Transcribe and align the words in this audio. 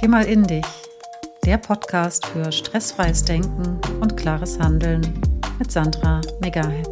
Geh 0.00 0.08
mal 0.08 0.24
in 0.24 0.44
dich. 0.44 0.64
Der 1.44 1.58
Podcast 1.58 2.24
für 2.24 2.50
stressfreies 2.50 3.22
Denken 3.22 3.78
und 4.00 4.16
klares 4.16 4.58
Handeln 4.58 5.02
mit 5.58 5.70
Sandra 5.70 6.22
Megahead. 6.40 6.88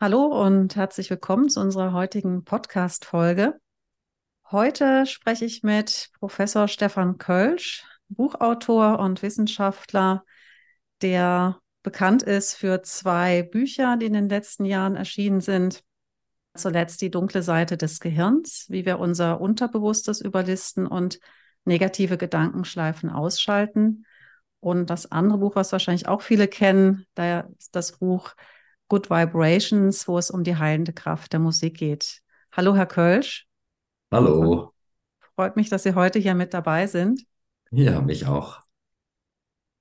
Hallo 0.00 0.26
und 0.26 0.76
herzlich 0.76 1.10
willkommen 1.10 1.48
zu 1.48 1.58
unserer 1.58 1.92
heutigen 1.94 2.44
Podcast-Folge. 2.44 3.58
Heute 4.52 5.04
spreche 5.06 5.44
ich 5.44 5.64
mit 5.64 6.10
Professor 6.20 6.68
Stefan 6.68 7.18
Kölsch, 7.18 7.84
Buchautor 8.08 9.00
und 9.00 9.20
Wissenschaftler, 9.22 10.24
der 11.02 11.58
bekannt 11.82 12.22
ist 12.22 12.54
für 12.54 12.82
zwei 12.82 13.42
Bücher, 13.42 13.96
die 13.96 14.06
in 14.06 14.12
den 14.12 14.28
letzten 14.28 14.64
Jahren 14.64 14.94
erschienen 14.94 15.40
sind. 15.40 15.82
Zuletzt 16.56 17.00
die 17.02 17.10
dunkle 17.10 17.42
Seite 17.42 17.76
des 17.76 18.00
Gehirns, 18.00 18.66
wie 18.68 18.86
wir 18.86 18.98
unser 18.98 19.40
Unterbewusstes 19.40 20.20
überlisten 20.20 20.86
und 20.86 21.20
negative 21.64 22.16
Gedankenschleifen 22.16 23.10
ausschalten. 23.10 24.06
Und 24.60 24.90
das 24.90 25.10
andere 25.12 25.38
Buch, 25.38 25.56
was 25.56 25.72
wahrscheinlich 25.72 26.08
auch 26.08 26.22
viele 26.22 26.48
kennen, 26.48 27.06
da 27.14 27.40
ist 27.58 27.74
das 27.76 27.98
Buch 27.98 28.34
Good 28.88 29.10
Vibrations, 29.10 30.06
wo 30.08 30.18
es 30.18 30.30
um 30.30 30.44
die 30.44 30.56
heilende 30.56 30.92
Kraft 30.92 31.32
der 31.32 31.40
Musik 31.40 31.76
geht. 31.76 32.22
Hallo, 32.52 32.74
Herr 32.74 32.86
Kölsch. 32.86 33.46
Hallo. 34.12 34.72
Freut 35.34 35.56
mich, 35.56 35.68
dass 35.68 35.82
Sie 35.82 35.94
heute 35.94 36.18
hier 36.18 36.34
mit 36.34 36.54
dabei 36.54 36.86
sind. 36.86 37.26
Ja, 37.70 38.00
mich 38.00 38.26
auch. 38.26 38.60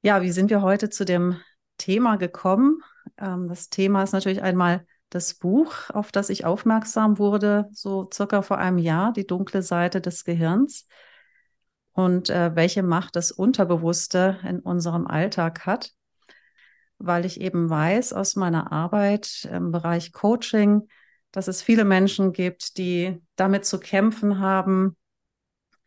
Ja, 0.02 0.22
wie 0.22 0.32
sind 0.32 0.50
wir 0.50 0.62
heute 0.62 0.90
zu 0.90 1.06
dem 1.06 1.40
Thema 1.78 2.18
gekommen? 2.18 2.82
Ähm, 3.18 3.48
das 3.48 3.70
Thema 3.70 4.04
ist 4.04 4.12
natürlich 4.12 4.42
einmal 4.42 4.86
das 5.10 5.36
Buch, 5.36 5.90
auf 5.90 6.12
das 6.12 6.30
ich 6.30 6.46
aufmerksam 6.46 7.18
wurde, 7.18 7.70
so 7.72 8.10
circa 8.14 8.42
vor 8.42 8.58
einem 8.58 8.78
Jahr, 8.78 9.14
Die 9.14 9.28
dunkle 9.28 9.62
Seite 9.62 10.02
des 10.02 10.26
Gehirns. 10.26 10.88
Und 11.94 12.30
äh, 12.30 12.56
welche 12.56 12.84
Macht 12.84 13.16
das 13.16 13.32
Unterbewusste 13.32 14.40
in 14.44 14.60
unserem 14.60 15.08
Alltag 15.08 15.66
hat, 15.66 15.94
weil 16.98 17.26
ich 17.26 17.40
eben 17.40 17.70
weiß 17.70 18.14
aus 18.14 18.36
meiner 18.36 18.72
Arbeit 18.72 19.48
im 19.52 19.72
Bereich 19.72 20.12
Coaching, 20.12 20.88
dass 21.32 21.48
es 21.48 21.62
viele 21.62 21.86
Menschen 21.86 22.34
gibt, 22.34 22.78
die 22.78 23.22
damit 23.36 23.66
zu 23.66 23.80
kämpfen 23.80 24.40
haben, 24.40 24.98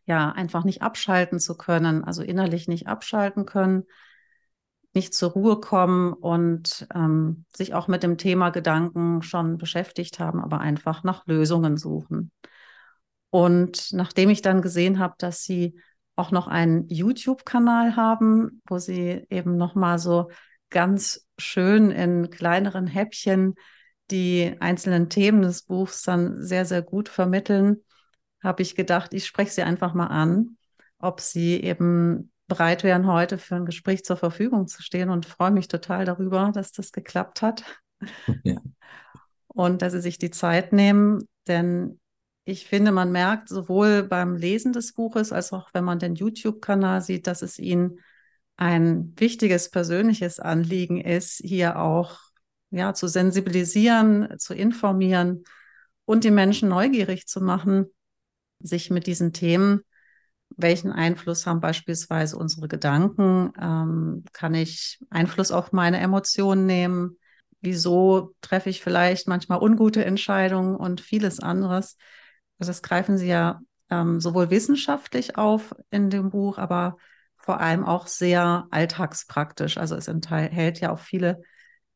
ja, 0.05 0.31
einfach 0.31 0.63
nicht 0.63 0.81
abschalten 0.81 1.39
zu 1.39 1.55
können, 1.55 2.03
also 2.03 2.23
innerlich 2.23 2.67
nicht 2.67 2.87
abschalten 2.87 3.45
können, 3.45 3.83
nicht 4.93 5.13
zur 5.13 5.31
Ruhe 5.31 5.59
kommen 5.59 6.13
und 6.13 6.87
ähm, 6.93 7.45
sich 7.55 7.73
auch 7.73 7.87
mit 7.87 8.03
dem 8.03 8.17
Thema 8.17 8.49
Gedanken 8.49 9.21
schon 9.21 9.57
beschäftigt 9.57 10.19
haben, 10.19 10.41
aber 10.41 10.59
einfach 10.59 11.03
nach 11.03 11.25
Lösungen 11.27 11.77
suchen. 11.77 12.31
Und 13.29 13.93
nachdem 13.93 14.29
ich 14.29 14.41
dann 14.41 14.61
gesehen 14.61 14.99
habe, 14.99 15.13
dass 15.19 15.43
sie 15.43 15.79
auch 16.15 16.31
noch 16.31 16.47
einen 16.47 16.87
YouTube-Kanal 16.89 17.95
haben, 17.95 18.61
wo 18.67 18.79
sie 18.79 19.25
eben 19.29 19.57
noch 19.57 19.75
mal 19.75 19.99
so 19.99 20.29
ganz 20.69 21.27
schön 21.37 21.91
in 21.91 22.29
kleineren 22.29 22.87
Häppchen 22.87 23.55
die 24.11 24.55
einzelnen 24.59 25.09
Themen 25.09 25.43
des 25.43 25.63
Buchs 25.63 26.01
dann 26.01 26.41
sehr, 26.41 26.65
sehr 26.65 26.81
gut 26.81 27.09
vermitteln, 27.09 27.83
habe 28.43 28.63
ich 28.63 28.75
gedacht, 28.75 29.13
ich 29.13 29.25
spreche 29.25 29.51
sie 29.51 29.61
einfach 29.61 29.93
mal 29.93 30.07
an, 30.07 30.57
ob 30.97 31.21
sie 31.21 31.61
eben 31.61 32.31
bereit 32.49 32.83
wären, 32.83 33.07
heute 33.07 33.37
für 33.37 33.55
ein 33.55 33.65
Gespräch 33.65 34.03
zur 34.03 34.17
Verfügung 34.17 34.67
zu 34.67 34.83
stehen 34.83 35.09
und 35.09 35.25
freue 35.25 35.51
mich 35.51 35.69
total 35.69 36.03
darüber, 36.03 36.51
dass 36.53 36.73
das 36.73 36.91
geklappt 36.91 37.41
hat. 37.41 37.63
Ja. 38.43 38.57
Und 39.47 39.81
dass 39.81 39.93
Sie 39.93 40.01
sich 40.01 40.17
die 40.17 40.31
Zeit 40.31 40.73
nehmen, 40.73 41.27
denn 41.47 41.99
ich 42.45 42.65
finde, 42.65 42.91
man 42.91 43.11
merkt 43.11 43.49
sowohl 43.49 44.03
beim 44.03 44.35
Lesen 44.35 44.73
des 44.73 44.93
Buches 44.93 45.31
als 45.31 45.53
auch 45.53 45.69
wenn 45.73 45.83
man 45.83 45.99
den 45.99 46.15
YouTube-Kanal 46.15 47.01
sieht, 47.01 47.27
dass 47.27 47.41
es 47.41 47.59
Ihnen 47.59 47.99
ein 48.57 49.13
wichtiges 49.17 49.69
persönliches 49.69 50.39
Anliegen 50.39 50.99
ist, 50.99 51.41
hier 51.43 51.79
auch 51.79 52.19
ja, 52.71 52.93
zu 52.93 53.07
sensibilisieren, 53.07 54.37
zu 54.37 54.53
informieren 54.53 55.43
und 56.05 56.23
die 56.23 56.31
Menschen 56.31 56.69
neugierig 56.69 57.27
zu 57.27 57.41
machen, 57.41 57.85
sich 58.59 58.89
mit 58.89 59.07
diesen 59.07 59.31
Themen 59.33 59.81
welchen 60.61 60.91
Einfluss 60.91 61.45
haben 61.45 61.61
beispielsweise 61.61 62.37
unsere 62.37 62.67
Gedanken? 62.67 63.51
Ähm, 63.59 64.23
kann 64.33 64.53
ich 64.53 64.99
Einfluss 65.09 65.51
auf 65.51 65.71
meine 65.71 65.99
Emotionen 65.99 66.65
nehmen? 66.65 67.17
Wieso 67.61 68.35
treffe 68.41 68.69
ich 68.69 68.81
vielleicht 68.81 69.27
manchmal 69.27 69.61
ungute 69.61 70.03
Entscheidungen 70.05 70.75
und 70.75 71.01
vieles 71.01 71.39
anderes? 71.39 71.97
Also 72.59 72.69
das 72.71 72.81
greifen 72.81 73.17
Sie 73.17 73.27
ja 73.27 73.59
ähm, 73.89 74.19
sowohl 74.19 74.49
wissenschaftlich 74.49 75.37
auf 75.37 75.75
in 75.89 76.09
dem 76.09 76.29
Buch, 76.29 76.57
aber 76.57 76.97
vor 77.37 77.59
allem 77.59 77.85
auch 77.85 78.07
sehr 78.07 78.67
alltagspraktisch. 78.69 79.77
Also 79.77 79.95
es 79.95 80.07
enthält 80.07 80.79
ja 80.79 80.91
auch 80.91 80.99
viele 80.99 81.41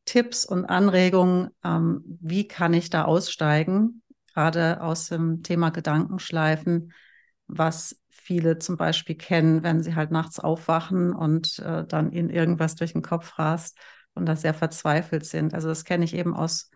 Tipps 0.04 0.44
und 0.44 0.66
Anregungen, 0.66 1.50
ähm, 1.64 2.02
wie 2.20 2.48
kann 2.48 2.74
ich 2.74 2.90
da 2.90 3.04
aussteigen, 3.04 4.02
gerade 4.34 4.82
aus 4.82 5.08
dem 5.08 5.42
Thema 5.42 5.70
Gedankenschleifen, 5.70 6.92
was 7.46 7.96
viele 8.24 8.58
zum 8.58 8.78
Beispiel 8.78 9.16
kennen, 9.16 9.62
wenn 9.62 9.82
sie 9.82 9.94
halt 9.94 10.10
nachts 10.10 10.40
aufwachen 10.40 11.12
und 11.12 11.58
äh, 11.58 11.84
dann 11.86 12.10
ihnen 12.10 12.30
irgendwas 12.30 12.74
durch 12.74 12.94
den 12.94 13.02
Kopf 13.02 13.38
rast 13.38 13.78
und 14.14 14.26
da 14.26 14.34
sehr 14.34 14.54
verzweifelt 14.54 15.26
sind. 15.26 15.52
Also 15.52 15.68
das 15.68 15.84
kenne 15.84 16.06
ich 16.06 16.14
eben 16.14 16.34
aus 16.34 16.70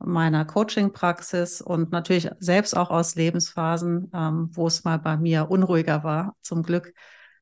meiner 0.00 0.44
Coaching-Praxis 0.44 1.60
und 1.60 1.92
natürlich 1.92 2.28
selbst 2.40 2.76
auch 2.76 2.90
aus 2.90 3.14
Lebensphasen, 3.14 4.10
ähm, 4.12 4.50
wo 4.52 4.66
es 4.66 4.82
mal 4.82 4.98
bei 4.98 5.16
mir 5.16 5.50
unruhiger 5.50 6.02
war. 6.02 6.36
Zum 6.42 6.64
Glück 6.64 6.92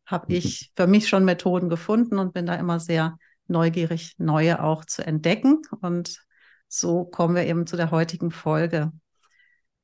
habe 0.04 0.26
mhm. 0.28 0.36
ich 0.36 0.72
für 0.76 0.86
mich 0.86 1.08
schon 1.08 1.24
Methoden 1.24 1.70
gefunden 1.70 2.18
und 2.18 2.34
bin 2.34 2.44
da 2.44 2.56
immer 2.56 2.78
sehr 2.78 3.16
neugierig, 3.46 4.16
neue 4.18 4.62
auch 4.62 4.84
zu 4.84 5.06
entdecken. 5.06 5.62
Und 5.80 6.22
so 6.68 7.06
kommen 7.06 7.34
wir 7.34 7.46
eben 7.46 7.66
zu 7.66 7.76
der 7.76 7.90
heutigen 7.90 8.30
Folge. 8.30 8.92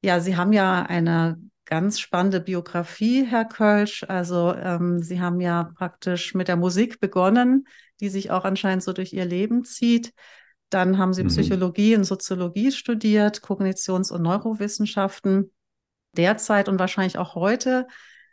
Ja, 0.03 0.21
Sie 0.21 0.37
haben 0.37 0.53
ja 0.53 0.83
eine 0.83 1.39
ganz 1.65 2.01
spannende 2.01 2.41
Biografie, 2.41 3.25
Herr 3.25 3.45
Kölsch. 3.45 4.05
Also 4.09 4.55
ähm, 4.55 5.03
Sie 5.03 5.21
haben 5.21 5.41
ja 5.41 5.71
praktisch 5.77 6.35
mit 6.35 6.49
der 6.49 6.57
Musik 6.57 7.01
begonnen, 7.01 7.67
die 8.01 8.09
sich 8.09 8.31
auch 8.31 8.45
anscheinend 8.45 8.83
so 8.83 8.93
durch 8.93 9.13
Ihr 9.13 9.25
Leben 9.25 9.65
zieht. 9.65 10.13
Dann 10.71 10.99
haben 10.99 11.13
Sie 11.13 11.25
mhm. 11.25 11.29
Psychologie 11.29 11.97
und 11.97 12.05
Soziologie 12.05 12.73
studiert, 12.73 13.43
Kognitions- 13.43 14.13
und 14.13 14.23
Neurowissenschaften. 14.23 15.53
Derzeit 16.17 16.69
und 16.69 16.79
wahrscheinlich 16.79 17.19
auch 17.19 17.35
heute 17.35 17.87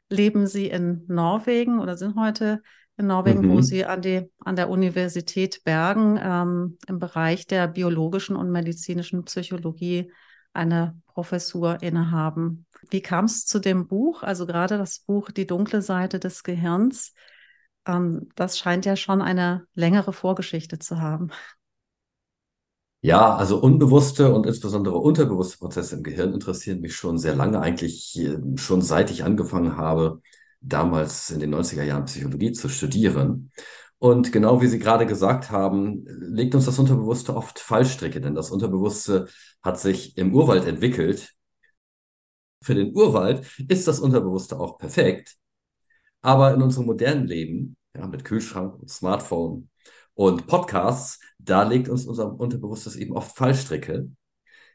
leben 0.10 0.48
Sie 0.48 0.68
in 0.68 1.06
Norwegen 1.08 1.80
oder 1.80 1.98
sind 1.98 2.16
heute 2.16 2.62
in 2.98 3.08
Norwegen, 3.08 3.46
mhm. 3.46 3.52
wo 3.52 3.62
Sie 3.62 3.86
an, 3.86 4.02
die, 4.02 4.30
an 4.40 4.56
der 4.56 4.70
Universität 4.70 5.64
Bergen 5.64 6.20
ähm, 6.22 6.78
im 6.88 7.00
Bereich 7.00 7.48
der 7.48 7.68
biologischen 7.68 8.36
und 8.36 8.52
medizinischen 8.52 9.24
Psychologie 9.24 10.12
eine 10.60 11.02
Professur 11.08 11.82
innehaben. 11.82 12.68
Wie 12.90 13.02
kam 13.02 13.26
es 13.26 13.46
zu 13.46 13.60
dem 13.60 13.88
Buch? 13.88 14.22
Also 14.24 14.46
gerade 14.46 14.78
das 14.78 15.00
Buch 15.00 15.32
Die 15.32 15.48
dunkle 15.48 15.82
Seite 15.82 16.20
des 16.20 16.44
Gehirns. 16.44 17.14
Ähm, 17.86 18.30
das 18.36 18.60
scheint 18.60 18.86
ja 18.86 18.96
schon 18.96 19.22
eine 19.22 19.66
längere 19.74 20.14
Vorgeschichte 20.14 20.78
zu 20.78 21.02
haben. 21.02 21.32
Ja, 23.02 23.36
also 23.38 23.60
unbewusste 23.62 24.34
und 24.34 24.46
insbesondere 24.46 24.98
unterbewusste 24.98 25.58
Prozesse 25.58 25.96
im 25.96 26.04
Gehirn 26.04 26.34
interessieren 26.34 26.82
mich 26.82 26.96
schon 26.96 27.18
sehr 27.18 27.34
lange, 27.34 27.62
eigentlich 27.62 28.20
äh, 28.20 28.38
schon 28.58 28.82
seit 28.82 29.10
ich 29.10 29.24
angefangen 29.24 29.78
habe, 29.78 30.22
damals 30.60 31.30
in 31.32 31.40
den 31.40 31.50
90er 31.50 31.84
Jahren 31.84 32.06
Psychologie 32.06 32.52
zu 32.52 32.68
studieren. 32.68 33.52
Und 34.00 34.32
genau 34.32 34.62
wie 34.62 34.68
Sie 34.68 34.80
gerade 34.80 35.06
gesagt 35.06 35.52
haben, 35.52 36.06
legt 36.08 36.56
uns 36.56 36.66
das 36.66 36.80
Unterbewusste 36.80 37.36
oft 37.36 37.60
Fallstricke, 37.60 38.22
denn 38.22 38.34
das 38.34 38.50
Unterbewusste 38.50 39.28
hat 39.62 39.80
sich 39.80 40.18
im 40.18 40.34
Urwald 40.34 40.66
entwickelt. 40.66 41.34
Für 42.62 42.76
den 42.76 42.96
Urwald 42.96 43.46
ist 43.68 43.88
das 43.88 44.00
Unterbewusste 44.00 44.58
auch 44.60 44.78
perfekt. 44.78 45.36
Aber 46.22 46.54
in 46.54 46.62
unserem 46.62 46.86
modernen 46.86 47.28
Leben, 47.28 47.78
ja, 47.96 48.08
mit 48.08 48.24
Kühlschrank 48.24 48.80
und 48.80 48.90
Smartphone 48.90 49.70
und 50.14 50.48
Podcasts, 50.48 51.20
da 51.38 51.64
legt 51.64 51.90
uns 51.90 52.06
unser 52.06 52.40
Unterbewusstes 52.40 52.96
eben 52.96 53.16
oft 53.16 53.36
Fallstricke, 53.36 54.10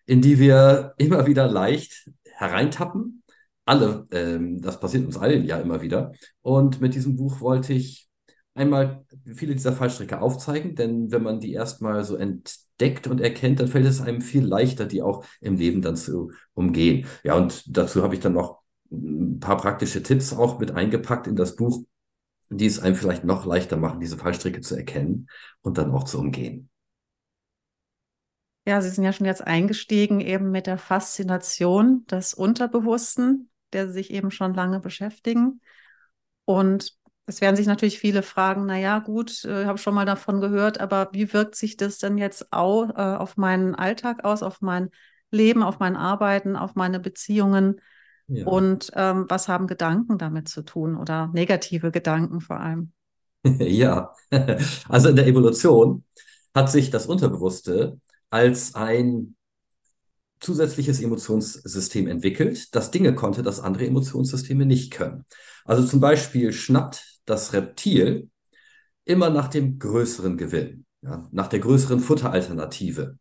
in 0.07 0.21
die 0.21 0.39
wir 0.39 0.95
immer 0.99 1.27
wieder 1.27 1.47
leicht 1.47 2.11
hereintappen. 2.25 3.23
Alle, 3.65 4.07
ähm, 4.11 4.61
das 4.61 4.81
passiert 4.81 5.07
uns 5.07 5.17
allen 5.17 5.45
ja 5.45 5.59
immer 5.59 5.81
wieder. 5.81 6.13
Und 6.43 6.83
mit 6.83 6.95
diesem 6.95 7.17
Buch 7.17 7.41
wollte 7.41 7.73
ich 7.73 8.09
einmal 8.55 9.05
viele 9.35 9.55
dieser 9.55 9.73
Fallstricke 9.73 10.21
aufzeigen, 10.21 10.75
denn 10.75 11.11
wenn 11.11 11.23
man 11.23 11.41
die 11.41 11.53
erstmal 11.53 12.05
so 12.05 12.17
entdeckt 12.17 13.07
und 13.07 13.21
erkennt, 13.21 13.61
dann 13.61 13.69
fällt 13.69 13.87
es 13.87 14.01
einem 14.01 14.21
viel 14.21 14.45
leichter, 14.45 14.87
die 14.87 15.03
auch 15.03 15.25
im 15.41 15.57
Leben 15.57 15.83
dann 15.83 15.97
zu 15.97 16.31
umgehen. 16.55 17.07
Ja, 17.25 17.35
und 17.35 17.77
dazu 17.77 18.03
habe 18.03 18.15
ich 18.15 18.21
dann 18.21 18.35
noch 18.35 18.61
ein 18.91 19.41
paar 19.41 19.57
praktische 19.57 20.03
Tipps 20.03 20.33
auch 20.33 20.59
mit 20.59 20.71
eingepackt 20.71 21.27
in 21.27 21.37
das 21.37 21.57
Buch, 21.57 21.85
die 22.51 22.67
es 22.67 22.79
einem 22.79 22.97
vielleicht 22.97 23.25
noch 23.25 23.47
leichter 23.47 23.77
machen, 23.77 24.01
diese 24.01 24.19
Fallstricke 24.19 24.61
zu 24.61 24.77
erkennen 24.77 25.29
und 25.63 25.79
dann 25.79 25.91
auch 25.91 26.05
zu 26.05 26.19
umgehen. 26.19 26.71
Ja, 28.67 28.81
Sie 28.81 28.89
sind 28.89 29.05
ja 29.05 29.13
schon 29.13 29.27
jetzt 29.27 29.47
eingestiegen 29.47 30.21
eben 30.21 30.51
mit 30.51 30.67
der 30.67 30.79
Faszination 30.79 32.07
des 32.07 32.33
Unterbewussten, 32.33 33.51
der 33.73 33.89
Sie 33.89 33.93
sich 33.95 34.11
eben 34.11 34.31
schon 34.31 34.55
lange 34.55 34.81
beschäftigen. 34.81 35.61
Und 36.47 36.97
es 37.27 37.41
werden 37.41 37.57
sich 37.57 37.67
natürlich 37.67 37.99
viele 37.99 38.23
fragen, 38.23 38.67
na 38.67 38.79
ja, 38.79 38.99
gut, 38.99 39.45
äh, 39.45 39.65
habe 39.65 39.79
schon 39.79 39.95
mal 39.95 40.05
davon 40.05 40.41
gehört, 40.41 40.81
aber 40.81 41.09
wie 41.13 41.33
wirkt 41.33 41.55
sich 41.55 41.77
das 41.77 41.99
denn 41.99 42.19
jetzt 42.19 42.53
auch, 42.53 42.91
äh, 42.91 43.17
auf 43.17 43.37
meinen 43.37 43.75
Alltag 43.75 44.25
aus, 44.25 44.43
auf 44.43 44.61
mein 44.61 44.91
Leben, 45.31 45.63
auf 45.63 45.79
mein 45.79 45.97
Arbeiten, 45.97 46.57
auf 46.57 46.75
meine 46.75 47.01
Beziehungen? 47.01 47.81
Ja. 48.27 48.47
Und 48.47 48.91
ähm, 48.95 49.27
was 49.29 49.49
haben 49.49 49.67
Gedanken 49.67 50.19
damit 50.19 50.49
zu 50.49 50.63
tun 50.63 50.97
oder 50.97 51.29
negative 51.33 51.91
Gedanken 51.91 52.41
vor 52.41 52.61
allem? 52.61 52.93
Ja, 53.59 54.15
also 54.89 55.11
in 55.11 55.17
der 55.17 55.27
Evolution 55.27 56.05
hat 56.55 56.71
sich 56.71 56.91
das 56.91 57.07
Unterbewusste 57.07 58.01
als 58.31 58.75
ein 58.75 59.37
zusätzliches 60.45 61.01
Emotionssystem 61.01 62.07
entwickelt, 62.07 62.75
das 62.75 62.91
Dinge 62.91 63.15
konnte, 63.15 63.43
das 63.43 63.61
andere 63.61 63.87
Emotionssysteme 63.87 64.67
nicht 64.67 64.93
können. 64.93 65.25
Also 65.65 65.87
zum 65.87 66.01
Beispiel 66.01 66.53
schnappt 66.53 67.21
das 67.25 67.53
Reptil 67.53 68.31
immer 69.05 69.31
nach 69.31 69.49
dem 69.49 69.79
größeren 69.79 70.37
Gewinn, 70.37 70.87
ja, 71.03 71.29
nach 71.33 71.49
der 71.49 71.61
größeren 71.61 72.01
Futteralternative. 72.01 73.19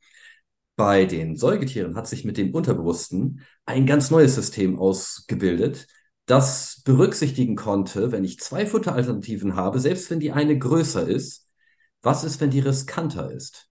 Bei 0.75 1.06
den 1.06 1.36
Säugetieren 1.38 1.96
hat 1.96 2.08
sich 2.08 2.25
mit 2.25 2.38
dem 2.38 2.54
Unterbewussten 2.54 3.42
ein 3.66 3.86
ganz 3.86 4.10
neues 4.12 4.36
System 4.36 4.80
ausgebildet, 4.80 5.88
das 6.26 6.81
berücksichtigen 6.86 7.56
konnte, 7.56 8.12
wenn 8.12 8.24
ich 8.24 8.40
zwei 8.40 8.66
Futteralternativen 8.66 9.56
habe, 9.56 9.80
selbst 9.80 10.10
wenn 10.10 10.19
die 10.19 10.31
eine 10.31 10.58
größer 10.58 11.08
ist, 11.08 11.48
was 12.02 12.24
ist, 12.24 12.42
wenn 12.42 12.50
die 12.50 12.60
riskanter 12.60 13.31
ist? 13.31 13.69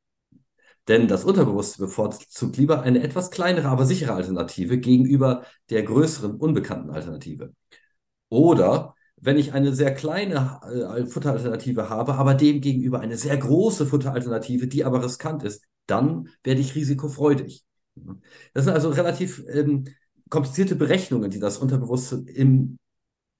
Denn 0.88 1.06
das 1.08 1.25
Unterbewusste 1.25 1.79
bevorzugt 1.79 2.56
lieber 2.56 2.82
eine 2.82 3.02
etwas 3.02 3.31
kleinere, 3.31 3.69
aber 3.69 3.87
sichere 3.87 4.14
Alternative 4.14 4.79
gegenüber 4.79 5.44
der 5.70 5.82
größeren, 5.84 6.34
unbekannten 6.37 6.90
Alternative. 6.90 7.52
Oder 8.29 8.94
wenn 9.17 9.37
ich 9.37 9.52
eine 9.52 9.75
sehr 9.75 9.94
kleine 9.94 10.61
äh, 10.64 11.06
Futteralternative 11.06 11.88
habe, 11.88 12.14
aber 12.14 12.34
dem 12.34 12.61
gegenüber 12.61 13.00
eine 13.00 13.17
sehr 13.17 13.37
große 13.37 13.87
Futteralternative, 13.87 14.67
die 14.67 14.84
aber 14.84 15.05
riskant 15.05 15.44
ist, 15.44 15.62
dann 15.87 16.29
werde 16.43 16.61
ich 16.61 16.75
risikofreudig. 16.75 17.64
Das 18.55 18.64
sind 18.64 18.75
also 18.75 18.90
relativ 18.90 19.44
ähm, 19.49 19.84
komplizierte 20.29 20.75
Berechnungen, 20.75 21.31
die 21.31 21.38
das 21.38 21.58
Unterbewusste 21.58 22.25
im 22.26 22.79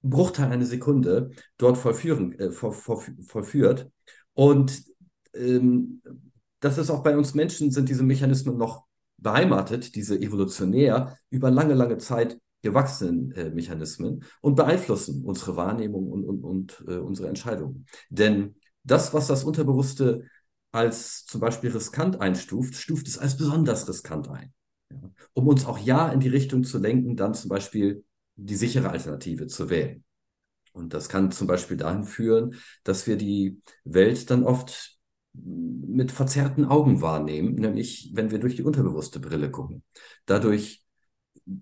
Bruchteil 0.03 0.51
einer 0.51 0.65
Sekunde 0.65 1.31
dort 1.57 1.77
vollführen, 1.77 2.37
äh, 2.39 2.51
voll, 2.51 2.71
voll, 2.71 3.01
vollführt. 3.25 3.89
Und 4.33 4.83
ähm, 5.33 6.01
das 6.63 6.77
ist 6.77 6.89
auch 6.89 7.03
bei 7.03 7.17
uns 7.17 7.33
Menschen, 7.33 7.71
sind 7.71 7.89
diese 7.89 8.03
Mechanismen 8.03 8.57
noch 8.57 8.85
beheimatet, 9.17 9.95
diese 9.95 10.19
evolutionär 10.19 11.17
über 11.29 11.51
lange, 11.51 11.73
lange 11.73 11.97
Zeit 11.97 12.39
gewachsenen 12.61 13.33
äh, 13.33 13.49
Mechanismen 13.49 14.23
und 14.39 14.55
beeinflussen 14.55 15.25
unsere 15.25 15.57
Wahrnehmung 15.57 16.09
und, 16.09 16.23
und, 16.23 16.43
und 16.43 16.85
äh, 16.87 16.97
unsere 16.97 17.27
Entscheidungen. 17.27 17.85
Denn 18.09 18.55
das, 18.83 19.13
was 19.13 19.27
das 19.27 19.43
Unterbewusste 19.43 20.25
als 20.71 21.25
zum 21.25 21.41
Beispiel 21.41 21.71
riskant 21.71 22.21
einstuft, 22.21 22.75
stuft 22.75 23.07
es 23.09 23.17
als 23.17 23.35
besonders 23.35 23.87
riskant 23.89 24.29
ein. 24.29 24.53
Ja, 24.89 25.11
um 25.33 25.47
uns 25.47 25.65
auch 25.65 25.79
ja 25.79 26.09
in 26.09 26.21
die 26.21 26.29
Richtung 26.29 26.63
zu 26.63 26.79
lenken, 26.79 27.17
dann 27.17 27.33
zum 27.33 27.49
Beispiel 27.49 28.05
die 28.35 28.55
sichere 28.55 28.89
Alternative 28.89 29.47
zu 29.47 29.69
wählen. 29.69 30.05
Und 30.71 30.93
das 30.93 31.09
kann 31.09 31.31
zum 31.31 31.47
Beispiel 31.47 31.75
dahin 31.75 32.05
führen, 32.05 32.55
dass 32.85 33.05
wir 33.05 33.17
die 33.17 33.61
Welt 33.83 34.29
dann 34.31 34.43
oft 34.43 34.97
mit 35.33 36.11
verzerrten 36.11 36.65
Augen 36.65 37.01
wahrnehmen, 37.01 37.55
nämlich 37.55 38.11
wenn 38.13 38.31
wir 38.31 38.39
durch 38.39 38.55
die 38.55 38.63
unterbewusste 38.63 39.19
Brille 39.19 39.49
gucken. 39.51 39.83
Dadurch 40.25 40.83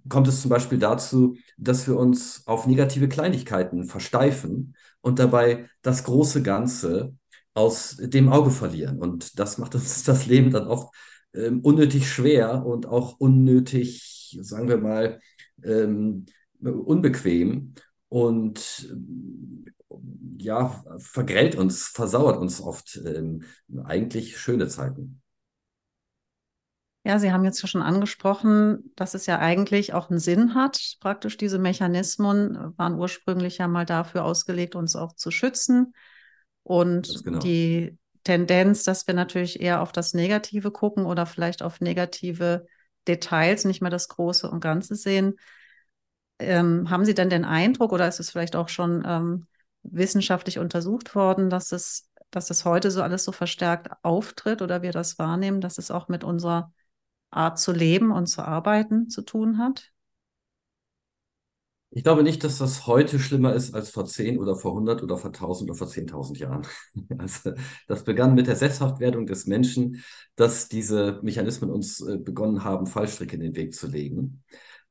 kommt 0.10 0.28
es 0.28 0.42
zum 0.42 0.50
Beispiel 0.50 0.78
dazu, 0.78 1.38
dass 1.58 1.88
wir 1.88 1.98
uns 1.98 2.46
auf 2.46 2.68
negative 2.68 3.10
Kleinigkeiten 3.10 3.86
versteifen 3.86 4.76
und 5.02 5.20
dabei 5.20 5.70
das 5.82 6.04
große 6.04 6.44
Ganze 6.44 7.16
aus 7.54 7.98
dem 7.98 8.30
Auge 8.30 8.52
verlieren. 8.52 9.00
Und 9.00 9.40
das 9.40 9.58
macht 9.58 9.76
uns 9.76 10.04
das 10.06 10.26
Leben 10.28 10.52
dann 10.52 10.68
oft 10.68 10.94
ähm, 11.34 11.62
unnötig 11.62 12.10
schwer 12.10 12.66
und 12.66 12.86
auch 12.86 13.20
unnötig, 13.20 14.38
sagen 14.42 14.68
wir 14.68 14.78
mal, 14.78 15.20
ähm, 15.64 16.26
unbequem 16.62 17.74
und 18.12 18.94
ja, 20.38 20.84
vergrellt 20.98 21.56
uns, 21.56 21.88
versauert 21.88 22.38
uns 22.42 22.60
oft 22.60 23.00
ähm, 23.06 23.44
eigentlich 23.86 24.38
schöne 24.38 24.68
Zeiten. 24.68 25.22
Ja, 27.06 27.20
Sie 27.20 27.32
haben 27.32 27.46
jetzt 27.46 27.62
ja 27.62 27.70
schon 27.70 27.82
angesprochen, 27.82 28.92
dass 28.98 29.14
es 29.14 29.28
ja 29.28 29.40
eigentlich 29.40 29.94
auch 29.94 30.10
einen 30.10 30.20
Sinn 30.20 30.56
hat. 30.56 30.98
Praktisch 31.00 31.38
diese 31.38 31.58
Mechanismen 31.58 32.74
waren 32.76 33.00
ursprünglich 33.00 33.60
ja 33.60 33.70
mal 33.70 33.86
dafür 33.86 34.26
ausgelegt, 34.26 34.76
uns 34.76 34.98
auch 34.98 35.14
zu 35.16 35.32
schützen. 35.32 35.94
Und 36.64 37.24
genau. 37.24 37.40
die 37.40 37.98
Tendenz, 38.26 38.84
dass 38.84 39.08
wir 39.08 39.14
natürlich 39.14 39.62
eher 39.62 39.82
auf 39.82 39.94
das 39.94 40.14
Negative 40.14 40.70
gucken 40.72 41.06
oder 41.06 41.26
vielleicht 41.26 41.64
auf 41.64 41.80
negative 41.80 42.66
Details, 43.08 43.64
nicht 43.64 43.82
mehr 43.82 43.90
das 43.90 44.10
Große 44.10 44.52
und 44.52 44.60
Ganze 44.60 44.96
sehen. 44.96 45.36
Ähm, 46.42 46.90
haben 46.90 47.06
Sie 47.06 47.14
denn 47.14 47.30
den 47.30 47.46
Eindruck 47.46 47.92
oder 47.92 48.08
ist 48.08 48.20
es 48.20 48.32
vielleicht 48.32 48.56
auch 48.56 48.70
schon 48.70 49.04
ähm, 49.06 49.48
wissenschaftlich 49.84 50.60
untersucht 50.60 51.16
worden, 51.16 51.50
dass 51.50 51.72
es, 51.72 52.10
dass 52.32 52.50
es 52.50 52.66
heute 52.66 52.92
so 52.92 53.02
alles 53.02 53.24
so 53.24 53.32
verstärkt 53.32 53.90
auftritt 54.04 54.62
oder 54.62 54.82
wir 54.82 54.92
das 54.92 55.20
wahrnehmen, 55.20 55.62
dass 55.62 55.78
es 55.78 55.92
auch 55.92 56.08
mit 56.08 56.24
unserer 56.24 56.74
Art 57.30 57.60
zu 57.60 57.72
leben 57.72 58.12
und 58.12 58.28
zu 58.28 58.42
arbeiten 58.42 59.10
zu 59.10 59.22
tun 59.22 59.58
hat? 59.58 59.92
Ich 61.94 62.04
glaube 62.04 62.24
nicht, 62.24 62.46
dass 62.46 62.58
das 62.58 62.88
heute 62.88 63.20
schlimmer 63.20 63.54
ist 63.54 63.76
als 63.76 63.90
vor 63.90 64.06
10 64.06 64.40
oder 64.40 64.56
vor 64.56 64.72
100 64.72 65.04
oder 65.04 65.18
vor 65.18 65.34
1000 65.34 65.70
oder 65.70 65.78
vor 65.78 65.88
10.000 65.88 66.40
Jahren. 66.40 66.66
Also, 67.18 67.52
das 67.88 68.06
begann 68.06 68.34
mit 68.34 68.48
der 68.48 68.56
Sesshaftwerdung 68.56 69.26
des 69.28 69.46
Menschen, 69.46 70.02
dass 70.38 70.70
diese 70.70 71.20
Mechanismen 71.22 71.70
uns 71.70 72.00
äh, 72.00 72.18
begonnen 72.18 72.64
haben, 72.64 72.88
Fallstricke 72.88 73.36
in 73.36 73.42
den 73.42 73.56
Weg 73.58 73.74
zu 73.76 73.88
legen. 73.88 74.42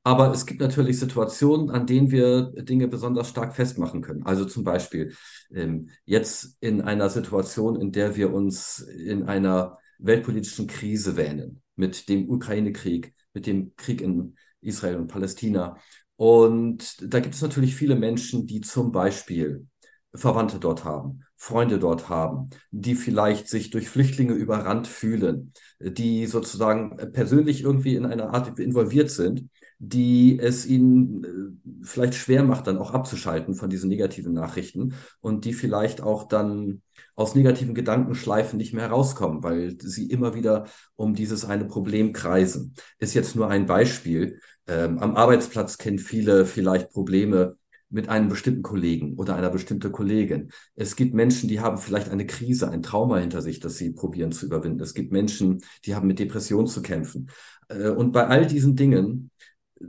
Aber 0.02 0.32
es 0.32 0.46
gibt 0.46 0.60
natürlich 0.60 0.98
Situationen, 0.98 1.70
an 1.70 1.86
denen 1.86 2.10
wir 2.10 2.52
Dinge 2.52 2.88
besonders 2.88 3.28
stark 3.28 3.54
festmachen 3.54 4.00
können. 4.00 4.24
Also 4.24 4.46
zum 4.46 4.64
Beispiel 4.64 5.14
ähm, 5.52 5.90
jetzt 6.06 6.56
in 6.60 6.80
einer 6.80 7.10
Situation, 7.10 7.78
in 7.78 7.92
der 7.92 8.16
wir 8.16 8.32
uns 8.32 8.78
in 8.78 9.24
einer 9.24 9.78
weltpolitischen 9.98 10.66
Krise 10.66 11.16
wähnen, 11.16 11.60
mit 11.76 12.08
dem 12.08 12.30
Ukraine-Krieg, 12.30 13.14
mit 13.34 13.46
dem 13.46 13.76
Krieg 13.76 14.00
in 14.00 14.36
Israel 14.62 14.96
und 14.96 15.08
Palästina. 15.08 15.76
Und 16.16 16.96
da 17.02 17.20
gibt 17.20 17.34
es 17.34 17.42
natürlich 17.42 17.76
viele 17.76 17.94
Menschen, 17.94 18.46
die 18.46 18.62
zum 18.62 18.92
Beispiel 18.92 19.66
Verwandte 20.14 20.58
dort 20.58 20.84
haben, 20.84 21.20
Freunde 21.36 21.78
dort 21.78 22.08
haben, 22.08 22.50
die 22.70 22.94
vielleicht 22.94 23.48
sich 23.48 23.70
durch 23.70 23.88
Flüchtlinge 23.88 24.32
überrannt 24.32 24.88
fühlen, 24.88 25.52
die 25.78 26.26
sozusagen 26.26 26.96
persönlich 27.12 27.62
irgendwie 27.62 27.94
in 27.94 28.06
einer 28.06 28.34
Art 28.34 28.58
involviert 28.58 29.10
sind 29.10 29.48
die 29.82 30.38
es 30.38 30.66
ihnen 30.66 31.24
äh, 31.24 31.84
vielleicht 31.84 32.14
schwer 32.14 32.44
macht, 32.44 32.66
dann 32.66 32.76
auch 32.76 32.92
abzuschalten 32.92 33.54
von 33.54 33.70
diesen 33.70 33.88
negativen 33.88 34.34
Nachrichten 34.34 34.94
und 35.20 35.46
die 35.46 35.54
vielleicht 35.54 36.02
auch 36.02 36.28
dann 36.28 36.82
aus 37.16 37.34
negativen 37.34 37.74
Gedankenschleifen 37.74 38.58
nicht 38.58 38.74
mehr 38.74 38.84
herauskommen, 38.84 39.42
weil 39.42 39.80
sie 39.80 40.06
immer 40.10 40.34
wieder 40.34 40.66
um 40.96 41.14
dieses 41.14 41.46
eine 41.46 41.64
Problem 41.64 42.12
kreisen. 42.12 42.74
Ist 42.98 43.14
jetzt 43.14 43.34
nur 43.36 43.48
ein 43.48 43.64
Beispiel. 43.64 44.40
Ähm, 44.66 44.98
am 44.98 45.16
Arbeitsplatz 45.16 45.78
kennen 45.78 45.98
viele 45.98 46.44
vielleicht 46.44 46.90
Probleme 46.90 47.56
mit 47.88 48.10
einem 48.10 48.28
bestimmten 48.28 48.62
Kollegen 48.62 49.14
oder 49.16 49.34
einer 49.34 49.50
bestimmten 49.50 49.90
Kollegin. 49.90 50.50
Es 50.76 50.94
gibt 50.94 51.14
Menschen, 51.14 51.48
die 51.48 51.60
haben 51.60 51.78
vielleicht 51.78 52.10
eine 52.10 52.26
Krise, 52.26 52.70
ein 52.70 52.82
Trauma 52.82 53.16
hinter 53.16 53.40
sich, 53.40 53.60
das 53.60 53.78
sie 53.78 53.92
probieren 53.92 54.30
zu 54.30 54.44
überwinden. 54.44 54.80
Es 54.80 54.94
gibt 54.94 55.10
Menschen, 55.10 55.62
die 55.86 55.94
haben 55.94 56.06
mit 56.06 56.18
Depressionen 56.18 56.66
zu 56.66 56.82
kämpfen. 56.82 57.30
Äh, 57.68 57.88
und 57.88 58.12
bei 58.12 58.26
all 58.26 58.46
diesen 58.46 58.76
Dingen 58.76 59.30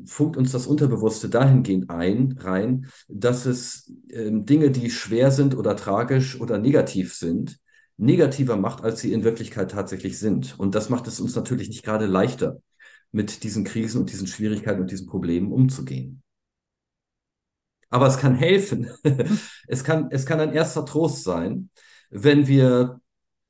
funkt 0.05 0.37
uns 0.37 0.51
das 0.51 0.67
Unterbewusste 0.67 1.29
dahingehend 1.29 1.89
ein, 1.89 2.37
rein, 2.39 2.87
dass 3.07 3.45
es 3.45 3.93
ähm, 4.09 4.45
Dinge, 4.45 4.71
die 4.71 4.89
schwer 4.89 5.31
sind 5.31 5.55
oder 5.55 5.75
tragisch 5.75 6.39
oder 6.39 6.57
negativ 6.57 7.13
sind, 7.13 7.59
negativer 7.97 8.57
macht, 8.57 8.83
als 8.83 9.01
sie 9.01 9.13
in 9.13 9.23
Wirklichkeit 9.23 9.71
tatsächlich 9.71 10.17
sind. 10.17 10.57
Und 10.57 10.75
das 10.75 10.89
macht 10.89 11.07
es 11.07 11.19
uns 11.19 11.35
natürlich 11.35 11.67
nicht 11.67 11.83
gerade 11.83 12.05
leichter, 12.05 12.61
mit 13.11 13.43
diesen 13.43 13.63
Krisen 13.63 14.01
und 14.01 14.11
diesen 14.11 14.27
Schwierigkeiten 14.27 14.81
und 14.81 14.91
diesen 14.91 15.07
Problemen 15.07 15.51
umzugehen. 15.51 16.23
Aber 17.89 18.07
es 18.07 18.17
kann 18.17 18.35
helfen. 18.35 18.89
es, 19.67 19.83
kann, 19.83 20.07
es 20.11 20.25
kann 20.25 20.39
ein 20.39 20.53
erster 20.53 20.85
Trost 20.85 21.23
sein, 21.23 21.69
wenn 22.09 22.47
wir, 22.47 23.01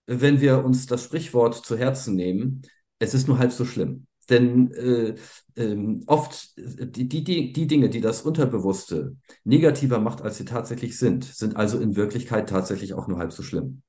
wenn 0.07 0.41
wir 0.41 0.65
uns 0.65 0.87
das 0.87 1.03
Sprichwort 1.03 1.63
zu 1.63 1.77
Herzen 1.77 2.15
nehmen, 2.15 2.63
es 2.99 3.13
ist 3.13 3.27
nur 3.27 3.37
halb 3.37 3.51
so 3.51 3.65
schlimm. 3.65 4.07
Denn 4.29 4.71
äh, 4.71 5.15
äh, 5.55 5.99
oft 6.05 6.53
die, 6.57 7.07
die, 7.07 7.53
die 7.53 7.67
Dinge, 7.67 7.89
die 7.89 8.01
das 8.01 8.21
Unterbewusste 8.21 9.15
negativer 9.43 9.99
macht, 9.99 10.21
als 10.21 10.37
sie 10.37 10.45
tatsächlich 10.45 10.97
sind, 10.97 11.25
sind 11.25 11.55
also 11.55 11.79
in 11.79 11.95
Wirklichkeit 11.95 12.49
tatsächlich 12.49 12.93
auch 12.93 13.07
nur 13.07 13.17
halb 13.17 13.33
so 13.33 13.43
schlimm. 13.43 13.81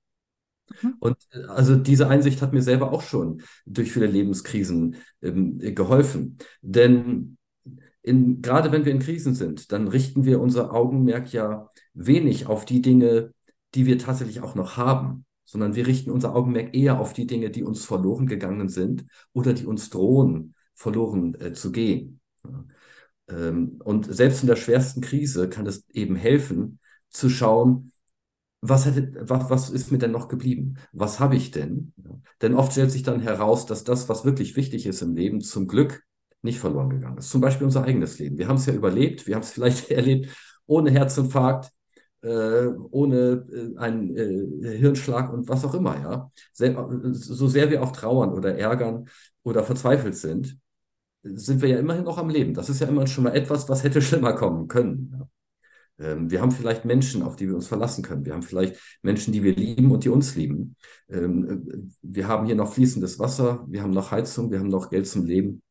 Mhm. 0.82 0.94
Und 1.00 1.16
äh, 1.32 1.44
also 1.44 1.76
diese 1.76 2.08
Einsicht 2.08 2.42
hat 2.42 2.52
mir 2.52 2.62
selber 2.62 2.92
auch 2.92 3.02
schon 3.02 3.42
durch 3.66 3.92
viele 3.92 4.06
Lebenskrisen 4.06 4.96
ähm, 5.22 5.58
geholfen. 5.58 6.38
Denn 6.60 7.36
in, 8.02 8.42
gerade 8.42 8.72
wenn 8.72 8.84
wir 8.84 8.92
in 8.92 8.98
Krisen 8.98 9.34
sind, 9.34 9.70
dann 9.72 9.88
richten 9.88 10.24
wir 10.24 10.40
unser 10.40 10.72
Augenmerk 10.72 11.32
ja 11.32 11.68
wenig 11.94 12.46
auf 12.46 12.64
die 12.64 12.82
Dinge, 12.82 13.32
die 13.74 13.86
wir 13.86 13.98
tatsächlich 13.98 14.40
auch 14.40 14.54
noch 14.54 14.76
haben, 14.76 15.24
sondern 15.52 15.74
wir 15.74 15.86
richten 15.86 16.10
unser 16.10 16.34
Augenmerk 16.34 16.74
eher 16.74 16.98
auf 16.98 17.12
die 17.12 17.26
Dinge, 17.26 17.50
die 17.50 17.62
uns 17.62 17.84
verloren 17.84 18.26
gegangen 18.26 18.70
sind 18.70 19.04
oder 19.34 19.52
die 19.52 19.66
uns 19.66 19.90
drohen, 19.90 20.54
verloren 20.74 21.38
äh, 21.38 21.52
zu 21.52 21.72
gehen. 21.72 22.20
Ähm, 23.28 23.78
und 23.84 24.06
selbst 24.06 24.42
in 24.42 24.46
der 24.46 24.56
schwersten 24.56 25.02
Krise 25.02 25.50
kann 25.50 25.66
es 25.66 25.86
eben 25.90 26.16
helfen, 26.16 26.78
zu 27.10 27.28
schauen, 27.28 27.92
was, 28.62 28.86
hätte, 28.86 29.12
was, 29.28 29.50
was 29.50 29.68
ist 29.68 29.92
mir 29.92 29.98
denn 29.98 30.10
noch 30.12 30.28
geblieben? 30.28 30.78
Was 30.92 31.20
habe 31.20 31.36
ich 31.36 31.50
denn? 31.50 31.92
Ja. 32.02 32.18
Denn 32.40 32.54
oft 32.54 32.72
stellt 32.72 32.90
sich 32.90 33.02
dann 33.02 33.20
heraus, 33.20 33.66
dass 33.66 33.84
das, 33.84 34.08
was 34.08 34.24
wirklich 34.24 34.56
wichtig 34.56 34.86
ist 34.86 35.02
im 35.02 35.14
Leben, 35.14 35.42
zum 35.42 35.68
Glück 35.68 36.02
nicht 36.40 36.60
verloren 36.60 36.88
gegangen 36.88 37.18
ist. 37.18 37.28
Zum 37.28 37.42
Beispiel 37.42 37.66
unser 37.66 37.84
eigenes 37.84 38.18
Leben. 38.18 38.38
Wir 38.38 38.48
haben 38.48 38.56
es 38.56 38.64
ja 38.64 38.72
überlebt, 38.72 39.26
wir 39.26 39.34
haben 39.34 39.42
es 39.42 39.50
vielleicht 39.52 39.90
erlebt 39.90 40.34
ohne 40.64 40.90
Herzinfarkt, 40.90 41.70
äh, 42.22 42.68
ohne 42.90 43.46
äh, 43.52 43.78
einen 43.78 44.16
äh, 44.16 44.78
Hirnschlag 44.78 45.32
und 45.32 45.48
was 45.48 45.64
auch 45.64 45.74
immer, 45.74 45.96
ja. 46.00 46.30
Sehr, 46.52 46.88
so 47.12 47.48
sehr 47.48 47.70
wir 47.70 47.82
auch 47.82 47.92
trauern 47.92 48.32
oder 48.32 48.56
ärgern 48.56 49.08
oder 49.42 49.64
verzweifelt 49.64 50.16
sind, 50.16 50.58
sind 51.22 51.62
wir 51.62 51.68
ja 51.68 51.78
immerhin 51.78 52.04
noch 52.04 52.18
am 52.18 52.30
Leben. 52.30 52.54
Das 52.54 52.68
ist 52.68 52.80
ja 52.80 52.88
immer 52.88 53.06
schon 53.06 53.24
mal 53.24 53.34
etwas, 53.34 53.68
was 53.68 53.84
hätte 53.84 54.02
schlimmer 54.02 54.34
kommen 54.34 54.68
können. 54.68 55.14
Ja. 55.18 55.28
Ähm, 56.12 56.30
wir 56.30 56.40
haben 56.40 56.50
vielleicht 56.50 56.84
Menschen, 56.84 57.22
auf 57.22 57.36
die 57.36 57.48
wir 57.48 57.54
uns 57.54 57.68
verlassen 57.68 58.02
können. 58.02 58.24
Wir 58.24 58.34
haben 58.34 58.42
vielleicht 58.42 58.76
Menschen, 59.02 59.32
die 59.32 59.42
wir 59.42 59.54
lieben 59.54 59.90
und 59.90 60.04
die 60.04 60.08
uns 60.08 60.34
lieben. 60.34 60.76
Ähm, 61.08 61.64
äh, 61.66 61.78
wir 62.02 62.28
haben 62.28 62.46
hier 62.46 62.56
noch 62.56 62.72
fließendes 62.72 63.18
Wasser, 63.18 63.64
wir 63.68 63.82
haben 63.82 63.90
noch 63.90 64.10
Heizung, 64.10 64.50
wir 64.50 64.58
haben 64.58 64.68
noch 64.68 64.90
Geld 64.90 65.06
zum 65.06 65.26
Leben 65.26 65.62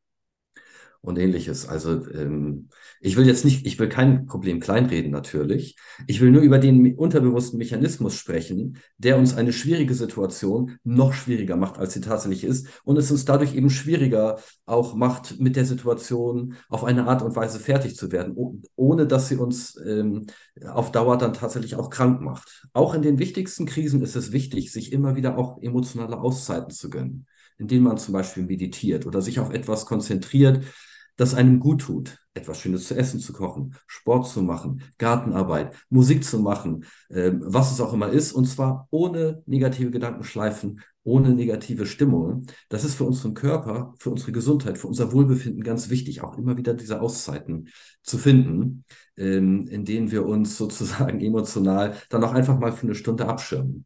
und 1.01 1.17
ähnliches. 1.17 1.67
Also 1.67 2.07
ähm, 2.11 2.69
ich 2.99 3.17
will 3.17 3.25
jetzt 3.25 3.43
nicht, 3.43 3.65
ich 3.65 3.79
will 3.79 3.89
kein 3.89 4.27
Problem 4.27 4.59
kleinreden 4.59 5.11
natürlich. 5.11 5.75
Ich 6.07 6.21
will 6.21 6.29
nur 6.29 6.43
über 6.43 6.59
den 6.59 6.95
unterbewussten 6.95 7.57
Mechanismus 7.57 8.15
sprechen, 8.15 8.77
der 8.97 9.17
uns 9.17 9.35
eine 9.35 9.51
schwierige 9.51 9.95
Situation 9.95 10.77
noch 10.83 11.13
schwieriger 11.13 11.55
macht, 11.55 11.79
als 11.79 11.93
sie 11.93 12.01
tatsächlich 12.01 12.43
ist 12.43 12.67
und 12.83 12.97
es 12.97 13.09
uns 13.09 13.25
dadurch 13.25 13.55
eben 13.55 13.71
schwieriger 13.71 14.39
auch 14.65 14.93
macht, 14.93 15.39
mit 15.39 15.55
der 15.55 15.65
Situation 15.65 16.53
auf 16.69 16.83
eine 16.83 17.07
Art 17.07 17.23
und 17.23 17.35
Weise 17.35 17.59
fertig 17.59 17.95
zu 17.95 18.11
werden, 18.11 18.35
ohne 18.75 19.07
dass 19.07 19.27
sie 19.27 19.37
uns 19.37 19.75
ähm, 19.83 20.27
auf 20.67 20.91
Dauer 20.91 21.17
dann 21.17 21.33
tatsächlich 21.33 21.75
auch 21.75 21.89
krank 21.89 22.21
macht. 22.21 22.67
Auch 22.73 22.93
in 22.93 23.01
den 23.01 23.17
wichtigsten 23.17 23.65
Krisen 23.65 24.03
ist 24.03 24.15
es 24.15 24.31
wichtig, 24.31 24.71
sich 24.71 24.93
immer 24.93 25.15
wieder 25.15 25.37
auch 25.37 25.61
emotionale 25.63 26.19
Auszeiten 26.19 26.71
zu 26.71 26.89
gönnen 26.91 27.25
indem 27.57 27.83
man 27.83 27.99
zum 27.99 28.13
Beispiel 28.13 28.43
meditiert 28.43 29.05
oder 29.05 29.21
sich 29.21 29.39
auf 29.39 29.51
etwas 29.53 29.85
konzentriert, 29.85 30.65
das 31.15 31.33
einem 31.33 31.59
gut 31.59 31.81
tut, 31.81 32.17
etwas 32.33 32.59
Schönes 32.59 32.87
zu 32.87 32.95
essen 32.95 33.19
zu 33.19 33.33
kochen, 33.33 33.75
Sport 33.87 34.27
zu 34.27 34.41
machen, 34.41 34.83
Gartenarbeit, 34.97 35.75
Musik 35.89 36.23
zu 36.23 36.39
machen, 36.39 36.85
äh, 37.09 37.31
was 37.39 37.71
es 37.71 37.81
auch 37.81 37.93
immer 37.93 38.09
ist, 38.09 38.31
und 38.31 38.45
zwar 38.45 38.87
ohne 38.89 39.43
negative 39.45 39.91
Gedankenschleifen, 39.91 40.81
ohne 41.03 41.33
negative 41.33 41.85
Stimmungen. 41.85 42.47
Das 42.69 42.83
ist 42.83 42.95
für 42.95 43.03
unseren 43.03 43.33
Körper, 43.33 43.93
für 43.99 44.11
unsere 44.11 44.31
Gesundheit, 44.31 44.77
für 44.77 44.87
unser 44.87 45.11
Wohlbefinden 45.11 45.63
ganz 45.63 45.89
wichtig, 45.89 46.21
auch 46.21 46.37
immer 46.37 46.57
wieder 46.57 46.73
diese 46.73 47.01
Auszeiten 47.01 47.69
zu 48.03 48.17
finden, 48.17 48.85
ähm, 49.17 49.67
in 49.67 49.83
denen 49.83 50.11
wir 50.11 50.25
uns 50.25 50.57
sozusagen 50.57 51.19
emotional 51.21 51.95
dann 52.09 52.23
auch 52.23 52.33
einfach 52.33 52.59
mal 52.59 52.71
für 52.71 52.87
eine 52.87 52.95
Stunde 52.95 53.27
abschirmen. 53.27 53.85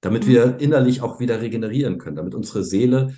Damit 0.00 0.26
wir 0.26 0.46
mhm. 0.46 0.58
innerlich 0.58 1.02
auch 1.02 1.20
wieder 1.20 1.40
regenerieren 1.40 1.98
können, 1.98 2.16
damit 2.16 2.34
unsere 2.34 2.64
Seele 2.64 3.14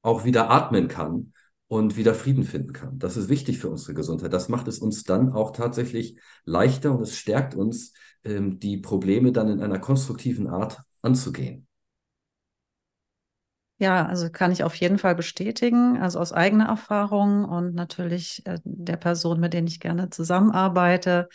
auch 0.00 0.24
wieder 0.24 0.50
atmen 0.50 0.88
kann 0.88 1.32
und 1.72 1.96
wieder 1.96 2.14
Frieden 2.14 2.44
finden 2.44 2.74
kann. 2.74 2.98
Das 2.98 3.16
ist 3.16 3.30
wichtig 3.30 3.58
für 3.58 3.70
unsere 3.70 3.94
Gesundheit. 3.94 4.30
Das 4.34 4.50
macht 4.50 4.68
es 4.68 4.78
uns 4.78 5.04
dann 5.04 5.32
auch 5.32 5.52
tatsächlich 5.52 6.18
leichter 6.44 6.94
und 6.94 7.00
es 7.00 7.16
stärkt 7.16 7.54
uns, 7.54 7.94
ähm, 8.24 8.58
die 8.58 8.76
Probleme 8.76 9.32
dann 9.32 9.48
in 9.48 9.62
einer 9.62 9.78
konstruktiven 9.78 10.48
Art 10.48 10.82
anzugehen. 11.00 11.66
Ja, 13.78 14.04
also 14.04 14.28
kann 14.28 14.52
ich 14.52 14.62
auf 14.64 14.74
jeden 14.74 14.98
Fall 14.98 15.14
bestätigen, 15.14 15.96
also 15.98 16.20
aus 16.20 16.34
eigener 16.34 16.66
Erfahrung 16.66 17.46
und 17.46 17.74
natürlich 17.74 18.44
äh, 18.44 18.58
der 18.64 18.98
Person, 18.98 19.40
mit 19.40 19.54
denen 19.54 19.66
ich 19.66 19.80
gerne 19.80 20.10
zusammenarbeite, 20.10 21.30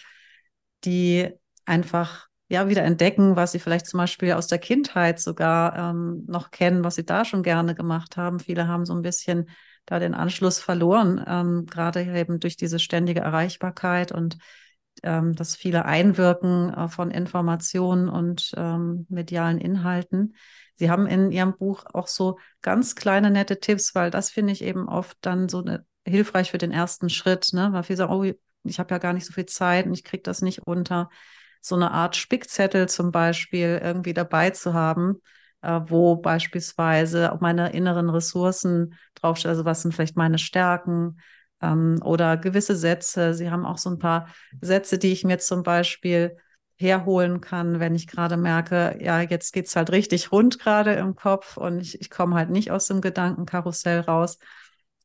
die 0.85 1.31
einfach 1.65 2.27
ja 2.47 2.69
wieder 2.69 2.83
entdecken, 2.83 3.35
was 3.35 3.53
sie 3.53 3.59
vielleicht 3.59 3.87
zum 3.87 3.97
Beispiel 3.97 4.33
aus 4.33 4.45
der 4.45 4.59
Kindheit 4.59 5.19
sogar 5.19 5.75
ähm, 5.95 6.25
noch 6.27 6.51
kennen, 6.51 6.83
was 6.83 6.93
sie 6.93 7.05
da 7.07 7.25
schon 7.25 7.41
gerne 7.41 7.73
gemacht 7.73 8.17
haben. 8.17 8.39
Viele 8.39 8.67
haben 8.67 8.85
so 8.85 8.93
ein 8.93 9.01
bisschen 9.01 9.49
da 9.87 9.97
den 9.97 10.13
Anschluss 10.13 10.59
verloren, 10.59 11.23
ähm, 11.25 11.65
gerade 11.65 12.03
eben 12.03 12.39
durch 12.39 12.57
diese 12.57 12.77
ständige 12.77 13.21
Erreichbarkeit 13.21 14.11
und 14.11 14.37
ähm, 15.01 15.33
das 15.35 15.55
viele 15.55 15.85
Einwirken 15.85 16.73
äh, 16.73 16.87
von 16.89 17.09
Informationen 17.09 18.09
und 18.09 18.51
ähm, 18.55 19.07
medialen 19.09 19.57
Inhalten. 19.57 20.35
Sie 20.75 20.91
haben 20.91 21.07
in 21.07 21.31
Ihrem 21.31 21.57
Buch 21.57 21.85
auch 21.93 22.07
so 22.07 22.37
ganz 22.61 22.95
kleine 22.95 23.31
nette 23.31 23.59
Tipps, 23.59 23.95
weil 23.95 24.11
das 24.11 24.29
finde 24.29 24.53
ich 24.53 24.61
eben 24.63 24.87
oft 24.87 25.17
dann 25.21 25.49
so 25.49 25.61
eine, 25.61 25.85
hilfreich 26.05 26.51
für 26.51 26.57
den 26.57 26.71
ersten 26.71 27.09
Schritt, 27.09 27.49
ne? 27.53 27.69
weil 27.71 27.83
viele 27.83 27.97
sagen, 27.97 28.13
oh, 28.13 28.23
ich 28.63 28.79
habe 28.79 28.93
ja 28.93 28.97
gar 28.97 29.13
nicht 29.13 29.25
so 29.25 29.33
viel 29.33 29.45
Zeit 29.45 29.85
und 29.85 29.93
ich 29.93 30.03
kriege 30.03 30.23
das 30.23 30.41
nicht 30.41 30.67
unter. 30.67 31.09
So 31.61 31.75
eine 31.75 31.91
Art 31.91 32.15
Spickzettel 32.15 32.87
zum 32.87 33.11
Beispiel 33.11 33.79
irgendwie 33.81 34.13
dabei 34.13 34.51
zu 34.51 34.73
haben, 34.73 35.15
äh, 35.15 35.19
wo 35.61 36.15
beispielsweise 36.15 37.31
auch 37.31 37.39
meine 37.41 37.71
inneren 37.73 38.09
Ressourcen 38.09 38.95
draufstehen, 39.15 39.49
also 39.51 39.65
was 39.65 39.81
sind 39.81 39.93
vielleicht 39.93 40.17
meine 40.17 40.37
Stärken 40.37 41.19
ähm, 41.61 41.99
oder 42.03 42.37
gewisse 42.37 42.75
Sätze. 42.75 43.33
Sie 43.33 43.49
haben 43.49 43.65
auch 43.65 43.77
so 43.77 43.89
ein 43.89 43.99
paar 43.99 44.27
Sätze, 44.61 44.97
die 44.97 45.11
ich 45.11 45.23
mir 45.23 45.39
zum 45.39 45.63
Beispiel 45.63 46.37
herholen 46.79 47.41
kann, 47.41 47.79
wenn 47.79 47.95
ich 47.95 48.07
gerade 48.07 48.37
merke, 48.37 48.97
ja, 49.01 49.21
jetzt 49.21 49.51
geht 49.51 49.65
es 49.65 49.75
halt 49.75 49.91
richtig 49.91 50.31
rund 50.31 50.59
gerade 50.59 50.93
im 50.93 51.15
Kopf 51.15 51.57
und 51.57 51.79
ich, 51.79 51.99
ich 51.99 52.09
komme 52.11 52.35
halt 52.35 52.51
nicht 52.51 52.69
aus 52.71 52.85
dem 52.85 53.01
Gedankenkarussell 53.01 54.01
raus. 54.01 54.37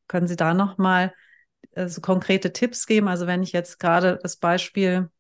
Können 0.07 0.27
Sie 0.29 0.37
da 0.37 0.53
nochmal 0.53 1.15
äh, 1.73 1.89
so 1.89 2.03
konkrete 2.03 2.53
Tipps 2.53 2.87
geben? 2.87 3.09
Also 3.09 3.27
wenn 3.27 3.43
ich 3.43 3.53
jetzt 3.53 3.79
gerade 3.79 4.19
das 4.23 4.37
Beispiel 4.37 5.11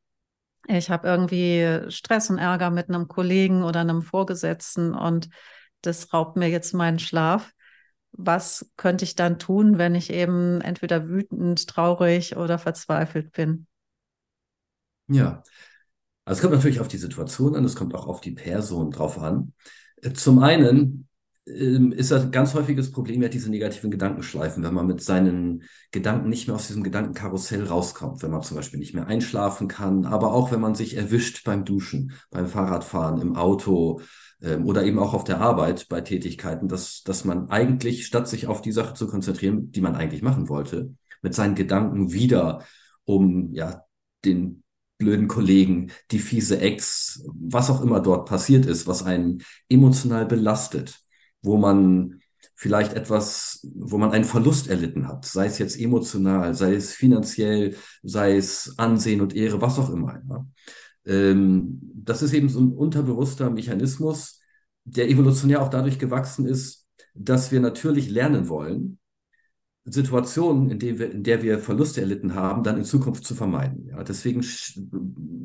ich 0.69 0.91
habe 0.91 1.09
irgendwie 1.09 1.91
Stress 1.91 2.31
und 2.31 2.39
Ärger 2.39 2.71
mit 2.71 2.89
einem 2.89 3.09
Kollegen 3.09 3.65
oder 3.65 3.81
einem 3.81 4.03
Vorgesetzten 4.03 4.95
und 4.95 5.29
das 5.83 6.13
raubt 6.13 6.37
mir 6.37 6.49
jetzt 6.49 6.75
meinen 6.75 6.99
Schlaf. 6.99 7.53
Was 8.13 8.71
könnte 8.77 9.05
ich 9.05 9.15
dann 9.15 9.39
tun, 9.39 9.79
wenn 9.79 9.95
ich 9.95 10.11
eben 10.11 10.61
entweder 10.61 11.09
wütend, 11.09 11.67
traurig 11.67 12.37
oder 12.37 12.59
verzweifelt 12.59 13.33
bin? 13.33 13.67
Ja, 15.09 15.43
also 16.25 16.39
es 16.39 16.43
kommt 16.43 16.55
natürlich 16.55 16.81
auf 16.81 16.89
die 16.89 16.99
Situation 16.99 17.57
an, 17.57 17.65
es 17.65 17.77
kommt 17.77 17.95
auch 17.95 18.07
auf 18.07 18.21
die 18.21 18.33
Person 18.33 18.91
drauf 18.91 19.19
an. 19.19 19.55
Zum 20.15 20.41
einen 20.41 21.09
ähm, 21.47 21.93
ist 21.93 22.13
ein 22.13 22.31
ganz 22.31 22.55
häufiges 22.55 22.93
Problem 22.93 23.23
ja 23.23 23.29
diese 23.29 23.51
negativen 23.51 23.91
Gedankenschleifen, 23.91 24.63
wenn 24.63 24.75
man 24.75 24.87
mit 24.87 25.03
seinen 25.03 25.65
Gedanken 25.91 26.29
nicht 26.29 26.47
mehr 26.47 26.57
aus 26.57 26.69
diesem 26.69 26.83
Gedankenkarussell 26.83 27.65
rauskommt, 27.65 28.23
wenn 28.23 28.31
man 28.31 28.43
zum 28.43 28.57
Beispiel 28.57 28.79
nicht 28.79 28.95
mehr 28.95 29.07
einschlafen 29.07 29.69
kann, 29.69 30.05
aber 30.05 30.33
auch 30.33 30.53
wenn 30.53 30.61
man 30.61 30.75
sich 30.75 30.97
erwischt 30.97 31.45
beim 31.45 31.65
Duschen, 31.65 32.13
beim 32.31 32.47
Fahrradfahren, 32.47 33.21
im 33.21 33.37
Auto 33.37 34.01
ähm, 34.41 34.67
oder 34.67 34.85
eben 34.85 34.99
auch 34.99 35.15
auf 35.15 35.25
der 35.25 35.41
Arbeit 35.41 35.89
bei 35.89 36.01
Tätigkeiten, 36.01 36.69
dass, 36.69 37.03
dass 37.03 37.25
man 37.25 37.49
eigentlich, 37.51 38.07
statt 38.07 38.29
sich 38.29 38.47
auf 38.47 38.63
die 38.63 38.73
Sache 38.73 38.95
zu 38.95 39.09
konzentrieren, 39.09 39.73
die 39.73 39.81
man 39.81 39.97
eigentlich 39.97 40.23
machen 40.23 40.49
wollte, 40.49 40.95
mit 41.23 41.35
seinen 41.35 41.55
Gedanken 41.55 42.13
wieder 42.13 42.65
um 43.05 43.53
ja 43.53 43.85
den 44.25 44.63
blöden 44.99 45.27
Kollegen, 45.27 45.91
die 46.13 46.21
fiese 46.21 46.61
Ex, 46.61 47.25
was 47.35 47.71
auch 47.71 47.83
immer 47.83 47.99
dort 47.99 48.29
passiert 48.29 48.67
ist, 48.67 48.87
was 48.87 49.03
einen 49.03 49.43
emotional 49.69 50.27
belastet, 50.27 51.03
wo 51.43 51.59
man 51.59 52.21
vielleicht 52.55 52.95
etwas, 52.95 53.61
wo 53.75 53.99
man 53.99 54.13
einen 54.13 54.25
Verlust 54.25 54.69
erlitten 54.69 55.09
hat, 55.09 55.25
sei 55.25 55.47
es 55.47 55.59
jetzt 55.59 55.79
emotional, 55.79 56.55
sei 56.55 56.75
es 56.75 56.95
finanziell, 56.95 57.77
sei 58.03 58.37
es 58.37 58.75
Ansehen 58.79 59.21
und 59.21 59.35
Ehre, 59.35 59.61
was 59.61 59.79
auch 59.79 59.91
immer. 59.91 60.21
Ja. 60.29 60.47
Ähm, 61.05 61.81
das 61.95 62.23
ist 62.23 62.33
eben 62.33 62.49
so 62.49 62.61
ein 62.61 62.73
unterbewusster 62.73 63.51
Mechanismus, 63.51 64.41
der 64.85 65.09
evolutionär 65.09 65.63
auch 65.63 65.71
dadurch 65.71 65.99
gewachsen 65.99 66.47
ist, 66.47 66.87
dass 67.15 67.53
wir 67.53 67.61
natürlich 67.61 68.09
lernen 68.09 68.49
wollen, 68.49 68.99
Situationen, 69.85 70.71
in, 70.71 70.79
denen 70.79 70.99
wir, 70.99 71.11
in 71.11 71.25
der 71.25 71.43
wir 71.43 71.59
Verluste 71.59 72.01
erlitten 72.01 72.35
haben, 72.35 72.63
dann 72.63 72.79
in 72.79 72.85
Zukunft 72.85 73.25
zu 73.25 73.35
vermeiden. 73.35 73.89
Ja, 73.89 74.05
deswegen 74.05 74.45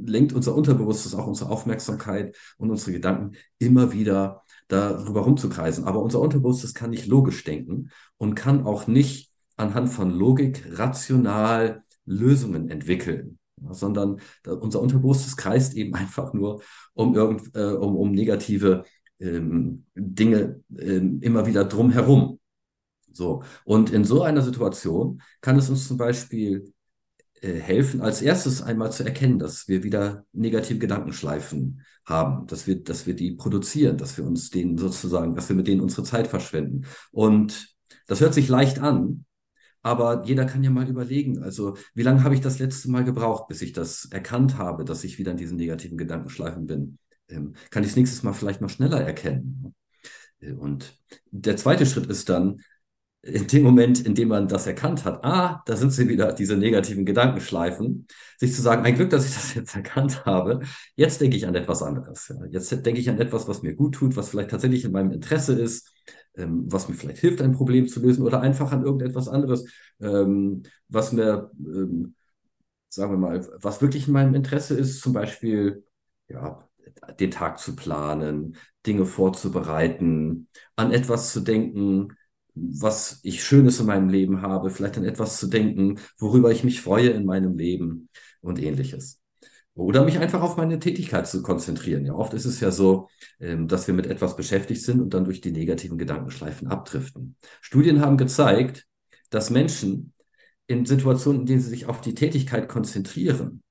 lenkt 0.06 0.34
unser 0.34 0.54
Unterbewusstes 0.54 1.16
auch 1.16 1.26
unsere 1.26 1.50
Aufmerksamkeit 1.50 2.38
und 2.58 2.70
unsere 2.70 2.92
Gedanken 2.92 3.36
immer 3.58 3.94
wieder 3.94 4.44
darüber 4.68 5.22
rumzukreisen. 5.22 5.86
Aber 5.86 6.02
unser 6.02 6.20
Unterbewusstes 6.20 6.74
kann 6.74 6.90
nicht 6.90 7.08
logisch 7.08 7.44
denken 7.44 7.90
und 8.18 8.36
kann 8.36 8.66
auch 8.66 8.88
nicht 8.88 9.32
anhand 9.56 9.90
von 9.90 10.12
Logik 10.12 10.64
rational 10.72 11.84
Lösungen 12.06 12.70
entwickeln, 12.70 13.40
sondern 13.70 14.20
unser 14.46 14.82
Unterbewusstes 14.82 15.36
kreist 15.36 15.76
eben 15.76 15.94
einfach 15.96 16.34
nur 16.34 16.62
um, 16.94 17.16
irgend, 17.16 17.56
äh, 17.56 17.74
um, 17.74 17.96
um 17.96 18.12
negative 18.12 18.86
ähm, 19.20 19.86
Dinge 19.96 20.62
ähm, 20.78 21.22
immer 21.22 21.46
wieder 21.46 21.66
drumherum. 21.66 22.40
So. 23.12 23.44
Und 23.66 23.92
in 23.92 24.04
so 24.06 24.22
einer 24.22 24.42
Situation 24.42 25.22
kann 25.42 25.58
es 25.58 25.70
uns 25.70 25.88
zum 25.88 25.98
Beispiel 25.98 26.66
äh, 26.66 26.72
helfen, 27.42 28.02
als 28.02 28.22
erstes 28.22 28.62
einmal 28.62 28.92
zu 28.92 29.04
erkennen, 29.04 29.40
dass 29.40 29.68
wir 29.68 29.84
wieder 29.84 30.26
negative 30.34 30.80
Gedankenschleifen 30.80 31.82
haben, 32.06 32.48
dass 32.48 32.68
wir, 32.68 32.84
dass 32.84 33.06
wir 33.06 33.16
die 33.16 33.32
produzieren, 33.32 33.98
dass 33.98 34.18
wir 34.18 34.26
uns 34.26 34.50
denen 34.50 34.78
sozusagen, 34.78 35.36
dass 35.36 35.50
wir 35.50 35.56
mit 35.56 35.68
denen 35.68 35.82
unsere 35.82 36.04
Zeit 36.04 36.28
verschwenden. 36.28 36.86
Und 37.12 37.76
das 38.08 38.22
hört 38.22 38.34
sich 38.34 38.48
leicht 38.48 38.80
an, 38.80 39.26
aber 39.82 40.26
jeder 40.26 40.46
kann 40.46 40.64
ja 40.64 40.70
mal 40.70 40.90
überlegen, 40.90 41.44
also 41.44 41.78
wie 41.94 42.04
lange 42.04 42.24
habe 42.24 42.36
ich 42.36 42.42
das 42.42 42.60
letzte 42.60 42.90
Mal 42.90 43.04
gebraucht, 43.04 43.48
bis 43.48 43.62
ich 43.62 43.74
das 43.74 44.06
erkannt 44.12 44.58
habe, 44.58 44.84
dass 44.84 45.04
ich 45.04 45.18
wieder 45.18 45.32
in 45.32 45.38
diesen 45.38 45.58
negativen 45.58 45.98
Gedankenschleifen 45.98 46.66
bin? 46.66 46.98
Ähm, 47.30 47.54
kann 47.70 47.84
ich 47.84 47.90
es 47.90 47.96
nächstes 47.96 48.24
Mal 48.24 48.34
vielleicht 48.34 48.62
noch 48.62 48.70
schneller 48.70 49.02
erkennen? 49.02 49.76
Äh, 50.40 50.54
und 50.54 50.94
der 51.32 51.58
zweite 51.58 51.86
Schritt 51.86 52.08
ist 52.08 52.30
dann, 52.30 52.62
in 53.28 53.48
dem 53.48 53.64
Moment, 53.64 54.06
in 54.06 54.16
dem 54.16 54.30
man 54.30 54.48
das 54.48 54.68
erkannt 54.68 55.04
hat, 55.04 55.24
ah, 55.24 55.62
da 55.66 55.76
sind 55.76 55.92
sie 55.92 56.08
wieder, 56.08 56.32
diese 56.32 56.56
negativen 56.56 57.06
Gedankenschleifen, 57.06 58.08
sich 58.38 58.54
zu 58.54 58.62
sagen, 58.62 58.86
ein 58.86 58.96
Glück, 58.96 59.10
dass 59.10 59.28
ich 59.28 59.34
das 59.34 59.54
jetzt 59.54 59.76
erkannt 59.76 60.26
habe, 60.26 60.62
jetzt 60.96 61.20
denke 61.20 61.36
ich 61.36 61.46
an 61.46 61.56
etwas 61.56 61.84
anderes. 61.84 62.30
Ja. 62.30 62.46
Jetzt 62.50 62.72
denke 62.86 63.00
ich 63.02 63.10
an 63.10 63.20
etwas, 63.20 63.48
was 63.48 63.62
mir 63.62 63.76
gut 63.76 63.96
tut, 63.96 64.16
was 64.16 64.30
vielleicht 64.30 64.52
tatsächlich 64.52 64.86
in 64.86 64.94
meinem 64.94 65.12
Interesse 65.12 65.60
ist, 65.60 65.92
ähm, 66.36 66.66
was 66.72 66.88
mir 66.88 66.96
vielleicht 66.96 67.20
hilft, 67.20 67.42
ein 67.42 67.52
Problem 67.52 67.88
zu 67.88 68.02
lösen 68.02 68.24
oder 68.24 68.42
einfach 68.42 68.72
an 68.72 68.84
irgendetwas 68.84 69.28
anderes, 69.28 69.66
ähm, 70.00 70.64
was 70.88 71.12
mir, 71.12 71.52
ähm, 71.60 72.16
sagen 72.88 73.12
wir 73.12 73.18
mal, 73.18 73.46
was 73.62 73.82
wirklich 73.82 74.08
in 74.08 74.14
meinem 74.14 74.36
Interesse 74.36 74.76
ist, 74.76 75.02
zum 75.02 75.12
Beispiel, 75.14 75.84
ja, 76.30 76.60
den 77.20 77.32
Tag 77.32 77.60
zu 77.60 77.76
planen, 77.76 78.56
Dinge 78.86 79.06
vorzubereiten, 79.06 80.48
an 80.78 80.92
etwas 80.92 81.34
zu 81.34 81.42
denken, 81.42 82.14
was 82.60 83.20
ich 83.24 83.44
Schönes 83.44 83.80
in 83.80 83.88
meinem 83.88 84.10
Leben 84.10 84.42
habe, 84.42 84.70
vielleicht 84.70 84.98
an 84.98 85.06
etwas 85.06 85.40
zu 85.40 85.48
denken, 85.48 86.00
worüber 86.18 86.52
ich 86.52 86.64
mich 86.64 86.82
freue 86.82 87.10
in 87.10 87.26
meinem 87.26 87.58
Leben 87.58 88.10
und 88.42 88.62
ähnliches. 88.62 89.22
Oder 89.74 90.04
mich 90.04 90.18
einfach 90.18 90.42
auf 90.42 90.58
meine 90.58 90.80
Tätigkeit 90.80 91.28
zu 91.28 91.44
konzentrieren. 91.44 92.04
Ja, 92.06 92.16
oft 92.16 92.34
ist 92.34 92.46
es 92.46 92.60
ja 92.60 92.72
so, 92.72 93.10
ähm, 93.40 93.68
dass 93.68 93.86
wir 93.86 93.94
mit 93.94 94.08
etwas 94.08 94.36
beschäftigt 94.36 94.82
sind 94.82 95.00
und 95.02 95.14
dann 95.14 95.26
durch 95.26 95.40
die 95.40 95.52
negativen 95.52 96.00
Gedankenschleifen 96.00 96.68
abdriften. 96.68 97.36
Studien 97.62 98.02
haben 98.02 98.18
gezeigt, 98.18 98.88
dass 99.30 99.52
Menschen 99.52 100.14
in 100.66 100.86
Situationen, 100.86 101.42
in 101.42 101.46
denen 101.46 101.62
sie 101.62 101.70
sich 101.70 101.86
auf 101.86 102.02
die 102.02 102.16
Tätigkeit 102.16 102.68
konzentrieren, 102.68 103.62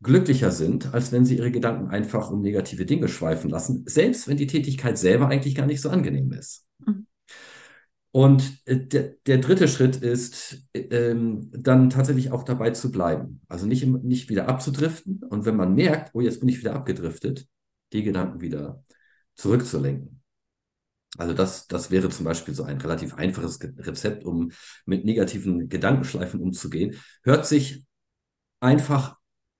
glücklicher 0.00 0.52
sind, 0.52 0.94
als 0.94 1.10
wenn 1.10 1.24
sie 1.24 1.38
ihre 1.38 1.50
Gedanken 1.50 1.88
einfach 1.88 2.30
um 2.30 2.40
negative 2.40 2.86
Dinge 2.86 3.08
schweifen 3.08 3.50
lassen, 3.50 3.82
selbst 3.86 4.28
wenn 4.28 4.36
die 4.36 4.46
Tätigkeit 4.46 4.96
selber 4.96 5.26
eigentlich 5.26 5.56
gar 5.56 5.66
nicht 5.66 5.80
so 5.80 5.90
angenehm 5.90 6.32
ist. 6.32 6.66
Mhm. 6.86 7.07
Und 8.10 8.60
äh, 8.64 8.78
der, 8.78 9.14
der 9.26 9.38
dritte 9.38 9.68
Schritt 9.68 9.96
ist, 9.96 10.62
ähm, 10.74 11.50
dann 11.52 11.90
tatsächlich 11.90 12.32
auch 12.32 12.42
dabei 12.42 12.70
zu 12.70 12.90
bleiben. 12.90 13.40
Also 13.48 13.66
nicht, 13.66 13.86
nicht 13.86 14.28
wieder 14.28 14.48
abzudriften. 14.48 15.22
Und 15.28 15.44
wenn 15.44 15.56
man 15.56 15.74
merkt, 15.74 16.10
oh, 16.14 16.20
jetzt 16.20 16.40
bin 16.40 16.48
ich 16.48 16.58
wieder 16.58 16.74
abgedriftet, 16.74 17.46
die 17.92 18.02
Gedanken 18.02 18.40
wieder 18.40 18.82
zurückzulenken. 19.36 20.22
Also 21.16 21.34
das, 21.34 21.66
das 21.66 21.90
wäre 21.90 22.10
zum 22.10 22.24
Beispiel 22.24 22.54
so 22.54 22.64
ein 22.64 22.80
relativ 22.80 23.14
einfaches 23.14 23.58
Rezept, 23.78 24.24
um 24.24 24.52
mit 24.84 25.04
negativen 25.04 25.68
Gedankenschleifen 25.68 26.40
umzugehen. 26.40 26.96
Hört 27.22 27.46
sich 27.46 27.84
einfach 28.60 29.16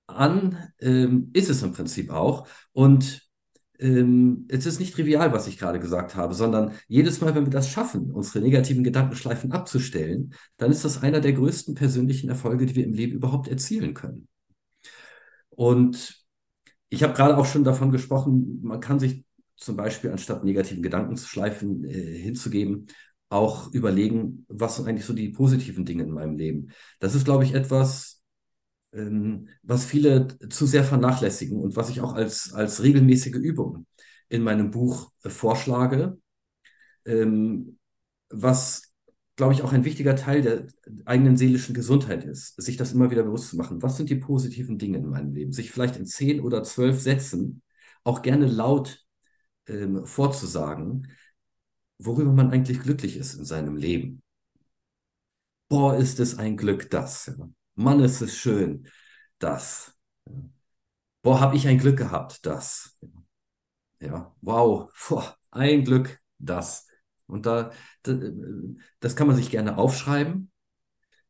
an, 0.07 0.73
ähm, 0.81 1.31
ist 1.33 1.51
es 1.51 1.63
im 1.63 1.73
Prinzip 1.73 2.11
auch. 2.11 2.49
Und 2.73 3.28
ähm, 3.79 4.47
es 4.49 4.67
ist 4.67 4.81
nicht 4.81 4.95
trivial, 4.95 5.33
was 5.33 5.47
ich 5.47 5.59
gerade 5.59 5.79
gesagt 5.81 6.17
habe, 6.17 6.35
sondern 6.35 6.73
jedes 6.89 7.21
Mal, 7.21 7.35
wenn 7.35 7.47
wir 7.47 7.53
das 7.53 7.71
schaffen, 7.71 8.11
unsere 8.11 8.45
negativen 8.45 8.85
Gedankenschleifen 8.85 9.53
abzustellen, 9.53 10.35
dann 10.57 10.71
ist 10.71 10.85
das 10.85 11.03
einer 11.03 11.21
der 11.21 11.33
größten 11.33 11.75
persönlichen 11.75 12.29
Erfolge, 12.29 12.67
die 12.67 12.75
wir 12.75 12.85
im 12.85 12.93
Leben 12.93 13.15
überhaupt 13.15 13.49
erzielen 13.49 13.95
können. 13.95 14.29
Und 15.51 16.25
ich 16.89 17.03
habe 17.03 17.15
gerade 17.15 17.37
auch 17.37 17.47
schon 17.47 17.65
davon 17.65 17.91
gesprochen, 17.91 18.61
man 18.63 18.81
kann 18.81 18.99
sich 18.99 19.25
zum 19.57 19.77
Beispiel 19.77 20.11
anstatt 20.11 20.45
negativen 20.45 20.83
Gedankenschleifen 20.83 21.85
äh, 21.85 22.19
hinzugeben, 22.19 22.87
auch 23.29 23.73
überlegen, 23.73 24.47
was 24.49 24.77
sind 24.77 24.89
eigentlich 24.89 25.05
so 25.05 25.13
die 25.13 25.29
positiven 25.29 25.85
Dinge 25.85 26.05
in 26.05 26.13
meinem 26.13 26.37
Leben. 26.37 26.69
Das 26.99 27.15
ist, 27.15 27.25
glaube 27.25 27.45
ich, 27.45 27.55
etwas, 27.55 28.18
was 28.93 29.85
viele 29.85 30.29
zu 30.49 30.67
sehr 30.67 30.85
vernachlässigen 30.85 31.59
und 31.61 31.77
was 31.77 31.91
ich 31.91 32.01
auch 32.01 32.15
als, 32.15 32.53
als 32.55 32.83
regelmäßige 32.83 33.35
Übung 33.37 33.87
in 34.29 34.43
meinem 34.43 34.71
Buch 34.71 35.13
äh, 35.25 35.31
vorschlage, 35.31 36.19
ähm, 37.07 37.79
was, 38.31 38.93
glaube 39.37 39.55
ich, 39.55 39.63
auch 39.63 39.73
ein 39.73 39.85
wichtiger 39.85 40.17
Teil 40.17 40.43
der 40.43 40.67
eigenen 41.07 41.37
seelischen 41.37 41.75
Gesundheit 41.75 42.25
ist, 42.25 42.61
sich 42.61 42.77
das 42.77 42.93
immer 42.93 43.11
wieder 43.11 43.23
bewusst 43.25 43.51
zu 43.51 43.57
machen. 43.57 43.83
Was 43.83 43.97
sind 43.97 44.11
die 44.11 44.17
positiven 44.17 44.79
Dinge 44.79 44.99
in 44.99 45.07
meinem 45.09 45.35
Leben? 45.35 45.53
Sich 45.53 45.71
vielleicht 45.71 45.97
in 45.97 46.07
zehn 46.07 46.41
oder 46.41 46.63
zwölf 46.65 47.01
Sätzen 47.01 47.63
auch 48.05 48.23
gerne 48.23 48.47
laut 48.47 49.07
ähm, 49.69 50.07
vorzusagen, 50.07 51.09
worüber 51.99 52.33
man 52.33 52.51
eigentlich 52.53 52.81
glücklich 52.83 53.17
ist 53.17 53.35
in 53.35 53.45
seinem 53.45 53.77
Leben. 53.77 54.23
Boah, 55.71 55.97
ist 55.97 56.21
es 56.21 56.37
ein 56.39 56.57
Glück, 56.59 56.91
das. 56.91 57.27
Ja. 57.39 57.49
Mann, 57.79 58.01
ist 58.01 58.21
es 58.21 58.37
schön, 58.37 58.89
das. 59.39 59.95
Boah, 61.23 61.41
habe 61.41 61.57
ich 61.57 61.67
ein 61.69 61.79
Glück 61.79 61.97
gehabt, 61.99 62.45
das. 62.47 62.97
Ja, 64.01 64.35
wow, 64.41 64.91
boah, 65.09 65.37
ein 65.51 65.85
Glück, 65.85 66.21
das. 66.39 66.87
Und 67.27 67.47
da, 67.47 67.73
das 69.01 69.17
kann 69.17 69.27
man 69.27 69.37
sich 69.37 69.51
gerne 69.51 69.77
aufschreiben. 69.79 70.51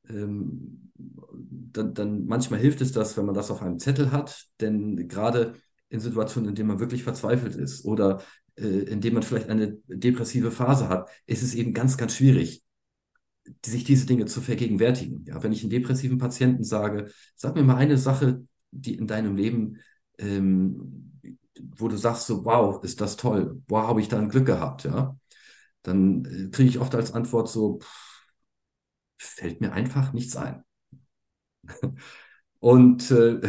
Ähm, 0.09 0.93
dann, 0.97 1.95
dann 1.95 2.27
manchmal 2.27 2.61
hilft 2.61 2.81
es 2.81 2.93
das, 2.93 3.17
wenn 3.17 3.27
man 3.27 3.35
das 3.35 3.51
auf 3.51 3.63
einem 3.63 3.79
Zettel 3.79 4.13
hat, 4.13 4.47
denn 4.61 5.09
gerade 5.09 5.55
in 5.91 6.01
Situationen, 6.01 6.51
in 6.51 6.55
denen 6.55 6.69
man 6.69 6.81
wirklich 6.81 7.03
verzweifelt 7.05 7.57
ist 7.57 7.85
oder 7.85 8.23
äh, 8.57 8.65
in 8.67 9.01
denen 9.01 9.15
man 9.15 9.23
vielleicht 9.23 9.49
eine 9.49 9.79
depressive 9.89 10.51
Phase 10.51 10.89
hat, 10.89 11.11
ist 11.27 11.43
es 11.43 11.55
eben 11.55 11.75
ganz, 11.75 11.97
ganz 11.97 12.15
schwierig, 12.17 12.65
sich 13.65 13.85
diese 13.85 14.07
Dinge 14.07 14.27
zu 14.27 14.41
vergegenwärtigen. 14.41 15.25
Ja, 15.27 15.43
wenn 15.43 15.53
ich 15.53 15.63
einen 15.63 15.71
depressiven 15.71 16.19
Patienten 16.19 16.65
sage, 16.65 17.11
sag 17.37 17.55
mir 17.55 17.63
mal 17.65 17.77
eine 17.77 17.99
Sache, 17.99 18.45
die 18.71 18.95
in 18.95 19.07
deinem 19.07 19.37
Leben, 19.37 19.79
ähm, 20.19 21.21
wo 21.77 21.89
du 21.89 21.97
sagst 21.97 22.27
so, 22.27 22.45
wow, 22.45 22.83
ist 22.85 23.01
das 23.01 23.17
toll, 23.17 23.63
wow, 23.69 23.87
habe 23.89 24.01
ich 24.01 24.09
da 24.09 24.19
ein 24.19 24.29
Glück 24.29 24.47
gehabt, 24.47 24.85
ja, 24.85 25.17
dann 25.83 26.25
äh, 26.27 26.51
kriege 26.51 26.71
ich 26.71 26.79
oft 26.81 26.95
als 26.95 27.13
Antwort 27.15 27.49
so, 27.51 27.79
pff, 27.81 28.27
fällt 29.19 29.61
mir 29.61 29.73
einfach 29.73 30.13
nichts 30.13 30.37
ein. 30.37 30.65
Und 32.61 33.11
äh, 33.11 33.41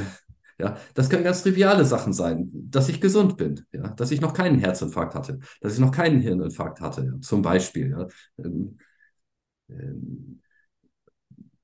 ja, 0.60 0.78
das 0.94 1.10
können 1.10 1.24
ganz 1.24 1.44
triviale 1.44 1.86
Sachen 1.86 2.14
sein, 2.14 2.50
dass 2.54 2.90
ich 2.90 3.02
gesund 3.02 3.38
bin, 3.38 3.66
ja, 3.72 3.90
dass 3.90 4.12
ich 4.12 4.22
noch 4.22 4.34
keinen 4.34 4.60
Herzinfarkt 4.60 5.16
hatte, 5.16 5.40
dass 5.62 5.74
ich 5.74 5.80
noch 5.80 5.92
keinen 5.92 6.22
Hirninfarkt 6.22 6.82
hatte, 6.82 7.06
ja, 7.06 7.22
zum 7.22 7.42
Beispiel. 7.42 7.92
Ja. 7.92 8.08
Ähm, 8.44 8.78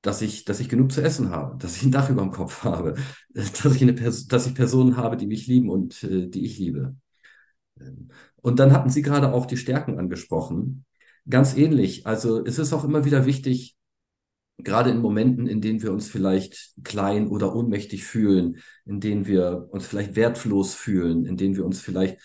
dass 0.02 0.22
ich, 0.22 0.46
dass 0.46 0.60
ich 0.60 0.70
genug 0.70 0.92
zu 0.92 1.02
essen 1.02 1.32
habe, 1.32 1.58
dass 1.58 1.78
ich 1.78 1.84
ein 1.84 1.92
Dach 1.92 2.10
über 2.10 2.22
dem 2.22 2.32
Kopf 2.32 2.64
habe, 2.64 2.96
dass 3.30 3.66
ich, 3.76 3.82
eine 3.82 3.94
dass 3.94 4.48
ich 4.48 4.54
Personen 4.54 4.98
habe, 4.98 5.18
die 5.18 5.28
mich 5.28 5.48
lieben 5.48 5.70
und 5.70 6.04
äh, 6.04 6.28
die 6.28 6.46
ich 6.46 6.60
liebe. 6.60 6.96
Ähm, 7.80 8.10
und 8.38 8.60
dann 8.60 8.72
hatten 8.72 8.90
Sie 8.90 9.02
gerade 9.02 9.34
auch 9.34 9.46
die 9.46 9.58
Stärken 9.58 9.98
angesprochen. 9.98 10.86
Ganz 11.28 11.58
ähnlich. 11.58 12.06
Also 12.06 12.46
es 12.46 12.60
ist 12.60 12.72
auch 12.72 12.84
immer 12.84 13.04
wieder 13.04 13.26
wichtig, 13.26 13.76
gerade 14.60 14.92
in 14.92 15.00
Momenten, 15.00 15.48
in 15.48 15.60
denen 15.60 15.82
wir 15.82 15.92
uns 15.92 16.08
vielleicht 16.08 16.74
klein 16.84 17.28
oder 17.28 17.56
ohnmächtig 17.56 18.06
fühlen, 18.06 18.58
in 18.86 19.00
denen 19.00 19.26
wir 19.26 19.68
uns 19.72 19.88
vielleicht 19.88 20.16
wertlos 20.16 20.76
fühlen, 20.76 21.26
in 21.26 21.36
denen 21.36 21.56
wir 21.56 21.66
uns 21.66 21.82
vielleicht 21.82 22.20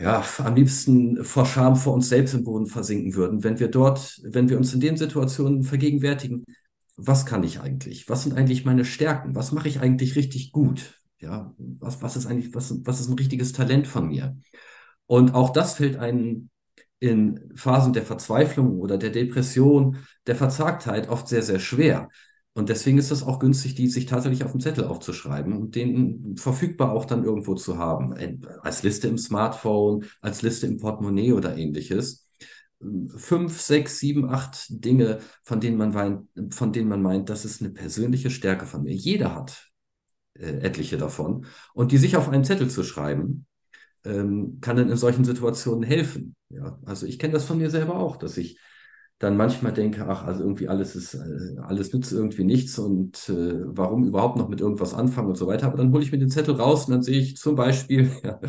ja, 0.00 0.24
am 0.38 0.54
liebsten 0.54 1.24
vor 1.24 1.44
Scham 1.44 1.76
vor 1.76 1.94
uns 1.94 2.08
selbst 2.08 2.34
im 2.34 2.44
Boden 2.44 2.66
versinken 2.66 3.14
würden, 3.14 3.42
wenn 3.42 3.58
wir 3.58 3.68
dort, 3.68 4.20
wenn 4.22 4.48
wir 4.48 4.56
uns 4.56 4.72
in 4.72 4.80
den 4.80 4.96
Situationen 4.96 5.64
vergegenwärtigen, 5.64 6.44
was 6.96 7.26
kann 7.26 7.42
ich 7.44 7.60
eigentlich? 7.60 8.08
Was 8.08 8.24
sind 8.24 8.36
eigentlich 8.36 8.64
meine 8.64 8.84
Stärken? 8.84 9.34
Was 9.34 9.52
mache 9.52 9.68
ich 9.68 9.80
eigentlich 9.80 10.16
richtig 10.16 10.52
gut? 10.52 10.98
Ja, 11.20 11.54
was, 11.58 12.02
was 12.02 12.16
ist 12.16 12.26
eigentlich, 12.26 12.54
was, 12.54 12.74
was 12.84 13.00
ist 13.00 13.08
ein 13.08 13.18
richtiges 13.18 13.52
Talent 13.52 13.86
von 13.86 14.08
mir? 14.08 14.36
Und 15.06 15.34
auch 15.34 15.50
das 15.50 15.74
fällt 15.74 15.96
einem 15.96 16.50
in 17.00 17.52
Phasen 17.56 17.92
der 17.92 18.02
Verzweiflung 18.02 18.78
oder 18.80 18.98
der 18.98 19.10
Depression, 19.10 19.98
der 20.26 20.36
Verzagtheit 20.36 21.08
oft 21.08 21.28
sehr, 21.28 21.42
sehr 21.42 21.60
schwer. 21.60 22.08
Und 22.58 22.70
deswegen 22.70 22.98
ist 22.98 23.12
es 23.12 23.22
auch 23.22 23.38
günstig, 23.38 23.76
die 23.76 23.86
sich 23.86 24.06
tatsächlich 24.06 24.42
auf 24.42 24.50
dem 24.50 24.58
Zettel 24.58 24.82
aufzuschreiben 24.82 25.52
und 25.52 25.76
den 25.76 26.36
verfügbar 26.36 26.90
auch 26.90 27.04
dann 27.04 27.22
irgendwo 27.22 27.54
zu 27.54 27.78
haben. 27.78 28.14
Als 28.62 28.82
Liste 28.82 29.06
im 29.06 29.16
Smartphone, 29.16 30.06
als 30.20 30.42
Liste 30.42 30.66
im 30.66 30.78
Portemonnaie 30.78 31.34
oder 31.34 31.56
ähnliches. 31.56 32.28
Fünf, 33.14 33.60
sechs, 33.60 34.00
sieben, 34.00 34.28
acht 34.28 34.66
Dinge, 34.70 35.20
von 35.44 35.60
denen 35.60 35.76
man 35.76 35.92
meint, 35.92 36.28
von 36.52 36.72
denen 36.72 36.88
man 36.88 37.00
meint, 37.00 37.28
das 37.28 37.44
ist 37.44 37.62
eine 37.62 37.70
persönliche 37.70 38.28
Stärke 38.28 38.66
von 38.66 38.82
mir. 38.82 38.92
Jeder 38.92 39.36
hat 39.36 39.70
äh, 40.34 40.58
etliche 40.58 40.98
davon. 40.98 41.46
Und 41.74 41.92
die 41.92 41.98
sich 41.98 42.16
auf 42.16 42.28
einen 42.28 42.42
Zettel 42.42 42.68
zu 42.68 42.82
schreiben, 42.82 43.46
ähm, 44.04 44.58
kann 44.60 44.76
dann 44.76 44.90
in 44.90 44.96
solchen 44.96 45.24
Situationen 45.24 45.84
helfen. 45.84 46.34
Ja, 46.48 46.76
also 46.84 47.06
ich 47.06 47.20
kenne 47.20 47.34
das 47.34 47.44
von 47.44 47.58
mir 47.58 47.70
selber 47.70 48.00
auch, 48.00 48.16
dass 48.16 48.36
ich 48.36 48.58
dann 49.18 49.36
manchmal 49.36 49.72
denke, 49.72 50.06
ach, 50.08 50.24
also 50.24 50.44
irgendwie 50.44 50.68
alles 50.68 50.94
ist, 50.94 51.14
äh, 51.14 51.58
alles 51.60 51.92
nützt 51.92 52.12
irgendwie 52.12 52.44
nichts 52.44 52.78
und 52.78 53.28
äh, 53.28 53.64
warum 53.66 54.04
überhaupt 54.04 54.36
noch 54.36 54.48
mit 54.48 54.60
irgendwas 54.60 54.94
anfangen 54.94 55.28
und 55.28 55.36
so 55.36 55.48
weiter. 55.48 55.66
Aber 55.66 55.76
dann 55.76 55.92
hole 55.92 56.04
ich 56.04 56.12
mir 56.12 56.18
den 56.18 56.30
Zettel 56.30 56.54
raus 56.54 56.86
und 56.86 56.92
dann 56.92 57.02
sehe 57.02 57.18
ich 57.18 57.36
zum 57.36 57.56
Beispiel, 57.56 58.10
ja, 58.22 58.40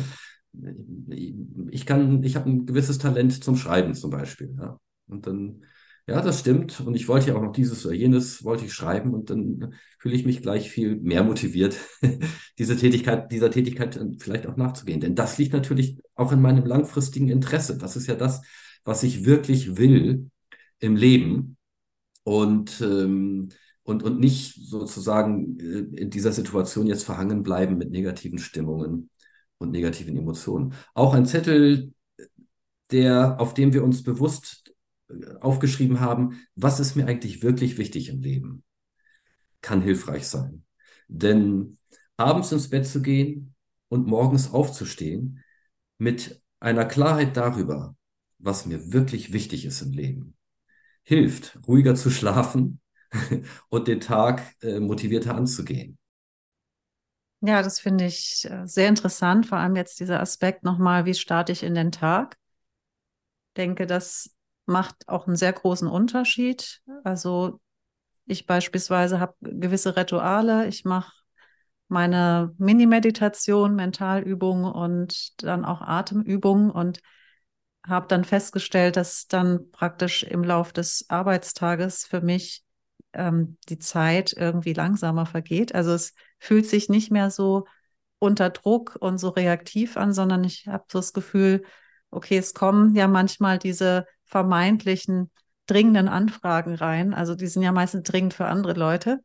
ich 1.70 1.86
kann, 1.86 2.22
ich 2.22 2.36
habe 2.36 2.48
ein 2.48 2.66
gewisses 2.66 2.98
Talent 2.98 3.42
zum 3.42 3.56
Schreiben 3.56 3.94
zum 3.94 4.10
Beispiel. 4.10 4.54
Ja. 4.60 4.78
Und 5.08 5.26
dann, 5.26 5.64
ja, 6.06 6.20
das 6.22 6.40
stimmt. 6.40 6.80
Und 6.80 6.94
ich 6.94 7.08
wollte 7.08 7.28
ja 7.28 7.36
auch 7.36 7.42
noch 7.42 7.52
dieses 7.52 7.84
oder 7.84 7.94
jenes 7.94 8.44
wollte 8.44 8.64
ich 8.64 8.72
schreiben 8.72 9.12
und 9.12 9.30
dann 9.30 9.74
fühle 9.98 10.14
ich 10.14 10.24
mich 10.24 10.40
gleich 10.40 10.70
viel 10.70 10.96
mehr 10.96 11.24
motiviert, 11.24 11.78
diese 12.58 12.76
Tätigkeit, 12.76 13.32
dieser 13.32 13.50
Tätigkeit 13.50 13.98
vielleicht 14.20 14.46
auch 14.46 14.56
nachzugehen. 14.56 15.00
Denn 15.00 15.16
das 15.16 15.36
liegt 15.38 15.52
natürlich 15.52 15.98
auch 16.14 16.30
in 16.30 16.40
meinem 16.40 16.64
langfristigen 16.64 17.28
Interesse. 17.28 17.76
Das 17.76 17.96
ist 17.96 18.06
ja 18.06 18.14
das, 18.14 18.42
was 18.84 19.02
ich 19.02 19.24
wirklich 19.24 19.76
will 19.76 20.30
im 20.80 20.96
Leben 20.96 21.56
und, 22.24 22.80
ähm, 22.80 23.50
und, 23.82 24.02
und 24.02 24.20
nicht 24.20 24.54
sozusagen 24.54 25.58
äh, 25.60 26.00
in 26.00 26.10
dieser 26.10 26.32
Situation 26.32 26.86
jetzt 26.86 27.04
verhangen 27.04 27.42
bleiben 27.42 27.78
mit 27.78 27.90
negativen 27.90 28.38
Stimmungen 28.38 29.10
und 29.58 29.70
negativen 29.70 30.16
Emotionen. 30.16 30.74
Auch 30.94 31.14
ein 31.14 31.26
Zettel, 31.26 31.92
der, 32.90 33.40
auf 33.40 33.54
dem 33.54 33.72
wir 33.72 33.84
uns 33.84 34.02
bewusst 34.02 34.74
äh, 35.08 35.34
aufgeschrieben 35.40 36.00
haben, 36.00 36.40
was 36.54 36.80
ist 36.80 36.96
mir 36.96 37.06
eigentlich 37.06 37.42
wirklich 37.42 37.78
wichtig 37.78 38.08
im 38.08 38.20
Leben, 38.20 38.64
kann 39.60 39.82
hilfreich 39.82 40.26
sein. 40.26 40.64
Denn 41.08 41.78
abends 42.16 42.52
ins 42.52 42.68
Bett 42.70 42.86
zu 42.86 43.02
gehen 43.02 43.54
und 43.88 44.06
morgens 44.06 44.52
aufzustehen 44.52 45.42
mit 45.98 46.40
einer 46.60 46.84
Klarheit 46.84 47.36
darüber, 47.36 47.96
was 48.38 48.66
mir 48.66 48.92
wirklich 48.92 49.32
wichtig 49.32 49.64
ist 49.64 49.82
im 49.82 49.92
Leben, 49.92 50.36
hilft, 51.02 51.58
ruhiger 51.66 51.94
zu 51.94 52.10
schlafen 52.10 52.80
und 53.68 53.88
den 53.88 54.00
Tag 54.00 54.42
äh, 54.62 54.80
motivierter 54.80 55.34
anzugehen. 55.34 55.98
Ja, 57.42 57.62
das 57.62 57.80
finde 57.80 58.04
ich 58.04 58.46
äh, 58.50 58.66
sehr 58.66 58.88
interessant, 58.88 59.46
vor 59.46 59.58
allem 59.58 59.74
jetzt 59.74 59.98
dieser 59.98 60.20
Aspekt 60.20 60.62
nochmal, 60.62 61.06
wie 61.06 61.14
starte 61.14 61.52
ich 61.52 61.62
in 61.62 61.74
den 61.74 61.90
Tag. 61.90 62.36
Ich 63.48 63.54
denke, 63.54 63.86
das 63.86 64.30
macht 64.66 65.08
auch 65.08 65.26
einen 65.26 65.36
sehr 65.36 65.52
großen 65.52 65.88
Unterschied. 65.88 66.82
Also 67.02 67.60
ich 68.26 68.46
beispielsweise 68.46 69.20
habe 69.20 69.34
gewisse 69.40 69.96
Rituale. 69.96 70.68
Ich 70.68 70.84
mache 70.84 71.12
meine 71.88 72.54
Mini-Meditation, 72.58 73.74
Mentalübungen 73.74 74.70
und 74.72 75.42
dann 75.42 75.64
auch 75.64 75.80
Atemübungen 75.80 76.70
und 76.70 77.00
habe 77.86 78.06
dann 78.08 78.24
festgestellt, 78.24 78.96
dass 78.96 79.26
dann 79.26 79.70
praktisch 79.70 80.22
im 80.22 80.44
Lauf 80.44 80.72
des 80.72 81.06
Arbeitstages 81.08 82.04
für 82.04 82.20
mich 82.20 82.62
ähm, 83.12 83.56
die 83.68 83.78
Zeit 83.78 84.34
irgendwie 84.36 84.72
langsamer 84.72 85.26
vergeht. 85.26 85.74
Also 85.74 85.92
es 85.92 86.14
fühlt 86.38 86.66
sich 86.66 86.88
nicht 86.88 87.10
mehr 87.10 87.30
so 87.30 87.66
unter 88.18 88.50
Druck 88.50 88.96
und 89.00 89.18
so 89.18 89.30
reaktiv 89.30 89.96
an, 89.96 90.12
sondern 90.12 90.44
ich 90.44 90.66
habe 90.68 90.84
so 90.90 90.98
das 90.98 91.12
Gefühl, 91.12 91.64
okay, 92.10 92.36
es 92.38 92.54
kommen 92.54 92.94
ja 92.94 93.08
manchmal 93.08 93.58
diese 93.58 94.06
vermeintlichen 94.24 95.30
dringenden 95.66 96.08
Anfragen 96.08 96.74
rein. 96.74 97.14
Also 97.14 97.34
die 97.34 97.46
sind 97.46 97.62
ja 97.62 97.72
meistens 97.72 98.02
dringend 98.02 98.34
für 98.34 98.46
andere 98.46 98.74
Leute. 98.74 99.20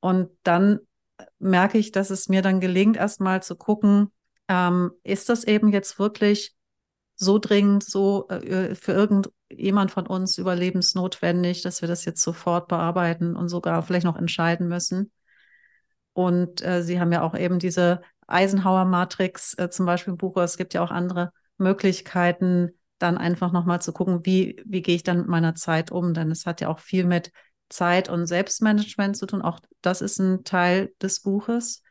Und 0.00 0.30
dann 0.42 0.78
merke 1.38 1.78
ich, 1.78 1.90
dass 1.90 2.10
es 2.10 2.28
mir 2.28 2.42
dann 2.42 2.60
gelingt, 2.60 2.96
erstmal 2.96 3.42
zu 3.42 3.56
gucken, 3.56 4.12
ähm, 4.48 4.92
ist 5.02 5.28
das 5.28 5.44
eben 5.44 5.72
jetzt 5.72 5.98
wirklich 5.98 6.54
so 7.18 7.38
dringend, 7.38 7.82
so 7.82 8.28
äh, 8.28 8.74
für 8.76 8.92
irgendjemand 8.92 9.90
von 9.90 10.06
uns 10.06 10.38
überlebensnotwendig, 10.38 11.62
dass 11.62 11.82
wir 11.82 11.88
das 11.88 12.04
jetzt 12.04 12.22
sofort 12.22 12.68
bearbeiten 12.68 13.34
und 13.36 13.48
sogar 13.48 13.82
vielleicht 13.82 14.06
noch 14.06 14.16
entscheiden 14.16 14.68
müssen. 14.68 15.10
Und 16.12 16.64
äh, 16.64 16.82
Sie 16.82 17.00
haben 17.00 17.12
ja 17.12 17.22
auch 17.22 17.36
eben 17.36 17.58
diese 17.58 18.02
Eisenhower-Matrix 18.28 19.58
äh, 19.58 19.68
zum 19.68 19.84
Beispiel 19.84 20.12
im 20.12 20.16
Buch. 20.16 20.36
Es 20.36 20.56
gibt 20.56 20.74
ja 20.74 20.82
auch 20.82 20.92
andere 20.92 21.32
Möglichkeiten, 21.56 22.70
dann 22.98 23.18
einfach 23.18 23.52
nochmal 23.52 23.82
zu 23.82 23.92
gucken, 23.92 24.24
wie, 24.24 24.62
wie 24.64 24.82
gehe 24.82 24.94
ich 24.94 25.02
dann 25.02 25.18
mit 25.18 25.28
meiner 25.28 25.54
Zeit 25.56 25.90
um? 25.90 26.14
Denn 26.14 26.30
es 26.30 26.46
hat 26.46 26.60
ja 26.60 26.68
auch 26.68 26.78
viel 26.78 27.04
mit 27.04 27.32
Zeit 27.68 28.08
und 28.08 28.26
Selbstmanagement 28.26 29.16
zu 29.16 29.26
tun. 29.26 29.42
Auch 29.42 29.58
das 29.82 30.02
ist 30.02 30.18
ein 30.20 30.44
Teil 30.44 30.92
des 31.02 31.20
Buches. 31.20 31.82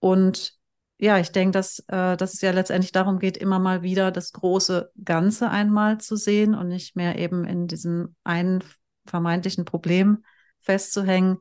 Und 0.00 0.59
ja, 1.00 1.18
ich 1.18 1.32
denke, 1.32 1.52
dass, 1.52 1.78
äh, 1.88 2.16
dass 2.16 2.34
es 2.34 2.42
ja 2.42 2.50
letztendlich 2.50 2.92
darum 2.92 3.18
geht, 3.18 3.38
immer 3.38 3.58
mal 3.58 3.82
wieder 3.82 4.10
das 4.10 4.32
große 4.32 4.92
Ganze 5.02 5.48
einmal 5.48 5.98
zu 5.98 6.16
sehen 6.16 6.54
und 6.54 6.68
nicht 6.68 6.94
mehr 6.94 7.18
eben 7.18 7.44
in 7.46 7.66
diesem 7.66 8.14
einen 8.22 8.62
vermeintlichen 9.06 9.64
Problem 9.64 10.24
festzuhängen. 10.60 11.38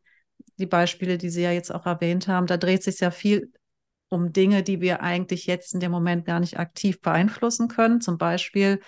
Die 0.60 0.66
Beispiele, 0.66 1.18
die 1.18 1.30
Sie 1.30 1.42
ja 1.42 1.52
jetzt 1.52 1.74
auch 1.76 1.86
erwähnt 1.86 2.30
haben, 2.30 2.48
da 2.48 2.56
dreht 2.56 2.84
sich 2.84 3.02
ja 3.02 3.12
viel 3.12 3.52
um 4.08 4.32
Dinge, 4.32 4.64
die 4.64 4.80
wir 4.80 5.02
eigentlich 5.02 5.46
jetzt 5.46 5.74
in 5.74 5.82
dem 5.82 5.92
Moment 5.92 6.26
gar 6.26 6.40
nicht 6.40 6.58
aktiv 6.58 7.02
beeinflussen 7.02 7.68
können. 7.68 8.00
Zum 8.00 8.18
Beispiel 8.18 8.80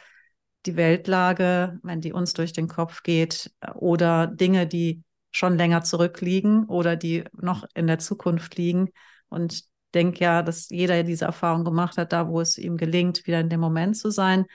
die 0.65 0.77
Weltlage, 0.77 1.79
wenn 1.83 1.99
die 1.99 2.13
uns 2.13 2.31
durch 2.31 2.53
den 2.53 2.69
Kopf 2.69 3.03
geht, 3.03 3.51
oder 3.75 4.25
Dinge, 4.25 4.67
die 4.67 5.03
schon 5.31 5.57
länger 5.57 5.83
zurückliegen 5.83 6.65
oder 6.65 6.95
die 6.95 7.25
noch 7.33 7.65
in 7.73 7.87
der 7.87 7.99
Zukunft 7.99 8.55
liegen. 8.55 8.89
Und 9.29 9.70
denke 9.93 10.23
ja, 10.23 10.41
dass 10.41 10.69
jeder 10.69 11.03
diese 11.03 11.25
Erfahrung 11.25 11.63
gemacht 11.63 11.97
hat, 11.97 12.13
da 12.13 12.27
wo 12.27 12.41
es 12.41 12.57
ihm 12.57 12.77
gelingt, 12.77 13.27
wieder 13.27 13.39
in 13.39 13.49
dem 13.49 13.59
Moment 13.59 13.97
zu 13.97 14.09
sein. 14.11 14.45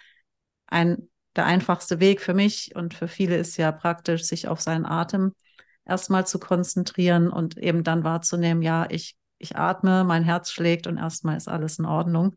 Ein, 0.67 1.09
der 1.37 1.47
einfachste 1.47 2.01
Weg 2.01 2.21
für 2.21 2.35
mich 2.35 2.75
und 2.75 2.95
für 2.95 3.09
viele 3.09 3.37
ist 3.37 3.57
ja 3.57 3.71
praktisch, 3.73 4.25
sich 4.25 4.49
auf 4.49 4.61
seinen 4.61 4.87
Atem 4.87 5.33
erstmal 5.85 6.27
zu 6.27 6.39
konzentrieren 6.39 7.29
und 7.31 7.57
eben 7.57 7.85
dann 7.85 8.05
wahrzunehmen, 8.05 8.63
ja, 8.63 8.87
ich, 8.91 9.17
ich 9.39 9.57
atme, 9.57 10.05
mein 10.05 10.25
Herz 10.25 10.51
schlägt 10.51 10.87
und 10.87 10.97
erstmal 10.97 11.37
ist 11.37 11.49
alles 11.49 11.79
in 11.79 11.85
Ordnung. 11.85 12.35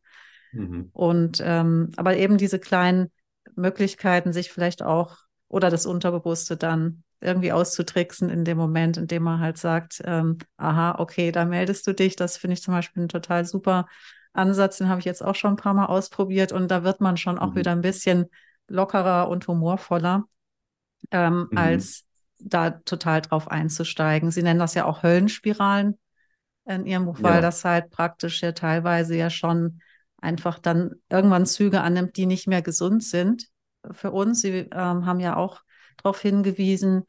Mhm. 0.51 0.89
Und 0.93 1.41
ähm, 1.43 1.91
aber 1.97 2.17
eben 2.17 2.37
diese 2.37 2.59
kleinen 2.59 3.11
Möglichkeiten, 3.55 4.33
sich 4.33 4.51
vielleicht 4.51 4.83
auch 4.83 5.17
oder 5.47 5.69
das 5.69 5.85
Unterbewusste 5.85 6.57
dann 6.57 7.03
irgendwie 7.21 7.51
auszutricksen 7.51 8.29
in 8.29 8.45
dem 8.45 8.57
Moment, 8.57 8.97
in 8.97 9.07
dem 9.07 9.23
man 9.23 9.39
halt 9.39 9.57
sagt, 9.57 10.01
ähm, 10.05 10.37
aha, 10.57 10.95
okay, 10.99 11.31
da 11.31 11.45
meldest 11.45 11.85
du 11.85 11.93
dich. 11.93 12.15
Das 12.15 12.37
finde 12.37 12.53
ich 12.53 12.61
zum 12.61 12.73
Beispiel 12.73 13.03
ein 13.03 13.09
total 13.09 13.45
super 13.45 13.87
Ansatz. 14.33 14.77
Den 14.77 14.89
habe 14.89 14.99
ich 14.99 15.05
jetzt 15.05 15.23
auch 15.23 15.35
schon 15.35 15.53
ein 15.53 15.57
paar 15.57 15.73
Mal 15.73 15.87
ausprobiert 15.87 16.51
und 16.51 16.69
da 16.69 16.83
wird 16.83 17.01
man 17.01 17.17
schon 17.17 17.37
auch 17.37 17.51
mhm. 17.51 17.55
wieder 17.55 17.71
ein 17.71 17.81
bisschen 17.81 18.25
lockerer 18.67 19.27
und 19.29 19.47
humorvoller, 19.47 20.23
ähm, 21.11 21.47
mhm. 21.51 21.57
als 21.57 22.05
da 22.39 22.69
total 22.71 23.21
drauf 23.21 23.49
einzusteigen. 23.49 24.31
Sie 24.31 24.43
nennen 24.43 24.59
das 24.59 24.73
ja 24.73 24.85
auch 24.85 25.03
Höllenspiralen 25.03 25.99
in 26.65 26.85
Ihrem 26.85 27.05
Buch, 27.05 27.17
weil 27.21 27.35
ja. 27.35 27.41
das 27.41 27.65
halt 27.65 27.89
praktisch 27.89 28.41
ja 28.41 28.53
teilweise 28.53 29.15
ja 29.15 29.29
schon 29.29 29.81
einfach 30.21 30.59
dann 30.59 30.91
irgendwann 31.09 31.45
Züge 31.45 31.81
annimmt, 31.81 32.15
die 32.15 32.25
nicht 32.25 32.47
mehr 32.47 32.61
gesund 32.61 33.03
sind 33.03 33.47
für 33.91 34.11
uns. 34.11 34.41
Sie 34.41 34.69
ähm, 34.71 35.05
haben 35.05 35.19
ja 35.19 35.35
auch 35.35 35.61
darauf 36.01 36.21
hingewiesen, 36.21 37.03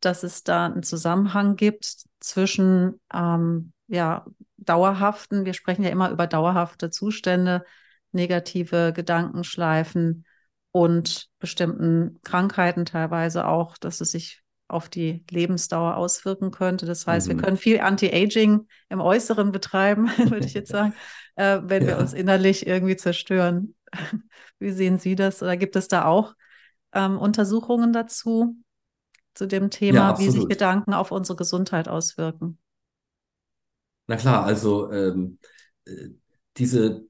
dass 0.00 0.22
es 0.22 0.42
da 0.42 0.66
einen 0.66 0.82
Zusammenhang 0.82 1.56
gibt 1.56 2.04
zwischen 2.20 3.00
ähm, 3.12 3.72
ja, 3.88 4.24
dauerhaften, 4.56 5.44
wir 5.44 5.54
sprechen 5.54 5.84
ja 5.84 5.90
immer 5.90 6.10
über 6.10 6.26
dauerhafte 6.26 6.90
Zustände, 6.90 7.64
negative 8.12 8.92
Gedankenschleifen 8.94 10.24
und 10.70 11.28
bestimmten 11.38 12.18
Krankheiten 12.22 12.84
teilweise 12.84 13.46
auch, 13.46 13.76
dass 13.76 14.00
es 14.00 14.12
sich 14.12 14.42
auf 14.68 14.88
die 14.88 15.24
Lebensdauer 15.30 15.96
auswirken 15.96 16.50
könnte. 16.50 16.86
Das 16.86 17.06
heißt, 17.06 17.28
mhm. 17.28 17.32
wir 17.32 17.42
können 17.42 17.56
viel 17.56 17.80
Anti-Aging 17.80 18.66
im 18.88 19.00
Äußeren 19.00 19.52
betreiben, 19.52 20.08
würde 20.16 20.46
ich 20.46 20.54
jetzt 20.54 20.70
sagen, 20.70 20.94
äh, 21.36 21.60
wenn 21.62 21.82
ja. 21.82 21.88
wir 21.88 21.98
uns 21.98 22.12
innerlich 22.12 22.66
irgendwie 22.66 22.96
zerstören. 22.96 23.74
Wie 24.58 24.70
sehen 24.70 24.98
Sie 24.98 25.14
das? 25.14 25.42
Oder 25.42 25.56
gibt 25.56 25.76
es 25.76 25.88
da 25.88 26.06
auch 26.06 26.34
ähm, 26.92 27.18
Untersuchungen 27.18 27.92
dazu, 27.92 28.56
zu 29.34 29.46
dem 29.46 29.70
Thema, 29.70 30.10
ja, 30.10 30.18
wie 30.18 30.30
sich 30.30 30.46
Gedanken 30.46 30.92
auf 30.92 31.10
unsere 31.10 31.36
Gesundheit 31.36 31.88
auswirken. 31.88 32.58
Na 34.06 34.16
klar, 34.16 34.44
also 34.44 34.90
ähm, 34.92 35.38
äh, 35.84 36.10
diese, 36.56 37.06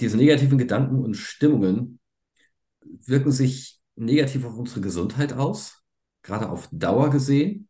diese 0.00 0.16
negativen 0.16 0.58
Gedanken 0.58 1.02
und 1.04 1.14
Stimmungen 1.14 2.00
wirken 2.82 3.32
sich 3.32 3.80
negativ 3.94 4.44
auf 4.44 4.56
unsere 4.56 4.80
Gesundheit 4.80 5.34
aus, 5.34 5.82
gerade 6.22 6.48
auf 6.48 6.68
Dauer 6.72 7.10
gesehen, 7.10 7.68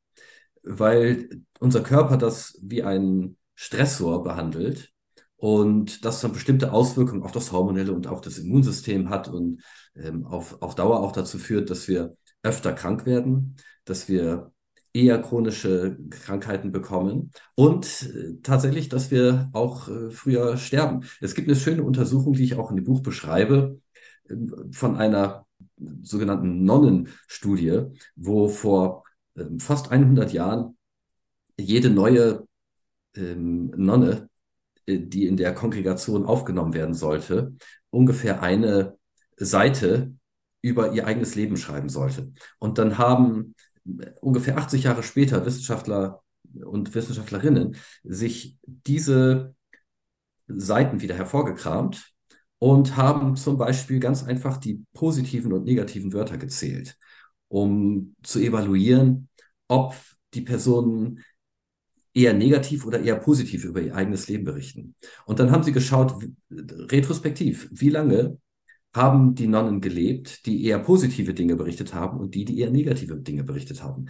weil 0.63 1.43
unser 1.59 1.83
Körper 1.83 2.17
das 2.17 2.59
wie 2.63 2.83
ein 2.83 3.37
Stressor 3.55 4.23
behandelt 4.23 4.93
und 5.41 6.05
das 6.05 6.21
dann 6.21 6.33
bestimmte 6.33 6.73
Auswirkungen 6.73 7.23
auf 7.23 7.33
das 7.33 7.51
hormonelle 7.51 7.93
und 7.93 8.07
auch 8.07 8.21
das 8.21 8.39
Immunsystem 8.39 9.09
hat 9.09 9.27
und 9.29 9.63
ähm, 9.97 10.27
auf, 10.27 10.61
auf 10.61 10.75
Dauer 10.75 11.01
auch 11.01 11.13
dazu 11.13 11.39
führt, 11.39 11.71
dass 11.71 11.89
wir 11.89 12.15
öfter 12.43 12.75
krank 12.75 13.07
werden, 13.07 13.57
dass 13.87 14.07
wir 14.09 14.53
eher 14.93 15.21
chronische 15.23 15.97
Krankheiten 16.11 16.73
bekommen 16.73 17.31
und 17.55 18.03
äh, 18.15 18.35
tatsächlich, 18.43 18.91
dass 18.91 19.11
wir 19.11 19.49
auch 19.55 19.89
äh, 19.89 20.11
früher 20.11 20.59
sterben. 20.59 21.05
Es 21.23 21.35
gibt 21.35 21.49
eine 21.49 21.57
schöne 21.57 21.85
Untersuchung, 21.85 22.35
die 22.35 22.45
ich 22.45 22.57
auch 22.57 22.71
in 22.71 22.77
dem 22.77 22.85
Buch 22.85 23.01
beschreibe, 23.01 23.81
äh, 24.29 24.35
von 24.73 24.97
einer 24.97 25.47
sogenannten 26.03 26.65
Nonnenstudie, 26.65 27.85
wo 28.15 28.49
vor 28.49 29.05
ähm, 29.37 29.59
fast 29.59 29.91
100 29.91 30.35
Jahren 30.35 30.77
jede 31.59 31.89
neue 31.89 32.47
ähm, 33.15 33.73
Nonne, 33.77 34.30
die 34.99 35.27
in 35.27 35.37
der 35.37 35.55
Kongregation 35.55 36.27
aufgenommen 36.27 36.75
werden 36.75 36.95
sollte, 36.95 37.55
ungefähr 37.91 38.43
eine 38.43 38.97
Seite 39.37 40.15
über 40.63 40.93
ihr 40.93 41.07
eigenes 41.07 41.35
Leben 41.35 41.57
schreiben 41.57 41.89
sollte. 41.89 42.33
Und 42.59 42.79
dann 42.79 42.99
haben 42.99 43.55
ungefähr 44.21 44.59
80 44.59 44.85
Jahre 44.85 45.03
später 45.03 45.45
Wissenschaftler 45.47 46.23
und 46.65 46.95
Wissenschaftlerinnen 46.95 47.77
sich 48.03 48.59
diese 48.67 49.55
Seiten 50.49 51.01
wieder 51.01 51.15
hervorgekramt 51.15 52.13
und 52.59 52.97
haben 52.97 53.37
zum 53.37 53.57
Beispiel 53.57 54.01
ganz 54.01 54.25
einfach 54.25 54.57
die 54.59 54.85
positiven 54.93 55.53
und 55.53 55.65
negativen 55.65 56.13
Wörter 56.13 56.37
gezählt, 56.37 56.97
um 57.49 58.15
zu 58.23 58.41
evaluieren, 58.41 59.29
ob 59.69 59.95
die 60.35 60.43
Personen 60.43 61.25
eher 62.13 62.33
negativ 62.33 62.85
oder 62.85 63.01
eher 63.01 63.17
positiv 63.17 63.65
über 63.65 63.81
ihr 63.81 63.95
eigenes 63.95 64.29
Leben 64.29 64.45
berichten. 64.45 64.95
Und 65.27 65.39
dann 65.39 65.51
haben 65.51 65.63
sie 65.63 65.73
geschaut, 65.73 66.15
retrospektiv, 66.51 67.69
wie 67.71 67.91
lange 67.91 68.39
haben 68.93 69.35
die 69.35 69.47
Nonnen 69.47 69.81
gelebt, 69.81 70.47
die 70.47 70.65
eher 70.65 70.81
positive 70.81 71.33
Dinge 71.35 71.55
berichtet 71.57 71.95
haben 71.95 72.19
und 72.19 72.35
die, 72.35 72.45
die 72.45 72.59
eher 72.59 72.71
negative 72.71 73.17
Dinge 73.17 73.45
berichtet 73.45 73.83
haben. 73.83 74.07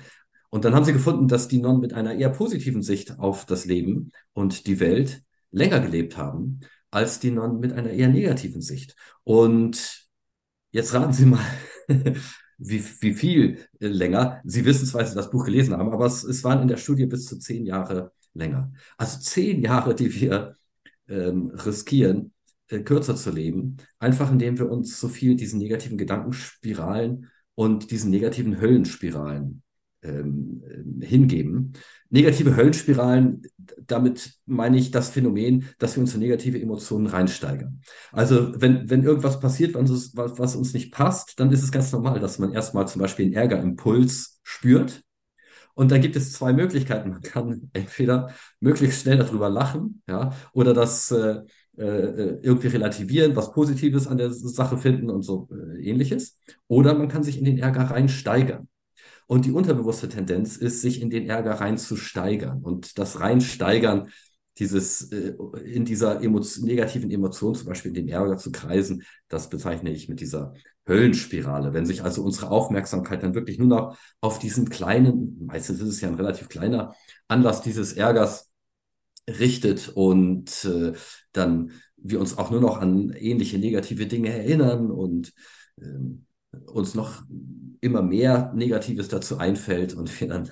Und 0.49 0.65
dann 0.65 0.75
haben 0.75 0.85
sie 0.85 0.93
gefunden, 0.93 1.29
dass 1.29 1.49
die 1.49 1.59
Nonnen 1.59 1.81
mit 1.81 1.93
einer 1.93 2.15
eher 2.15 2.31
positiven 2.31 2.83
Sicht 2.83 3.19
auf 3.19 3.45
das 3.45 3.67
Leben 3.67 4.11
und 4.33 4.67
die 4.67 4.81
Welt 4.81 5.23
länger 5.51 5.81
gelebt 5.81 6.17
haben 6.17 6.61
als 6.91 7.21
die 7.21 7.31
Nonnen 7.31 7.61
mit 7.61 7.73
einer 7.73 7.91
eher 7.91 8.09
negativen 8.09 8.63
Sicht. 8.63 8.97
Und 9.23 10.09
jetzt 10.73 10.93
raten 10.93 11.13
Sie 11.13 11.27
mal, 11.27 11.45
wie, 12.61 12.85
wie 13.01 13.15
viel 13.15 13.59
länger. 13.79 14.41
Sie 14.45 14.65
wissen 14.65 14.87
zwar, 14.87 15.01
dass 15.01 15.11
Sie 15.11 15.17
das 15.17 15.31
Buch 15.31 15.45
gelesen 15.45 15.77
haben, 15.77 15.91
aber 15.91 16.07
es, 16.07 16.23
es 16.23 16.45
waren 16.45 16.63
in 16.63 16.69
der 16.69 16.77
Studie 16.77 17.07
bis 17.07 17.27
zu 17.27 17.39
zehn 17.39 17.67
Jahre 17.67 18.13
länger. 18.35 18.73
Also 18.97 19.19
zehn 19.19 19.63
Jahre, 19.63 19.95
die 19.95 20.15
wir 20.21 20.55
ähm, 21.09 21.51
riskieren, 21.55 22.33
äh, 22.69 22.81
kürzer 22.81 23.17
zu 23.17 23.31
leben, 23.31 23.79
einfach 23.99 24.31
indem 24.31 24.59
wir 24.59 24.71
uns 24.71 25.01
so 25.01 25.09
viel 25.09 25.35
diesen 25.35 25.59
negativen 25.59 25.99
Gedankenspiralen 25.99 27.29
und 27.55 27.91
diesen 27.91 28.11
negativen 28.11 28.61
Höllenspiralen 28.61 29.63
ähm, 30.03 30.63
äh, 31.01 31.07
hingeben. 31.07 31.75
Negative 32.09 32.57
Höllenspiralen, 32.57 33.43
damit 33.87 34.33
meine 34.47 34.79
ich 34.79 34.91
das 34.91 35.11
Phänomen, 35.11 35.69
dass 35.79 35.97
wir 35.97 36.01
uns 36.01 36.15
in 36.15 36.21
negative 36.21 36.61
Emotionen 36.61 37.07
reinsteigern. 37.07 37.81
Also 38.13 38.53
wenn, 38.61 38.91
wenn 38.91 39.05
irgendwas 39.05 39.41
passiert, 39.41 39.75
was, 39.75 40.13
was 40.15 40.57
uns 40.57 40.75
nicht 40.75 40.93
passt, 40.93 41.39
dann 41.39 41.53
ist 41.53 41.63
es 41.63 41.71
ganz 41.71 41.93
normal, 41.93 42.19
dass 42.19 42.39
man 42.39 42.53
erstmal 42.53 42.89
zum 42.89 43.01
Beispiel 43.01 43.27
einen 43.27 43.35
Ärgerimpuls 43.35 44.41
spürt. 44.43 45.03
Und 45.75 45.93
da 45.93 45.99
gibt 45.99 46.17
es 46.17 46.33
zwei 46.33 46.53
Möglichkeiten. 46.53 47.11
Man 47.11 47.23
kann 47.23 47.71
entweder 47.73 48.31
möglichst 48.59 49.03
schnell 49.03 49.19
darüber 49.19 49.49
lachen, 49.49 50.03
ja, 50.09 50.33
oder 50.53 50.75
das 50.75 51.11
äh, 51.11 51.41
äh, 51.77 52.39
irgendwie 52.43 52.69
relativieren, 52.69 53.37
was 53.37 53.53
Positives 53.53 54.07
an 54.07 54.19
der 54.19 54.33
Sache 54.33 54.77
finden 54.77 55.11
und 55.11 55.23
so 55.23 55.49
äh, 55.53 55.83
ähnliches. 55.83 56.39
Oder 56.67 56.95
man 56.95 57.09
kann 57.09 57.23
sich 57.23 57.39
in 57.39 57.45
den 57.45 57.59
Ärger 57.59 57.85
reinsteigern. 57.85 58.69
Und 59.31 59.45
die 59.45 59.53
unterbewusste 59.53 60.09
Tendenz 60.09 60.57
ist, 60.57 60.81
sich 60.81 61.01
in 61.01 61.09
den 61.09 61.31
Ärger 61.31 61.53
reinzusteigern. 61.53 62.63
Und 62.63 62.99
das 62.99 63.21
Reinsteigern, 63.21 64.09
dieses 64.59 65.13
äh, 65.13 65.35
in 65.65 65.85
dieser 65.85 66.21
Emotion, 66.21 66.65
negativen 66.67 67.13
Emotion, 67.13 67.55
zum 67.55 67.69
Beispiel 67.69 67.91
in 67.91 67.95
den 67.95 68.09
Ärger 68.09 68.39
zu 68.39 68.51
kreisen, 68.51 69.05
das 69.29 69.49
bezeichne 69.49 69.93
ich 69.93 70.09
mit 70.09 70.19
dieser 70.19 70.55
Höllenspirale. 70.89 71.73
Wenn 71.73 71.87
sich 71.87 72.03
also 72.03 72.25
unsere 72.25 72.51
Aufmerksamkeit 72.51 73.23
dann 73.23 73.37
wirklich 73.37 73.57
nur 73.61 73.69
noch 73.69 73.99
auf 74.21 74.41
diesen 74.41 74.69
kleinen, 74.69 75.47
meistens 75.47 75.81
ist 75.81 75.89
es 75.89 76.01
ja 76.01 76.09
ein 76.09 76.17
relativ 76.17 76.49
kleiner 76.49 76.97
Anlass 77.29 77.63
dieses 77.63 77.93
Ärgers 77.93 78.51
richtet 79.29 79.91
und 79.95 80.65
äh, 80.65 80.95
dann 81.31 81.71
wir 81.97 82.19
uns 82.19 82.37
auch 82.37 82.51
nur 82.51 82.61
noch 82.61 82.79
an 82.79 83.11
ähnliche 83.11 83.59
negative 83.61 84.09
Dinge 84.09 84.31
erinnern 84.31 84.91
und 84.91 85.33
ähm, 85.81 86.27
uns 86.67 86.95
noch 86.95 87.23
immer 87.81 88.03
mehr 88.03 88.53
Negatives 88.55 89.09
dazu 89.09 89.39
einfällt 89.39 89.95
und 89.95 90.21
wir 90.21 90.29
dann 90.29 90.51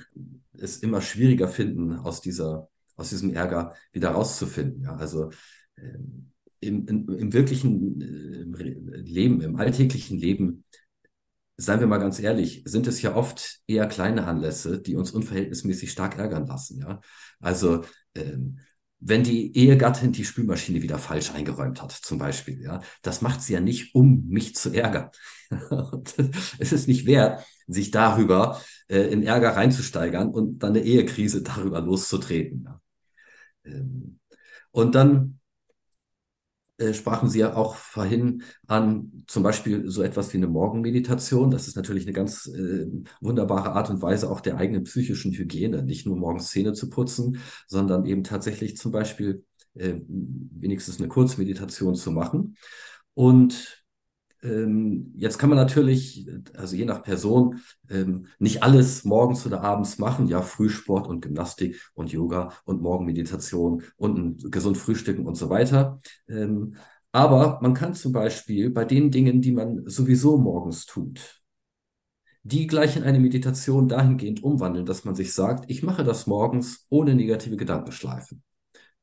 es 0.53 0.79
immer 0.79 1.01
schwieriger 1.01 1.49
finden, 1.49 1.93
aus 1.93 2.21
dieser, 2.21 2.69
aus 2.97 3.11
diesem 3.11 3.33
Ärger 3.33 3.75
wieder 3.93 4.11
rauszufinden. 4.11 4.83
Ja, 4.83 4.97
also 4.97 5.31
ähm, 5.77 6.33
im, 6.61 6.87
im, 6.87 7.09
im, 7.09 7.33
wirklichen 7.33 8.01
äh, 8.01 9.01
Leben, 9.01 9.41
im 9.41 9.57
alltäglichen 9.57 10.19
Leben, 10.19 10.65
seien 11.57 11.81
wir 11.81 11.87
mal 11.87 11.99
ganz 11.99 12.21
ehrlich, 12.21 12.63
sind 12.65 12.87
es 12.87 13.03
ja 13.03 13.15
oft 13.15 13.61
eher 13.67 13.87
kleine 13.87 14.27
Anlässe, 14.27 14.81
die 14.81 14.97
uns 14.97 15.13
unverhältnismäßig 15.13 15.91
stark 15.91 16.19
ärgern 16.19 16.47
lassen. 16.47 16.81
Ja, 16.81 17.01
also 17.41 17.85
ähm, 18.15 18.59
wenn 19.01 19.23
die 19.23 19.57
Ehegattin 19.57 20.13
die 20.13 20.25
Spülmaschine 20.25 20.83
wieder 20.83 20.99
falsch 20.99 21.33
eingeräumt 21.33 21.81
hat, 21.83 21.93
zum 21.93 22.19
Beispiel, 22.19 22.61
ja, 22.61 22.81
das 23.03 23.23
macht 23.23 23.43
sie 23.43 23.53
ja 23.53 23.61
nicht, 23.61 23.95
um 23.95 24.27
mich 24.29 24.57
zu 24.57 24.73
ärgern. 24.73 25.11
es 26.59 26.73
ist 26.73 26.89
nicht 26.89 27.07
wert, 27.07 27.45
sich 27.67 27.91
darüber 27.91 28.61
äh, 28.89 29.03
in 29.03 29.23
Ärger 29.23 29.57
reinzusteigern 29.57 30.31
und 30.31 30.63
dann 30.63 30.71
eine 30.71 30.81
Ehekrise 30.81 31.43
darüber 31.43 31.81
loszutreten. 31.81 32.65
Ja. 32.65 32.81
Ähm, 33.65 34.19
und 34.71 34.95
dann 34.95 35.38
äh, 36.79 36.95
sprachen 36.95 37.29
Sie 37.29 37.41
ja 37.41 37.55
auch 37.55 37.75
vorhin 37.75 38.45
an, 38.67 39.25
zum 39.27 39.43
Beispiel 39.43 39.91
so 39.91 40.03
etwas 40.03 40.33
wie 40.33 40.39
eine 40.39 40.47
Morgenmeditation. 40.47 41.51
Das 41.51 41.69
ist 41.69 41.77
natürlich 41.77 42.05
eine 42.05 42.13
ganz 42.13 42.47
äh, 42.47 42.87
wunderbare 43.21 43.73
Art 43.73 43.91
und 43.91 44.01
Weise 44.01 44.31
auch 44.31 44.41
der 44.41 44.57
eigenen 44.57 44.85
psychischen 44.85 45.33
Hygiene, 45.33 45.83
nicht 45.83 46.07
nur 46.07 46.17
morgens 46.17 46.51
Zähne 46.51 46.73
zu 46.73 46.89
putzen, 46.89 47.39
sondern 47.67 48.07
eben 48.07 48.23
tatsächlich 48.23 48.77
zum 48.77 48.93
Beispiel 48.93 49.45
äh, 49.75 49.95
wenigstens 50.07 50.99
eine 50.99 51.09
Kurzmeditation 51.09 51.97
zu 51.97 52.13
machen. 52.13 52.57
Und 53.15 53.78
jetzt 54.41 55.39
kann 55.39 55.49
man 55.49 55.59
natürlich, 55.59 56.29
also 56.57 56.77
je 56.77 56.85
nach 56.85 57.03
Person, 57.03 57.61
ähm, 57.91 58.27
nicht 58.39 58.63
alles 58.63 59.05
morgens 59.05 59.45
oder 59.47 59.63
abends 59.63 59.99
machen. 59.99 60.29
Ja, 60.29 60.43
Frühsport 60.43 61.09
und 61.09 61.21
Gymnastik 61.23 61.91
und 61.95 62.13
Yoga 62.13 62.53
und 62.65 62.81
Morgenmeditation 62.81 63.83
und 63.97 64.51
gesund 64.53 64.79
frühstücken 64.79 65.27
und 65.27 65.35
so 65.35 65.51
weiter. 65.51 65.99
Ähm, 66.29 66.77
aber 67.11 67.59
man 67.63 67.75
kann 67.75 67.95
zum 67.95 68.13
Beispiel 68.13 68.71
bei 68.71 68.85
den 68.85 69.11
Dingen, 69.11 69.41
die 69.41 69.53
man 69.53 69.89
sowieso 69.89 70.37
morgens 70.39 70.87
tut, 70.87 71.41
die 72.43 72.67
gleich 72.67 72.97
in 72.97 73.03
eine 73.03 73.19
Meditation 73.19 73.89
dahingehend 73.89 74.43
umwandeln, 74.43 74.87
dass 74.87 75.05
man 75.05 75.15
sich 75.15 75.33
sagt, 75.35 75.71
ich 75.71 75.83
mache 75.83 76.05
das 76.05 76.27
morgens 76.27 76.87
ohne 76.91 77.15
negative 77.15 77.57
Gedankenschleifen. 77.57 78.43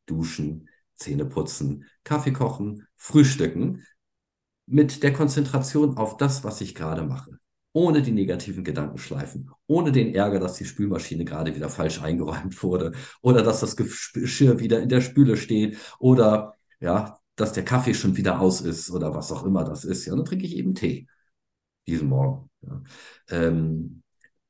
Duschen, 0.06 0.70
Zähne 0.96 1.26
putzen, 1.26 1.86
Kaffee 2.04 2.32
kochen, 2.32 2.88
frühstücken 2.96 3.84
mit 4.68 5.04
der 5.04 5.14
Konzentration 5.14 5.98
auf 5.98 6.18
das, 6.18 6.44
was 6.44 6.62
ich 6.62 6.76
gerade 6.76 7.04
mache. 7.04 7.40
Ohne 7.74 8.02
die 8.02 8.12
negativen 8.12 8.64
Gedankenschleifen, 8.64 9.52
ohne 9.68 9.92
den 9.92 10.16
Ärger, 10.16 10.40
dass 10.40 10.56
die 10.56 10.66
Spülmaschine 10.66 11.26
gerade 11.26 11.56
wieder 11.56 11.70
falsch 11.70 12.02
eingeräumt 12.02 12.64
wurde 12.64 12.94
oder 13.22 13.44
dass 13.44 13.60
das 13.60 13.76
Geschirr 13.76 14.60
wieder 14.60 14.82
in 14.82 14.90
der 14.90 15.02
Spüle 15.02 15.36
steht 15.36 15.78
oder 16.00 16.56
ja, 16.80 17.20
dass 17.36 17.52
der 17.52 17.66
Kaffee 17.66 17.94
schon 17.94 18.16
wieder 18.16 18.40
aus 18.40 18.62
ist 18.62 18.92
oder 18.92 19.14
was 19.14 19.32
auch 19.32 19.44
immer 19.46 19.66
das 19.66 19.84
ist. 19.84 20.06
Ja, 20.06 20.16
dann 20.16 20.24
trinke 20.26 20.46
ich 20.46 20.56
eben 20.56 20.74
Tee 20.74 21.08
diesen 21.86 22.10
Morgen. 22.10 22.50
Ja. 22.62 22.82
Ähm, 23.30 24.04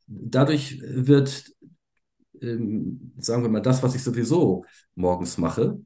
dadurch 0.07 0.81
wird, 0.81 1.51
ähm, 2.41 3.13
sagen 3.17 3.43
wir 3.43 3.49
mal, 3.49 3.61
das, 3.61 3.83
was 3.83 3.95
ich 3.95 4.03
sowieso 4.03 4.65
morgens 4.95 5.37
mache, 5.37 5.79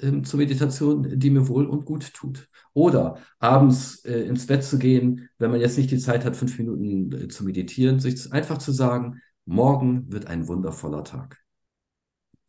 ähm, 0.00 0.24
zur 0.24 0.40
Meditation, 0.40 1.18
die 1.18 1.30
mir 1.30 1.48
wohl 1.48 1.66
und 1.66 1.84
gut 1.84 2.12
tut. 2.14 2.48
Oder 2.72 3.18
abends 3.38 4.04
äh, 4.04 4.22
ins 4.22 4.46
Bett 4.46 4.64
zu 4.64 4.78
gehen, 4.78 5.28
wenn 5.38 5.50
man 5.50 5.60
jetzt 5.60 5.78
nicht 5.78 5.90
die 5.90 5.98
Zeit 5.98 6.24
hat, 6.24 6.36
fünf 6.36 6.58
Minuten 6.58 7.12
äh, 7.12 7.28
zu 7.28 7.44
meditieren, 7.44 8.00
sich 8.00 8.32
einfach 8.32 8.58
zu 8.58 8.72
sagen, 8.72 9.20
morgen 9.44 10.10
wird 10.12 10.26
ein 10.26 10.48
wundervoller 10.48 11.04
Tag. 11.04 11.38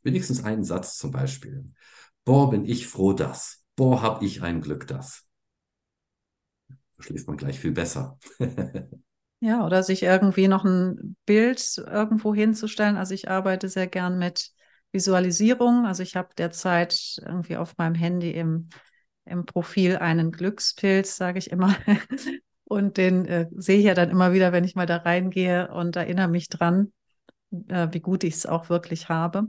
Wenigstens 0.03 0.43
einen 0.43 0.63
Satz 0.63 0.97
zum 0.97 1.12
Beispiel. 1.12 1.65
Boah, 2.23 2.49
bin 2.49 2.65
ich 2.65 2.88
froh, 2.88 3.13
dass. 3.13 3.63
Boah, 3.75 4.01
hab 4.01 4.21
ich 4.21 4.41
ein 4.41 4.62
Glück, 4.62 4.88
dass. 4.88 5.27
Da 6.97 7.03
schläft 7.03 7.27
man 7.27 7.38
gleich 7.38 7.60
viel 7.60 7.71
besser. 7.71 8.17
ja, 9.39 9.65
oder 9.65 9.84
sich 9.84 10.01
irgendwie 10.03 10.47
noch 10.47 10.63
ein 10.63 11.15
Bild 11.25 11.77
irgendwo 11.77 12.34
hinzustellen. 12.34 12.97
Also 12.97 13.13
ich 13.13 13.29
arbeite 13.29 13.67
sehr 13.69 13.88
gern 13.88 14.17
mit 14.17 14.54
Visualisierung. 14.95 15.86
Also 15.86 16.01
ich 16.01 16.15
habe 16.15 16.29
derzeit 16.36 17.17
irgendwie 17.21 17.58
auf 17.58 17.77
meinem 17.77 17.93
Handy 17.93 18.31
im, 18.31 18.69
im 19.25 19.45
Profil 19.45 19.97
einen 19.97 20.31
Glückspilz, 20.31 21.17
sage 21.17 21.38
ich 21.38 21.51
immer. 21.51 21.75
Und 22.63 22.97
den 22.97 23.25
äh, 23.25 23.47
sehe 23.55 23.77
ich 23.77 23.86
ja 23.86 23.93
dann 23.93 24.10
immer 24.10 24.34
wieder, 24.34 24.51
wenn 24.51 24.63
ich 24.63 24.75
mal 24.75 24.88
da 24.88 24.97
reingehe 24.97 25.71
und 25.71 25.95
erinnere 25.95 26.27
mich 26.27 26.49
dran. 26.49 26.91
äh, 27.67 27.89
wie 27.91 27.99
gut 27.99 28.23
ich 28.23 28.34
es 28.34 28.45
auch 28.47 28.69
wirklich 28.69 29.08
habe. 29.08 29.43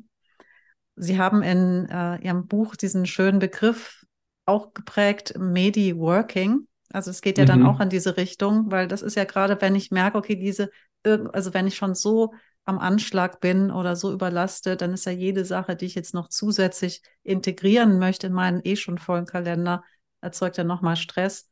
Sie 0.97 1.19
haben 1.19 1.43
in 1.43 1.87
äh, 1.89 2.17
Ihrem 2.23 2.47
Buch 2.47 2.77
diesen 2.77 3.07
schönen 3.07 3.39
Begriff 3.39 4.05
auch 4.45 4.75
geprägt, 4.75 5.35
Medi-Working. 5.39 6.69
Also 6.91 7.11
es 7.11 7.23
geht 7.23 7.39
ja 7.39 7.45
mhm. 7.45 7.49
dann 7.49 7.67
auch 7.67 7.81
in 7.81 7.89
diese 7.89 8.17
Richtung, 8.17 8.71
weil 8.71 8.87
das 8.87 9.03
ist 9.03 9.17
ja 9.17 9.25
gerade, 9.25 9.61
wenn 9.61 9.75
ich 9.75 9.91
merke, 9.91 10.19
okay, 10.19 10.37
diese, 10.37 10.71
also 11.05 11.55
wenn 11.55 11.67
ich 11.67 11.77
schon 11.77 11.95
so 11.95 12.33
am 12.67 12.79
Anschlag 12.79 13.41
bin 13.41 13.71
oder 13.71 13.97
so 13.97 14.13
überlastet, 14.13 14.81
dann 14.83 14.93
ist 14.93 15.07
ja 15.07 15.13
jede 15.13 15.45
Sache, 15.45 15.77
die 15.77 15.87
ich 15.87 15.95
jetzt 15.95 16.15
noch 16.15 16.29
zusätzlich 16.29 17.01
integrieren 17.23 17.99
möchte 17.99 18.27
in 18.27 18.33
meinen 18.33 18.61
eh 18.65 18.77
schon 18.77 18.99
vollen 18.99 19.25
Kalender, 19.25 19.85
erzeugt 20.21 20.57
ja 20.57 20.65
nochmal 20.65 20.97
Stress. 20.97 21.49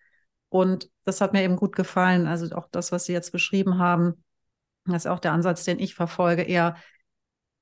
Und 0.49 0.91
das 1.05 1.21
hat 1.21 1.33
mir 1.33 1.43
eben 1.43 1.57
gut 1.57 1.77
gefallen. 1.77 2.27
Also 2.27 2.55
auch 2.57 2.69
das, 2.71 2.91
was 2.93 3.07
Sie 3.07 3.13
jetzt 3.13 3.31
beschrieben 3.31 3.79
haben, 3.79 4.25
das 4.87 5.05
ist 5.05 5.11
auch 5.11 5.21
der 5.21 5.33
Ansatz, 5.33 5.65
den 5.65 5.79
ich 5.79 5.95
verfolge, 5.95 6.43
eher 6.43 6.77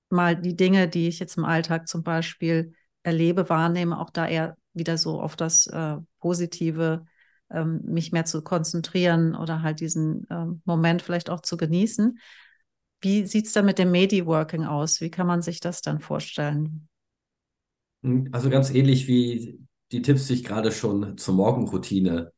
mal 0.08 0.34
die 0.34 0.56
Dinge, 0.56 0.88
die 0.88 1.08
ich 1.08 1.18
jetzt 1.18 1.36
im 1.36 1.44
Alltag 1.44 1.88
zum 1.88 2.02
Beispiel 2.02 2.74
erlebe, 3.02 3.48
wahrnehme, 3.48 3.98
auch 3.98 4.10
da 4.10 4.26
eher 4.26 4.56
wieder 4.72 4.96
so 4.96 5.20
auf 5.20 5.36
das 5.36 5.66
äh, 5.66 5.96
Positive, 6.20 7.04
ähm, 7.50 7.82
mich 7.84 8.12
mehr 8.12 8.24
zu 8.24 8.42
konzentrieren 8.42 9.34
oder 9.34 9.62
halt 9.62 9.80
diesen 9.80 10.26
ähm, 10.30 10.62
Moment 10.64 11.02
vielleicht 11.02 11.30
auch 11.30 11.40
zu 11.40 11.56
genießen. 11.56 12.18
Wie 13.02 13.26
sieht 13.26 13.46
es 13.46 13.52
da 13.52 13.62
mit 13.62 13.78
dem 13.78 13.90
Medi-Working 13.90 14.64
aus? 14.64 15.00
Wie 15.00 15.10
kann 15.10 15.26
man 15.26 15.42
sich 15.42 15.60
das 15.60 15.82
dann 15.82 16.00
vorstellen? 16.00 16.88
Hm, 18.02 18.28
also 18.32 18.50
ganz 18.50 18.70
ähnlich 18.70 19.06
wie 19.06 19.60
die 19.92 20.02
Tipps, 20.02 20.26
die 20.26 20.34
ich 20.34 20.44
gerade 20.44 20.72
schon 20.72 21.18
zur 21.18 21.34
Morgenroutine 21.34 22.32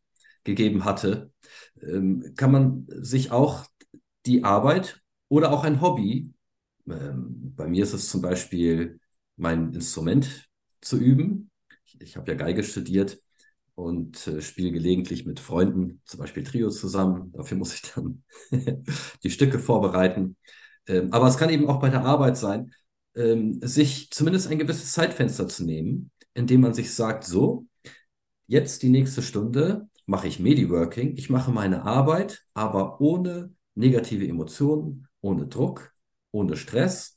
gegeben 0.44 0.84
hatte, 0.84 1.32
ähm, 1.82 2.34
kann 2.36 2.50
man 2.52 2.86
sich 2.88 3.30
auch 3.30 3.66
die 4.26 4.44
Arbeit 4.44 5.02
oder 5.28 5.52
auch 5.52 5.64
ein 5.64 5.80
Hobby, 5.80 6.32
bei 6.86 7.66
mir 7.66 7.82
ist 7.82 7.94
es 7.94 8.10
zum 8.10 8.20
Beispiel 8.20 9.00
mein 9.36 9.72
Instrument 9.72 10.48
zu 10.82 10.98
üben, 10.98 11.50
ich 11.98 12.16
habe 12.16 12.30
ja 12.32 12.36
Geige 12.36 12.62
studiert 12.62 13.18
und 13.74 14.26
äh, 14.26 14.40
spiele 14.40 14.70
gelegentlich 14.70 15.26
mit 15.26 15.40
Freunden, 15.40 16.00
zum 16.04 16.20
Beispiel 16.20 16.44
Trio 16.44 16.70
zusammen. 16.70 17.32
Dafür 17.32 17.56
muss 17.56 17.74
ich 17.74 17.82
dann 17.82 18.22
die 19.22 19.30
Stücke 19.30 19.58
vorbereiten. 19.58 20.36
Ähm, 20.86 21.12
aber 21.12 21.26
es 21.28 21.36
kann 21.38 21.50
eben 21.50 21.68
auch 21.68 21.80
bei 21.80 21.88
der 21.90 22.04
Arbeit 22.04 22.36
sein, 22.36 22.72
ähm, 23.14 23.60
sich 23.60 24.10
zumindest 24.10 24.48
ein 24.48 24.58
gewisses 24.58 24.92
Zeitfenster 24.92 25.48
zu 25.48 25.64
nehmen, 25.64 26.10
indem 26.34 26.60
man 26.60 26.74
sich 26.74 26.94
sagt, 26.94 27.24
so, 27.24 27.66
jetzt 28.46 28.82
die 28.82 28.90
nächste 28.90 29.22
Stunde 29.22 29.88
mache 30.06 30.28
ich 30.28 30.38
Medi-Working, 30.40 31.16
ich 31.16 31.30
mache 31.30 31.50
meine 31.50 31.84
Arbeit, 31.84 32.44
aber 32.54 33.00
ohne 33.00 33.54
negative 33.74 34.26
Emotionen, 34.26 35.08
ohne 35.20 35.46
Druck, 35.46 35.92
ohne 36.30 36.56
Stress 36.56 37.13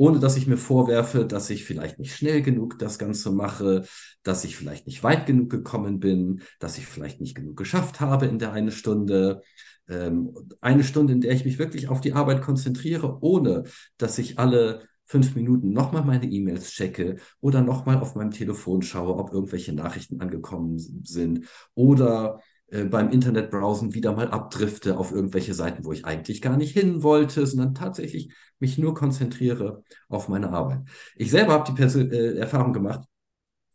ohne 0.00 0.18
dass 0.18 0.38
ich 0.38 0.46
mir 0.46 0.56
vorwerfe, 0.56 1.26
dass 1.26 1.50
ich 1.50 1.66
vielleicht 1.66 1.98
nicht 1.98 2.16
schnell 2.16 2.40
genug 2.40 2.78
das 2.78 2.98
Ganze 2.98 3.30
mache, 3.32 3.84
dass 4.22 4.44
ich 4.44 4.56
vielleicht 4.56 4.86
nicht 4.86 5.04
weit 5.04 5.26
genug 5.26 5.50
gekommen 5.50 6.00
bin, 6.00 6.40
dass 6.58 6.78
ich 6.78 6.86
vielleicht 6.86 7.20
nicht 7.20 7.34
genug 7.34 7.58
geschafft 7.58 8.00
habe 8.00 8.24
in 8.24 8.38
der 8.38 8.54
eine 8.54 8.72
Stunde. 8.72 9.42
Ähm, 9.90 10.34
eine 10.62 10.84
Stunde, 10.84 11.12
in 11.12 11.20
der 11.20 11.32
ich 11.32 11.44
mich 11.44 11.58
wirklich 11.58 11.88
auf 11.88 12.00
die 12.00 12.14
Arbeit 12.14 12.40
konzentriere, 12.40 13.18
ohne 13.20 13.64
dass 13.98 14.16
ich 14.16 14.38
alle 14.38 14.88
fünf 15.04 15.34
Minuten 15.34 15.74
nochmal 15.74 16.02
meine 16.02 16.24
E-Mails 16.24 16.70
checke 16.70 17.16
oder 17.42 17.60
nochmal 17.60 17.98
auf 17.98 18.14
meinem 18.14 18.30
Telefon 18.30 18.80
schaue, 18.80 19.16
ob 19.16 19.34
irgendwelche 19.34 19.74
Nachrichten 19.74 20.22
angekommen 20.22 20.78
sind 20.78 21.44
oder 21.74 22.40
äh, 22.70 22.84
beim 22.84 23.10
Internetbrowsen 23.10 23.94
wieder 23.94 24.12
mal 24.12 24.28
abdrifte 24.30 24.96
auf 24.98 25.12
irgendwelche 25.12 25.54
Seiten, 25.54 25.84
wo 25.84 25.92
ich 25.92 26.04
eigentlich 26.04 26.40
gar 26.40 26.56
nicht 26.56 26.72
hin 26.72 27.02
wollte, 27.02 27.46
sondern 27.46 27.74
tatsächlich 27.74 28.32
mich 28.58 28.78
nur 28.78 28.94
konzentriere 28.94 29.82
auf 30.08 30.28
meine 30.28 30.50
Arbeit. 30.50 30.80
Ich 31.16 31.30
selber 31.30 31.54
habe 31.54 31.64
die 31.66 31.76
Pers 31.76 31.96
äh, 31.96 32.36
Erfahrung 32.36 32.72
gemacht, 32.72 33.06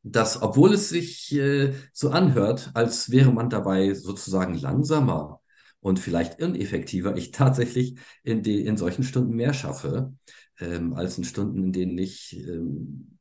dass 0.03 0.41
obwohl 0.41 0.73
es 0.73 0.89
sich 0.89 1.33
äh, 1.35 1.73
so 1.91 2.09
anhört, 2.09 2.71
als 2.73 3.09
wäre 3.09 3.33
man 3.33 3.49
dabei 3.49 3.93
sozusagen 3.93 4.53
langsamer 4.55 5.41
und 5.79 5.99
vielleicht 5.99 6.39
ineffektiver, 6.39 7.17
ich 7.17 7.31
tatsächlich 7.31 7.95
in, 8.23 8.43
die, 8.43 8.65
in 8.65 8.77
solchen 8.77 9.03
Stunden 9.03 9.35
mehr 9.35 9.53
schaffe, 9.53 10.13
ähm, 10.59 10.93
als 10.93 11.17
in 11.17 11.23
Stunden, 11.23 11.63
in 11.65 11.71
denen 11.73 11.97
ich 11.97 12.37
ähm, 12.47 13.14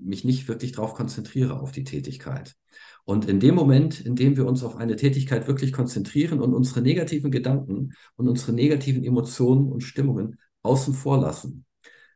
mich 0.00 0.24
nicht 0.24 0.48
wirklich 0.48 0.72
darauf 0.72 0.94
konzentriere, 0.94 1.60
auf 1.60 1.72
die 1.72 1.84
Tätigkeit. 1.84 2.54
Und 3.04 3.26
in 3.26 3.40
dem 3.40 3.54
Moment, 3.54 4.00
in 4.00 4.16
dem 4.16 4.36
wir 4.36 4.46
uns 4.46 4.62
auf 4.62 4.76
eine 4.76 4.96
Tätigkeit 4.96 5.48
wirklich 5.48 5.72
konzentrieren 5.72 6.40
und 6.40 6.52
unsere 6.54 6.82
negativen 6.82 7.30
Gedanken 7.30 7.92
und 8.16 8.28
unsere 8.28 8.52
negativen 8.52 9.02
Emotionen 9.04 9.72
und 9.72 9.82
Stimmungen 9.82 10.38
außen 10.62 10.92
vor 10.92 11.18
lassen, 11.20 11.64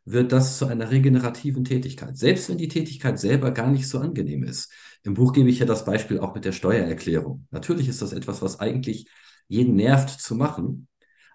wird 0.05 0.33
das 0.33 0.59
zu 0.59 0.67
einer 0.67 0.91
regenerativen 0.91 1.65
Tätigkeit. 1.65 2.17
Selbst 2.17 2.49
wenn 2.49 2.59
die 2.59 2.69
Tätigkeit 2.69 3.19
selber 3.19 3.53
gar 3.53 3.71
nicht 3.71 3.89
so 3.89 3.99
angenehm 4.01 4.43
ist. 4.43 4.73
Im 5.05 5.15
Buch 5.15 5.33
gebe 5.33 5.49
ich 5.49 5.61
ja 5.61 5.67
das 5.67 5.85
Beispiel 5.85 6.19
auch 6.19 6.35
mit 6.35 6.45
der 6.45 6.53
Steuererklärung. 6.53 7.47
Natürlich 7.51 7.89
ist 7.89 8.03
das 8.03 8.13
etwas, 8.13 8.43
was 8.43 8.61
eigentlich 8.61 9.09
jeden 9.49 9.77
nervt 9.77 10.11
zu 10.21 10.35
machen. 10.35 10.89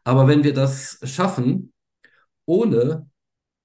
Aber 0.03 0.27
wenn 0.27 0.43
wir 0.43 0.53
das 0.53 0.99
schaffen, 1.03 1.73
ohne 2.45 3.09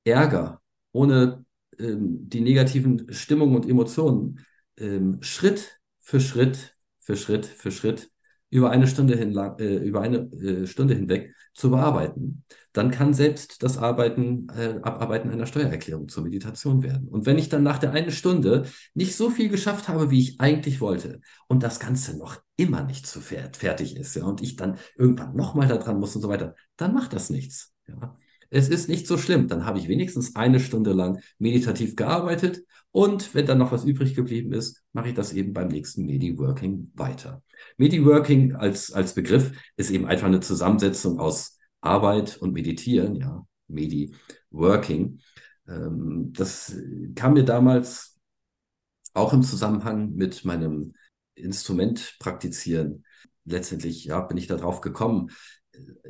Ärger, 0.04 0.60
ohne 0.92 1.44
die 1.78 2.40
negativen 2.40 3.12
Stimmungen 3.12 3.56
und 3.56 3.68
Emotionen, 3.68 4.40
ähm, 4.76 5.18
Schritt 5.22 5.80
für 6.00 6.20
Schritt, 6.20 6.76
für 7.00 7.16
Schritt, 7.16 7.46
für 7.46 7.70
Schritt 7.70 8.10
über 8.50 8.70
eine 8.70 8.86
Stunde, 8.86 9.16
hin, 9.16 9.34
äh, 9.58 9.76
über 9.76 10.02
eine 10.02 10.18
äh, 10.32 10.66
Stunde 10.66 10.94
hinweg 10.94 11.34
zu 11.54 11.70
bearbeiten, 11.70 12.44
dann 12.74 12.90
kann 12.90 13.14
selbst 13.14 13.62
das 13.62 13.78
Arbeiten, 13.78 14.46
äh, 14.54 14.78
Abarbeiten 14.82 15.30
einer 15.30 15.46
Steuererklärung 15.46 16.08
zur 16.08 16.22
Meditation 16.22 16.82
werden. 16.82 17.08
Und 17.08 17.24
wenn 17.24 17.38
ich 17.38 17.48
dann 17.48 17.62
nach 17.62 17.78
der 17.78 17.92
einen 17.92 18.10
Stunde 18.10 18.66
nicht 18.92 19.16
so 19.16 19.30
viel 19.30 19.48
geschafft 19.48 19.88
habe, 19.88 20.10
wie 20.10 20.20
ich 20.20 20.40
eigentlich 20.40 20.82
wollte, 20.82 21.20
und 21.48 21.62
das 21.62 21.80
Ganze 21.80 22.18
noch 22.18 22.42
immer 22.56 22.82
nicht 22.82 23.06
zu 23.06 23.20
fertig 23.20 23.96
ist, 23.96 24.16
ja, 24.16 24.24
und 24.24 24.42
ich 24.42 24.56
dann 24.56 24.78
irgendwann 24.96 25.34
nochmal 25.34 25.68
da 25.68 25.78
dran 25.78 25.98
muss 25.98 26.14
und 26.14 26.22
so 26.22 26.28
weiter, 26.28 26.54
dann 26.76 26.92
macht 26.92 27.14
das 27.14 27.30
nichts. 27.30 27.72
Ja. 27.88 28.16
Es 28.52 28.68
ist 28.68 28.88
nicht 28.88 29.06
so 29.06 29.16
schlimm. 29.16 29.48
Dann 29.48 29.64
habe 29.64 29.78
ich 29.78 29.88
wenigstens 29.88 30.36
eine 30.36 30.60
Stunde 30.60 30.92
lang 30.92 31.20
meditativ 31.38 31.96
gearbeitet 31.96 32.62
und 32.90 33.34
wenn 33.34 33.46
dann 33.46 33.56
noch 33.56 33.72
was 33.72 33.84
übrig 33.84 34.14
geblieben 34.14 34.52
ist, 34.52 34.82
mache 34.92 35.08
ich 35.08 35.14
das 35.14 35.32
eben 35.32 35.54
beim 35.54 35.68
nächsten 35.68 36.04
Medi-Working 36.04 36.90
weiter. 36.94 37.42
Medi-Working 37.78 38.54
als, 38.54 38.92
als 38.92 39.14
Begriff 39.14 39.52
ist 39.76 39.90
eben 39.90 40.04
einfach 40.04 40.26
eine 40.26 40.40
Zusammensetzung 40.40 41.18
aus 41.18 41.58
Arbeit 41.80 42.36
und 42.36 42.52
Meditieren, 42.52 43.14
ja, 43.14 43.46
Medi-Working. 43.68 45.20
Ähm, 45.66 46.32
das 46.34 46.76
kam 47.14 47.32
mir 47.32 47.44
damals 47.44 48.18
auch 49.14 49.32
im 49.32 49.42
Zusammenhang 49.42 50.12
mit 50.12 50.44
meinem 50.44 50.92
Instrument 51.34 52.16
praktizieren. 52.18 53.04
Letztendlich, 53.46 54.04
ja, 54.04 54.20
bin 54.20 54.36
ich 54.36 54.46
darauf 54.46 54.82
gekommen, 54.82 55.30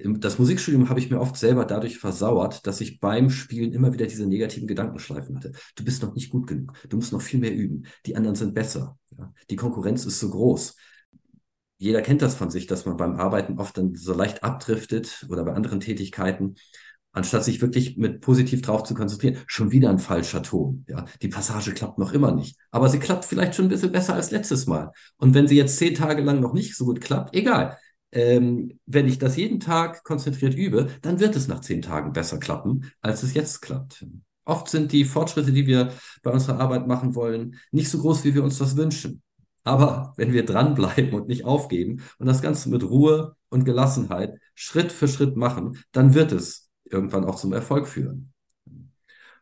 das 0.04 0.38
Musikstudium 0.38 0.88
habe 0.88 1.00
ich 1.00 1.10
mir 1.10 1.20
oft 1.20 1.36
selber 1.36 1.64
dadurch 1.64 1.98
versauert, 1.98 2.66
dass 2.66 2.80
ich 2.80 3.00
beim 3.00 3.30
Spielen 3.30 3.72
immer 3.72 3.92
wieder 3.92 4.06
diese 4.06 4.26
negativen 4.26 4.66
Gedankenschleifen 4.66 5.36
hatte. 5.36 5.52
Du 5.76 5.84
bist 5.84 6.02
noch 6.02 6.14
nicht 6.14 6.30
gut 6.30 6.46
genug. 6.46 6.72
Du 6.88 6.96
musst 6.96 7.12
noch 7.12 7.22
viel 7.22 7.40
mehr 7.40 7.54
üben. 7.54 7.84
Die 8.06 8.16
anderen 8.16 8.34
sind 8.34 8.54
besser. 8.54 8.98
Ja? 9.16 9.32
Die 9.50 9.56
Konkurrenz 9.56 10.04
ist 10.04 10.18
so 10.18 10.30
groß. 10.30 10.76
Jeder 11.78 12.02
kennt 12.02 12.22
das 12.22 12.34
von 12.34 12.50
sich, 12.50 12.66
dass 12.66 12.86
man 12.86 12.96
beim 12.96 13.16
Arbeiten 13.16 13.58
oft 13.58 13.76
dann 13.76 13.94
so 13.94 14.14
leicht 14.14 14.42
abdriftet 14.42 15.26
oder 15.28 15.44
bei 15.44 15.52
anderen 15.52 15.80
Tätigkeiten, 15.80 16.54
anstatt 17.12 17.44
sich 17.44 17.60
wirklich 17.60 17.96
mit 17.96 18.20
positiv 18.20 18.62
drauf 18.62 18.84
zu 18.84 18.94
konzentrieren. 18.94 19.38
Schon 19.46 19.72
wieder 19.72 19.90
ein 19.90 19.98
falscher 19.98 20.42
Ton. 20.42 20.84
Ja? 20.88 21.04
Die 21.20 21.28
Passage 21.28 21.74
klappt 21.74 21.98
noch 21.98 22.12
immer 22.12 22.32
nicht. 22.34 22.56
Aber 22.70 22.88
sie 22.88 22.98
klappt 22.98 23.24
vielleicht 23.24 23.54
schon 23.54 23.66
ein 23.66 23.70
bisschen 23.70 23.92
besser 23.92 24.14
als 24.14 24.30
letztes 24.30 24.66
Mal. 24.66 24.90
Und 25.18 25.34
wenn 25.34 25.46
sie 25.46 25.56
jetzt 25.56 25.76
zehn 25.76 25.94
Tage 25.94 26.22
lang 26.22 26.40
noch 26.40 26.54
nicht 26.54 26.76
so 26.76 26.86
gut 26.86 27.00
klappt, 27.00 27.36
egal 27.36 27.76
ähm, 28.12 28.78
wenn 28.86 29.06
ich 29.06 29.18
das 29.18 29.36
jeden 29.36 29.58
Tag 29.60 30.04
konzentriert 30.04 30.54
übe, 30.54 30.88
dann 31.00 31.18
wird 31.18 31.34
es 31.34 31.48
nach 31.48 31.60
zehn 31.60 31.82
Tagen 31.82 32.12
besser 32.12 32.38
klappen, 32.38 32.90
als 33.00 33.22
es 33.22 33.34
jetzt 33.34 33.62
klappt. 33.62 34.06
Oft 34.44 34.68
sind 34.68 34.92
die 34.92 35.04
Fortschritte, 35.04 35.52
die 35.52 35.66
wir 35.66 35.92
bei 36.22 36.30
unserer 36.30 36.60
Arbeit 36.60 36.86
machen 36.86 37.14
wollen, 37.14 37.56
nicht 37.70 37.88
so 37.88 37.98
groß, 37.98 38.24
wie 38.24 38.34
wir 38.34 38.44
uns 38.44 38.58
das 38.58 38.76
wünschen. 38.76 39.22
Aber 39.64 40.12
wenn 40.16 40.32
wir 40.32 40.44
dranbleiben 40.44 41.14
und 41.14 41.28
nicht 41.28 41.44
aufgeben 41.44 42.02
und 42.18 42.26
das 42.26 42.42
Ganze 42.42 42.68
mit 42.68 42.82
Ruhe 42.82 43.36
und 43.48 43.64
Gelassenheit 43.64 44.34
Schritt 44.54 44.90
für 44.90 45.08
Schritt 45.08 45.36
machen, 45.36 45.78
dann 45.92 46.14
wird 46.14 46.32
es 46.32 46.70
irgendwann 46.84 47.24
auch 47.24 47.36
zum 47.36 47.52
Erfolg 47.52 47.86
führen. 47.86 48.32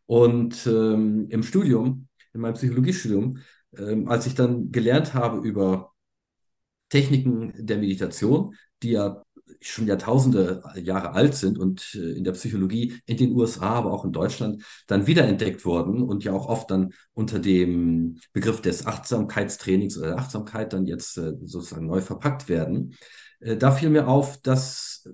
Und 0.06 0.66
ähm, 0.66 1.28
im 1.30 1.42
Studium, 1.42 2.08
in 2.34 2.40
meinem 2.42 2.54
Psychologiestudium, 2.54 3.38
ähm, 3.76 4.08
als 4.08 4.26
ich 4.26 4.34
dann 4.34 4.70
gelernt 4.70 5.14
habe 5.14 5.46
über 5.46 5.92
Techniken 6.90 7.54
der 7.56 7.78
Meditation, 7.78 8.54
die 8.82 8.92
ja 8.92 9.22
schon 9.62 9.86
Jahrtausende 9.86 10.62
Jahre 10.76 11.12
alt 11.12 11.34
sind 11.34 11.58
und 11.58 11.94
äh, 11.94 12.12
in 12.12 12.24
der 12.24 12.32
Psychologie 12.32 12.94
in 13.06 13.16
den 13.16 13.32
USA, 13.32 13.70
aber 13.70 13.92
auch 13.92 14.04
in 14.04 14.12
Deutschland 14.12 14.62
dann 14.86 15.06
wiederentdeckt 15.06 15.64
wurden 15.64 16.02
und 16.02 16.24
ja 16.24 16.32
auch 16.32 16.48
oft 16.48 16.70
dann 16.70 16.92
unter 17.14 17.38
dem 17.38 18.18
Begriff 18.32 18.60
des 18.62 18.86
Achtsamkeitstrainings 18.86 19.98
oder 19.98 20.08
der 20.08 20.18
Achtsamkeit 20.18 20.72
dann 20.72 20.86
jetzt 20.86 21.18
äh, 21.18 21.32
sozusagen 21.42 21.86
neu 21.86 22.00
verpackt 22.00 22.48
werden. 22.48 22.94
Äh, 23.40 23.56
da 23.56 23.72
fiel 23.72 23.90
mir 23.90 24.08
auf, 24.08 24.40
dass 24.40 24.90
dass 25.02 25.08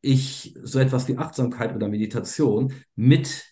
ich 0.00 0.54
so 0.62 0.78
etwas 0.78 1.08
wie 1.08 1.18
Achtsamkeit 1.18 1.74
oder 1.74 1.88
Meditation 1.88 2.72
mit 2.96 3.44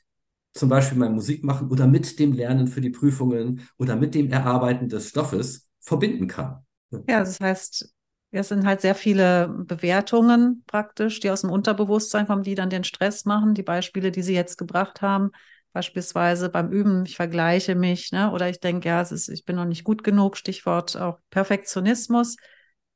zum 0.55 0.69
Beispiel 0.69 0.99
meinem 0.99 1.15
Musikmachen 1.15 1.69
oder 1.71 1.87
mit 1.87 2.19
dem 2.19 2.33
Lernen 2.33 2.67
für 2.67 2.81
die 2.81 2.91
Prüfungen 2.91 3.69
oder 3.77 3.97
mit 3.97 4.15
dem 4.15 4.31
Erarbeiten 4.31 4.89
des 4.89 5.11
Stoffes 5.11 5.69
verbinden 5.81 6.27
kann. 6.27 6.65
Ja, 6.91 7.21
das 7.21 7.41
heißt, 7.41 7.93
es 8.31 8.49
sind 8.49 8.67
halt 8.67 8.81
sehr 8.81 8.95
viele 8.95 9.49
Bewertungen 9.49 10.63
praktisch, 10.67 11.21
die 11.21 11.31
aus 11.31 11.43
dem 11.43 11.51
Unterbewusstsein 11.51 12.27
kommen, 12.27 12.43
die 12.43 12.55
dann 12.55 12.71
den 12.71 12.85
Stress 12.85 13.25
machen. 13.25 13.55
Die 13.55 13.63
Beispiele, 13.63 14.11
die 14.11 14.23
Sie 14.23 14.35
jetzt 14.35 14.59
gebracht 14.59 15.01
haben, 15.01 15.31
beispielsweise 15.73 16.49
beim 16.49 16.71
Üben, 16.71 17.05
ich 17.07 17.17
vergleiche 17.17 17.75
mich, 17.75 18.13
ne? 18.13 18.31
oder 18.31 18.49
ich 18.49 18.61
denke, 18.61 18.89
ja, 18.89 19.01
es 19.01 19.13
ist, 19.13 19.29
ich 19.29 19.45
bin 19.45 19.57
noch 19.57 19.65
nicht 19.65 19.85
gut 19.85 20.05
genug, 20.05 20.37
Stichwort 20.37 20.97
auch 20.97 21.19
Perfektionismus. 21.31 22.37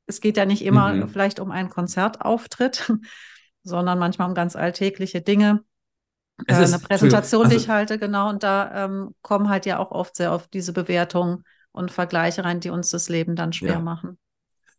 Es 0.07 0.21
geht 0.21 0.37
ja 0.37 0.45
nicht 0.45 0.65
immer 0.65 0.93
mhm. 0.93 1.09
vielleicht 1.09 1.41
um 1.41 1.51
einen 1.51 1.71
Konzertauftritt, 1.71 2.93
sondern 3.63 3.99
manchmal 3.99 4.29
um 4.29 4.35
ganz 4.35 4.57
alltägliche 4.57 5.23
Dinge. 5.23 5.65
Äh, 6.47 6.55
eine 6.55 6.79
Präsentation, 6.79 7.45
also, 7.45 7.57
die 7.57 7.63
ich 7.63 7.69
halte, 7.69 7.99
genau. 7.99 8.29
Und 8.29 8.43
da 8.43 8.85
ähm, 8.85 9.15
kommen 9.23 9.49
halt 9.49 9.65
ja 9.65 9.79
auch 9.79 9.93
oft 9.93 10.17
sehr 10.17 10.33
oft 10.33 10.53
diese 10.53 10.73
Bewertungen 10.73 11.45
und 11.73 11.91
Vergleiche 11.91 12.45
rein, 12.45 12.61
die 12.61 12.71
uns 12.71 12.89
das 12.89 13.09
Leben 13.09 13.37
dann 13.37 13.53
schwer 13.53 13.73
ja. 13.73 13.81
machen. 13.81 14.19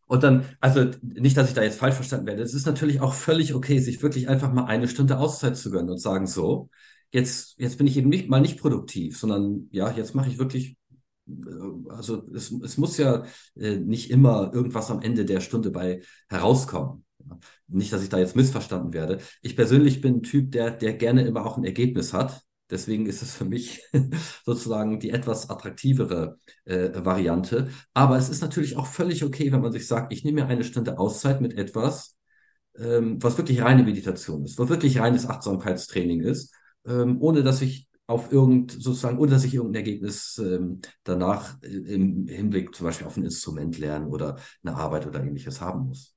Und 0.05 0.23
dann, 0.23 0.45
also 0.59 0.91
nicht, 1.01 1.37
dass 1.37 1.49
ich 1.49 1.55
da 1.55 1.63
jetzt 1.63 1.79
falsch 1.79 1.95
verstanden 1.95 2.27
werde. 2.27 2.43
Es 2.43 2.53
ist 2.53 2.65
natürlich 2.65 3.01
auch 3.01 3.13
völlig 3.13 3.53
okay, 3.53 3.79
sich 3.79 4.01
wirklich 4.03 4.29
einfach 4.29 4.51
mal 4.51 4.65
eine 4.65 4.87
Stunde 4.87 5.17
Auszeit 5.17 5.57
zu 5.57 5.71
gönnen 5.71 5.89
und 5.89 5.99
sagen 5.99 6.27
so, 6.27 6.69
jetzt, 7.11 7.57
jetzt 7.57 7.77
bin 7.77 7.87
ich 7.87 7.97
eben 7.97 8.09
nicht 8.09 8.29
mal 8.29 8.41
nicht 8.41 8.59
produktiv, 8.59 9.17
sondern 9.17 9.69
ja, 9.71 9.91
jetzt 9.91 10.13
mache 10.13 10.29
ich 10.29 10.37
wirklich 10.37 10.77
äh, 11.27 11.31
also 11.89 12.23
es, 12.33 12.51
es 12.51 12.77
muss 12.77 12.97
ja 12.97 13.25
äh, 13.55 13.77
nicht 13.77 14.11
immer 14.11 14.51
irgendwas 14.53 14.91
am 14.91 15.01
Ende 15.01 15.25
der 15.25 15.41
Stunde 15.41 15.71
bei 15.71 16.01
herauskommen. 16.29 17.05
Nicht, 17.67 17.93
dass 17.93 18.03
ich 18.03 18.09
da 18.09 18.19
jetzt 18.19 18.35
missverstanden 18.35 18.93
werde. 18.93 19.19
Ich 19.41 19.55
persönlich 19.55 20.01
bin 20.01 20.17
ein 20.17 20.23
Typ, 20.23 20.51
der, 20.51 20.71
der 20.71 20.93
gerne 20.93 21.25
immer 21.25 21.45
auch 21.45 21.57
ein 21.57 21.63
Ergebnis 21.63 22.13
hat. 22.13 22.41
Deswegen 22.69 23.05
ist 23.05 23.21
es 23.21 23.35
für 23.35 23.45
mich 23.45 23.81
sozusagen 24.45 24.99
die 24.99 25.11
etwas 25.11 25.49
attraktivere 25.49 26.37
äh, 26.65 26.89
Variante. 26.93 27.69
Aber 27.93 28.17
es 28.17 28.29
ist 28.29 28.41
natürlich 28.41 28.77
auch 28.77 28.87
völlig 28.87 29.23
okay, 29.23 29.51
wenn 29.51 29.61
man 29.61 29.71
sich 29.71 29.87
sagt, 29.87 30.13
ich 30.13 30.23
nehme 30.23 30.41
mir 30.43 30.47
eine 30.47 30.63
Stunde 30.63 30.97
Auszeit 30.97 31.41
mit 31.41 31.57
etwas, 31.57 32.17
ähm, 32.77 33.21
was 33.21 33.37
wirklich 33.37 33.61
reine 33.61 33.83
Meditation 33.83 34.43
ist, 34.45 34.57
was 34.57 34.69
wirklich 34.69 34.99
reines 34.99 35.27
Achtsamkeitstraining 35.27 36.21
ist, 36.21 36.53
ähm, 36.85 37.21
ohne 37.21 37.43
dass 37.43 37.61
ich 37.61 37.87
auf 38.07 38.31
irgend, 38.31 38.71
sozusagen, 38.71 39.17
ohne 39.17 39.31
dass 39.31 39.45
ich 39.45 39.53
irgendein 39.53 39.85
Ergebnis 39.85 40.37
ähm, 40.43 40.81
danach 41.03 41.61
im 41.61 42.27
Hinblick 42.27 42.75
zum 42.75 42.85
Beispiel 42.85 43.07
auf 43.07 43.17
ein 43.17 43.23
Instrument 43.23 43.77
lernen 43.77 44.07
oder 44.07 44.37
eine 44.63 44.75
Arbeit 44.75 45.07
oder 45.07 45.23
ähnliches 45.23 45.61
haben 45.61 45.87
muss. 45.87 46.12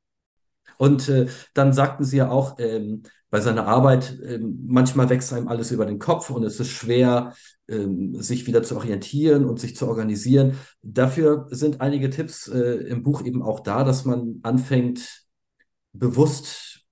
Und 0.79 1.09
äh, 1.09 1.27
dann 1.55 1.73
sagten 1.73 2.05
sie 2.05 2.19
ja 2.19 2.31
auch, 2.31 2.57
ähm, 2.59 3.03
bei 3.31 3.41
seiner 3.41 3.67
Arbeit, 3.67 4.19
ähm, 4.25 4.65
manchmal 4.67 5.11
wächst 5.11 5.33
einem 5.33 5.49
alles 5.49 5.71
über 5.73 5.85
den 5.85 5.99
Kopf 5.99 6.31
und 6.31 6.45
es 6.45 6.61
ist 6.61 6.71
schwer, 6.71 7.35
ähm, 7.69 8.21
sich 8.23 8.47
wieder 8.47 8.63
zu 8.63 8.77
orientieren 8.77 9.45
und 9.45 9.59
sich 9.59 9.77
zu 9.77 9.89
organisieren. 9.89 10.57
Dafür 10.83 11.49
sind 11.51 11.81
einige 11.81 12.11
Tipps 12.11 12.49
äh, 12.49 12.87
im 12.89 13.03
Buch 13.03 13.25
eben 13.25 13.43
auch 13.43 13.61
da, 13.61 13.83
dass 13.85 14.05
man 14.05 14.41
anfängt, 14.43 15.25
bewusst 15.93 16.85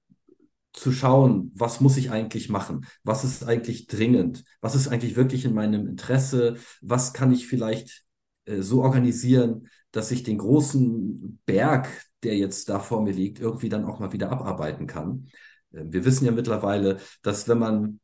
zu 0.73 0.91
schauen, 0.91 1.53
was 1.55 1.81
muss 1.81 1.97
ich 1.97 2.11
eigentlich 2.11 2.49
machen? 2.49 2.85
Was 3.05 3.23
ist 3.23 3.45
eigentlich 3.45 3.87
dringend? 3.87 4.43
Was 4.61 4.75
ist 4.75 4.89
eigentlich 4.89 5.15
wirklich 5.15 5.45
in 5.45 5.55
meinem 5.55 5.87
Interesse? 5.87 6.57
Was 6.83 7.13
kann 7.13 7.33
ich 7.33 7.47
vielleicht 7.47 8.05
äh, 8.47 8.61
so 8.61 8.83
organisieren, 8.83 9.69
dass 9.93 10.11
ich 10.11 10.25
den 10.25 10.39
großen 10.39 11.41
Berg 11.47 11.89
der 12.25 12.37
jetzt 12.37 12.69
da 12.69 12.79
vor 12.79 13.03
mir 13.03 13.13
liegt, 13.13 13.41
irgendwie 13.41 13.69
dann 13.69 13.85
auch 13.85 13.99
mal 14.01 14.13
wieder 14.13 14.31
abarbeiten 14.31 14.87
kann. 14.87 15.29
Ähm, 15.73 15.93
wir 15.93 16.05
wissen 16.05 16.25
ja 16.27 16.33
mittlerweile, 16.33 16.99
dass 17.23 17.49
wenn 17.49 17.59
man 17.59 18.01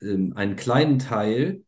ähm, 0.00 0.32
einen 0.36 0.56
kleinen 0.56 0.98
Teil 0.98 1.64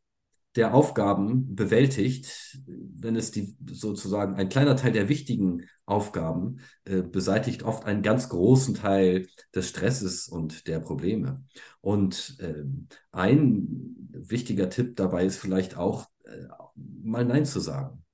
der 0.56 0.74
Aufgaben 0.74 1.54
bewältigt, 1.54 2.58
wenn 2.66 3.14
es 3.14 3.30
die 3.30 3.56
sozusagen 3.70 4.34
ein 4.34 4.48
kleiner 4.48 4.74
Teil 4.74 4.90
der 4.90 5.08
wichtigen 5.08 5.66
Aufgaben 5.86 6.58
äh, 6.84 7.02
beseitigt 7.02 7.62
oft 7.62 7.84
einen 7.84 8.02
ganz 8.02 8.28
großen 8.28 8.74
Teil 8.74 9.28
des 9.54 9.68
Stresses 9.68 10.26
und 10.26 10.66
der 10.66 10.80
Probleme. 10.80 11.44
Und 11.80 12.36
äh, 12.40 12.64
ein 13.12 14.08
wichtiger 14.10 14.70
Tipp 14.70 14.96
dabei 14.96 15.24
ist 15.24 15.38
vielleicht 15.38 15.76
auch 15.76 16.08
äh, 16.24 16.48
mal 16.74 17.24
Nein 17.24 17.44
zu 17.44 17.60
sagen 17.60 18.00
ähm, 18.00 18.09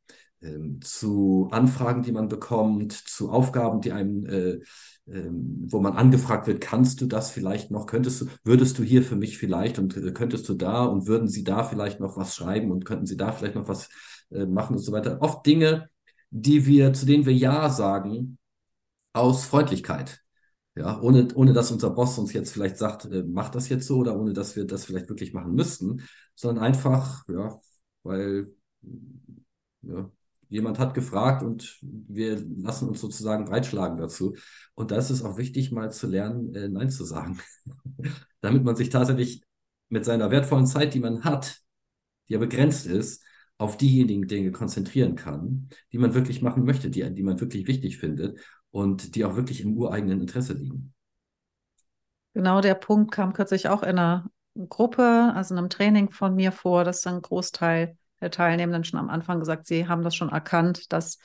zu 0.81 1.49
Anfragen, 1.51 2.03
die 2.03 2.13
man 2.13 2.29
bekommt, 2.29 2.93
zu 2.93 3.31
Aufgaben, 3.31 3.81
die 3.81 3.93
einem, 3.93 4.27
äh, 4.27 4.51
äh, 5.07 5.31
wo 5.31 5.81
man 5.81 5.95
angefragt 5.95 6.47
wird, 6.47 6.61
kannst 6.61 7.01
du 7.01 7.07
das 7.07 7.31
vielleicht 7.31 7.71
noch, 7.71 7.87
könntest 7.87 8.21
du, 8.23 8.27
würdest 8.45 8.79
du 8.79 8.83
hier 8.83 9.03
für 9.03 9.17
mich 9.17 9.39
vielleicht 9.39 9.79
und 9.79 9.97
äh, 9.97 10.13
könntest 10.13 10.49
du 10.49 10.55
da 10.55 10.85
und 10.85 11.07
würden 11.07 11.29
sie 11.29 11.45
da 11.45 11.65
vielleicht 11.65 12.01
noch 12.01 12.17
was 12.17 12.35
schreiben 12.35 12.71
und 12.71 12.85
könnten 12.85 13.07
sie 13.07 13.17
da 13.17 13.33
vielleicht 13.33 13.55
noch 13.55 13.69
was 13.69 13.89
äh, 14.31 14.47
machen 14.47 14.77
und 14.77 14.83
so 14.83 14.93
weiter. 14.93 15.21
Oft 15.23 15.47
Dinge, 15.47 15.89
die 16.31 16.67
wir, 16.67 16.93
zu 16.93 17.07
denen 17.07 17.27
wir 17.27 17.35
Ja 17.35 17.71
sagen, 17.71 18.39
aus 19.13 19.47
Freundlichkeit. 19.47 20.21
Ja, 20.75 21.01
ohne, 21.01 21.29
ohne 21.35 21.55
dass 21.55 21.71
unser 21.73 21.91
Boss 21.91 22.19
uns 22.19 22.33
jetzt 22.35 22.53
vielleicht 22.53 22.77
sagt, 22.77 23.07
äh, 23.07 23.25
mach 23.27 23.49
das 23.49 23.69
jetzt 23.71 23.87
so 23.87 23.99
oder 23.99 24.19
ohne 24.19 24.35
dass 24.35 24.57
wir 24.57 24.67
das 24.67 24.85
vielleicht 24.85 25.09
wirklich 25.09 25.33
machen 25.33 25.55
müssten, 25.55 26.03
sondern 26.35 26.65
einfach, 26.65 27.25
ja, 27.29 27.59
weil 28.03 28.53
ja, 29.83 30.11
jemand 30.49 30.79
hat 30.79 30.95
gefragt 30.95 31.43
und 31.43 31.79
wir 31.83 32.39
lassen 32.59 32.89
uns 32.89 33.01
sozusagen 33.01 33.45
breitschlagen 33.45 33.99
dazu. 33.99 34.37
Und 34.75 34.91
da 34.91 34.97
ist 34.97 35.11
es 35.11 35.25
auch 35.25 35.39
wichtig, 35.39 35.73
mal 35.73 35.91
zu 35.91 36.07
lernen, 36.07 36.55
äh, 36.55 36.69
Nein 36.69 36.91
zu 36.91 37.05
sagen. 37.05 37.41
Damit 38.41 38.65
man 38.65 38.77
sich 38.77 38.91
tatsächlich 38.91 39.43
mit 39.89 40.05
seiner 40.05 40.31
wertvollen 40.31 40.67
Zeit, 40.67 40.95
die 40.95 41.01
man 41.01 41.25
hat, 41.25 41.59
die 42.29 42.35
ja 42.35 42.39
begrenzt 42.39 42.87
ist, 42.87 43.23
auf 43.59 43.77
diejenigen 43.77 44.29
Dinge 44.29 44.53
konzentrieren 44.53 45.17
kann, 45.17 45.69
die 45.93 45.99
man 45.99 46.15
wirklich 46.15 46.43
machen 46.43 46.65
möchte, 46.65 46.91
die, 46.91 47.09
die 47.15 47.23
man 47.23 47.41
wirklich 47.41 47.67
wichtig 47.67 47.99
findet 47.99 48.39
und 48.71 49.15
die 49.15 49.25
auch 49.25 49.37
wirklich 49.37 49.63
im 49.63 49.77
ureigenen 49.77 50.21
Interesse 50.21 50.53
liegen. 50.53 50.93
Genau 52.35 52.61
der 52.61 52.75
Punkt 52.75 53.13
kam 53.13 53.33
kürzlich 53.33 53.69
auch 53.69 53.83
in 53.83 53.99
einer 53.99 54.31
Gruppe, 54.69 55.33
also 55.35 55.55
in 55.55 55.59
einem 55.59 55.71
Training 55.71 56.11
von 56.11 56.35
mir 56.35 56.53
vor, 56.53 56.85
dass 56.85 57.07
ein 57.07 57.23
Großteil 57.23 57.97
der 58.21 58.31
Teilnehmenden 58.31 58.85
schon 58.85 58.99
am 58.99 59.11
Anfang 59.11 59.39
gesagt, 59.39 59.67
sie 59.67 59.89
haben 59.89 60.03
das 60.03 60.15
schon 60.15 60.31
erkannt, 60.31 60.93
dass 60.93 61.19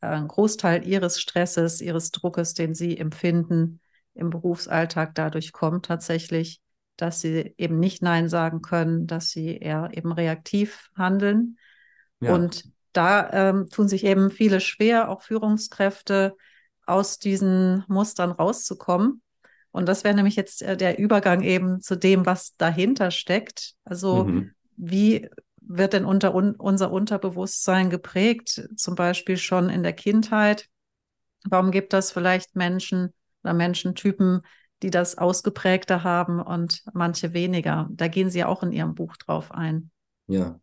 äh, 0.00 0.06
ein 0.06 0.28
Großteil 0.28 0.86
ihres 0.86 1.20
Stresses, 1.20 1.80
ihres 1.80 2.10
Druckes, 2.10 2.54
den 2.54 2.74
sie 2.74 2.98
empfinden 2.98 3.80
im 4.14 4.30
Berufsalltag 4.30 5.14
dadurch 5.14 5.52
kommt 5.52 5.86
tatsächlich, 5.86 6.60
dass 6.96 7.20
sie 7.20 7.54
eben 7.56 7.78
nicht 7.78 8.02
Nein 8.02 8.28
sagen 8.28 8.60
können, 8.60 9.06
dass 9.06 9.30
sie 9.30 9.56
eher 9.56 9.90
eben 9.92 10.12
reaktiv 10.12 10.90
handeln. 10.96 11.56
Ja. 12.20 12.34
Und 12.34 12.64
da 12.92 13.30
ähm, 13.32 13.68
tun 13.70 13.88
sich 13.88 14.04
eben 14.04 14.30
viele 14.30 14.60
schwer, 14.60 15.08
auch 15.08 15.22
Führungskräfte 15.22 16.36
aus 16.84 17.18
diesen 17.18 17.84
Mustern 17.88 18.30
rauszukommen. 18.30 19.22
Und 19.70 19.88
das 19.88 20.04
wäre 20.04 20.14
nämlich 20.14 20.36
jetzt 20.36 20.62
äh, 20.62 20.76
der 20.76 20.98
Übergang 20.98 21.42
eben 21.42 21.80
zu 21.80 21.96
dem, 21.96 22.26
was 22.26 22.56
dahinter 22.56 23.10
steckt. 23.10 23.74
Also 23.84 24.24
mhm. 24.24 24.52
wie 24.76 25.30
wird 25.66 25.92
denn 25.92 26.04
unter 26.04 26.34
un 26.34 26.54
unser 26.54 26.90
Unterbewusstsein 26.90 27.90
geprägt, 27.90 28.68
zum 28.76 28.94
Beispiel 28.94 29.36
schon 29.36 29.70
in 29.70 29.82
der 29.82 29.92
Kindheit? 29.92 30.68
Warum 31.44 31.70
gibt 31.70 31.94
es 31.94 32.12
vielleicht 32.12 32.54
Menschen 32.56 33.12
oder 33.42 33.54
Menschentypen, 33.54 34.42
die 34.82 34.90
das 34.90 35.18
ausgeprägter 35.18 36.04
haben 36.04 36.40
und 36.40 36.82
manche 36.92 37.32
weniger? 37.32 37.88
Da 37.92 38.08
gehen 38.08 38.30
Sie 38.30 38.40
ja 38.40 38.46
auch 38.46 38.62
in 38.62 38.72
Ihrem 38.72 38.94
Buch 38.94 39.16
drauf 39.16 39.52
ein. 39.52 39.90
Ja. 40.26 40.60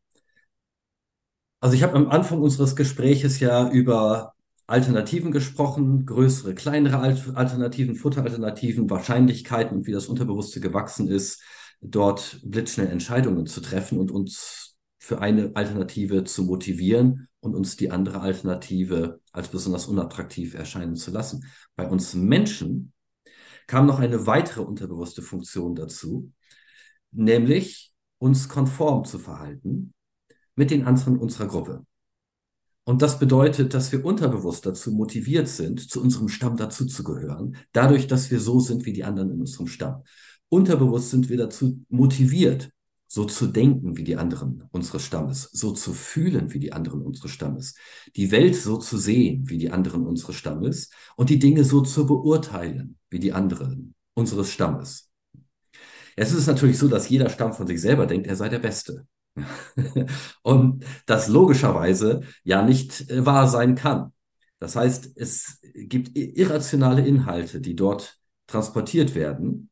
Also 1.61 1.75
ich 1.75 1.83
habe 1.83 1.95
am 1.95 2.09
Anfang 2.09 2.41
unseres 2.41 2.75
Gespräches 2.75 3.39
ja 3.39 3.69
über 3.69 4.33
Alternativen 4.69 5.31
gesprochen, 5.31 6.05
größere, 6.05 6.53
kleinere 6.53 6.99
Alternativen, 7.35 7.95
Futteralternativen, 7.95 8.89
Wahrscheinlichkeiten 8.89 9.79
und 9.79 9.87
wie 9.87 9.91
das 9.91 10.07
Unterbewusste 10.07 10.59
gewachsen 10.59 11.07
ist, 11.07 11.41
dort 11.81 12.39
blitzschnell 12.43 12.87
Entscheidungen 12.87 13.47
zu 13.47 13.61
treffen 13.61 13.99
und 13.99 14.11
uns 14.11 14.68
für 14.99 15.21
eine 15.21 15.51
Alternative 15.55 16.25
zu 16.25 16.43
motivieren 16.43 17.27
und 17.39 17.55
uns 17.55 17.77
die 17.77 17.89
andere 17.89 18.19
Alternative 18.19 19.21
als 19.31 19.47
besonders 19.47 19.87
unattraktiv 19.87 20.53
erscheinen 20.53 20.95
zu 20.95 21.11
lassen. 21.11 21.45
Bei 21.75 21.87
uns 21.87 22.13
Menschen 22.13 22.93
kam 23.65 23.85
noch 23.85 23.99
eine 23.99 24.27
weitere 24.27 24.61
unterbewusste 24.61 25.21
Funktion 25.21 25.75
dazu, 25.75 26.31
nämlich 27.11 27.93
uns 28.17 28.49
konform 28.49 29.05
zu 29.05 29.19
verhalten 29.19 29.93
mit 30.55 30.71
den 30.71 30.85
anderen 30.85 31.17
unserer 31.17 31.47
Gruppe. 31.47 31.85
Und 32.83 33.01
das 33.01 33.19
bedeutet, 33.19 33.73
dass 33.73 33.91
wir 33.91 34.03
unterbewusst 34.03 34.65
dazu 34.65 34.91
motiviert 34.91 35.47
sind, 35.47 35.91
zu 35.91 36.01
unserem 36.01 36.27
Stamm 36.27 36.57
dazuzugehören, 36.57 37.55
dadurch, 37.71 38.07
dass 38.07 38.31
wir 38.31 38.39
so 38.39 38.59
sind 38.59 38.85
wie 38.85 38.93
die 38.93 39.03
anderen 39.03 39.31
in 39.31 39.39
unserem 39.39 39.67
Stamm. 39.67 40.03
Unterbewusst 40.49 41.11
sind 41.11 41.29
wir 41.29 41.37
dazu 41.37 41.85
motiviert, 41.89 42.71
so 43.11 43.25
zu 43.25 43.47
denken 43.47 43.97
wie 43.97 44.03
die 44.03 44.17
anderen 44.17 44.63
unseres 44.71 45.01
Stammes, 45.01 45.49
so 45.51 45.71
zu 45.71 45.93
fühlen 45.93 46.53
wie 46.53 46.59
die 46.59 46.73
anderen 46.73 47.01
unseres 47.01 47.31
Stammes, 47.31 47.73
die 48.15 48.31
Welt 48.31 48.55
so 48.55 48.77
zu 48.77 48.97
sehen 48.97 49.49
wie 49.49 49.57
die 49.57 49.71
anderen 49.71 50.05
unseres 50.05 50.35
Stammes 50.35 50.91
und 51.15 51.31
die 51.31 51.39
Dinge 51.39 51.63
so 51.63 51.81
zu 51.81 52.05
beurteilen 52.05 52.97
wie 53.09 53.19
die 53.19 53.33
anderen 53.33 53.95
unseres 54.13 54.51
Stammes. 54.51 55.09
Es 56.15 56.33
ist 56.33 56.47
natürlich 56.47 56.77
so, 56.77 56.87
dass 56.87 57.09
jeder 57.09 57.29
Stamm 57.29 57.53
von 57.53 57.65
sich 57.65 57.81
selber 57.81 58.05
denkt, 58.05 58.27
er 58.27 58.35
sei 58.35 58.47
der 58.49 58.59
Beste. 58.59 59.07
Und 60.43 60.85
das 61.05 61.29
logischerweise 61.29 62.21
ja 62.43 62.61
nicht 62.61 63.09
äh, 63.09 63.25
wahr 63.25 63.47
sein 63.47 63.75
kann. 63.75 64.13
Das 64.59 64.75
heißt, 64.75 65.11
es 65.15 65.59
gibt 65.73 66.17
irrationale 66.17 67.07
Inhalte, 67.07 67.61
die 67.61 67.75
dort 67.75 68.19
transportiert 68.47 69.15
werden. 69.15 69.68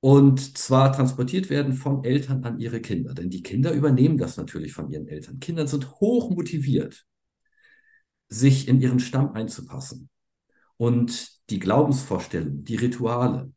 Und 0.00 0.56
zwar 0.56 0.92
transportiert 0.92 1.50
werden 1.50 1.74
von 1.74 2.04
Eltern 2.04 2.44
an 2.44 2.58
ihre 2.58 2.80
Kinder. 2.80 3.12
Denn 3.12 3.28
die 3.28 3.42
Kinder 3.42 3.72
übernehmen 3.72 4.16
das 4.16 4.36
natürlich 4.36 4.72
von 4.72 4.90
ihren 4.90 5.08
Eltern. 5.08 5.40
Kinder 5.40 5.66
sind 5.66 5.90
hoch 6.00 6.30
motiviert, 6.30 7.06
sich 8.28 8.66
in 8.68 8.80
ihren 8.80 9.00
Stamm 9.00 9.32
einzupassen. 9.32 10.08
Und 10.78 11.50
die 11.50 11.58
Glaubensvorstellungen, 11.58 12.64
die 12.64 12.76
Rituale, 12.76 13.52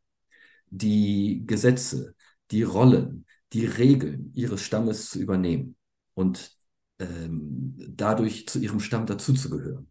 die 0.68 1.44
Gesetze, 1.46 2.14
die 2.50 2.62
Rollen, 2.62 3.24
die 3.54 3.64
Regeln 3.64 4.30
ihres 4.34 4.60
Stammes 4.62 5.08
zu 5.08 5.20
übernehmen 5.20 5.76
und 6.12 6.52
ähm, 6.98 7.76
dadurch 7.88 8.46
zu 8.48 8.58
ihrem 8.58 8.80
Stamm 8.80 9.06
dazuzugehören. 9.06 9.90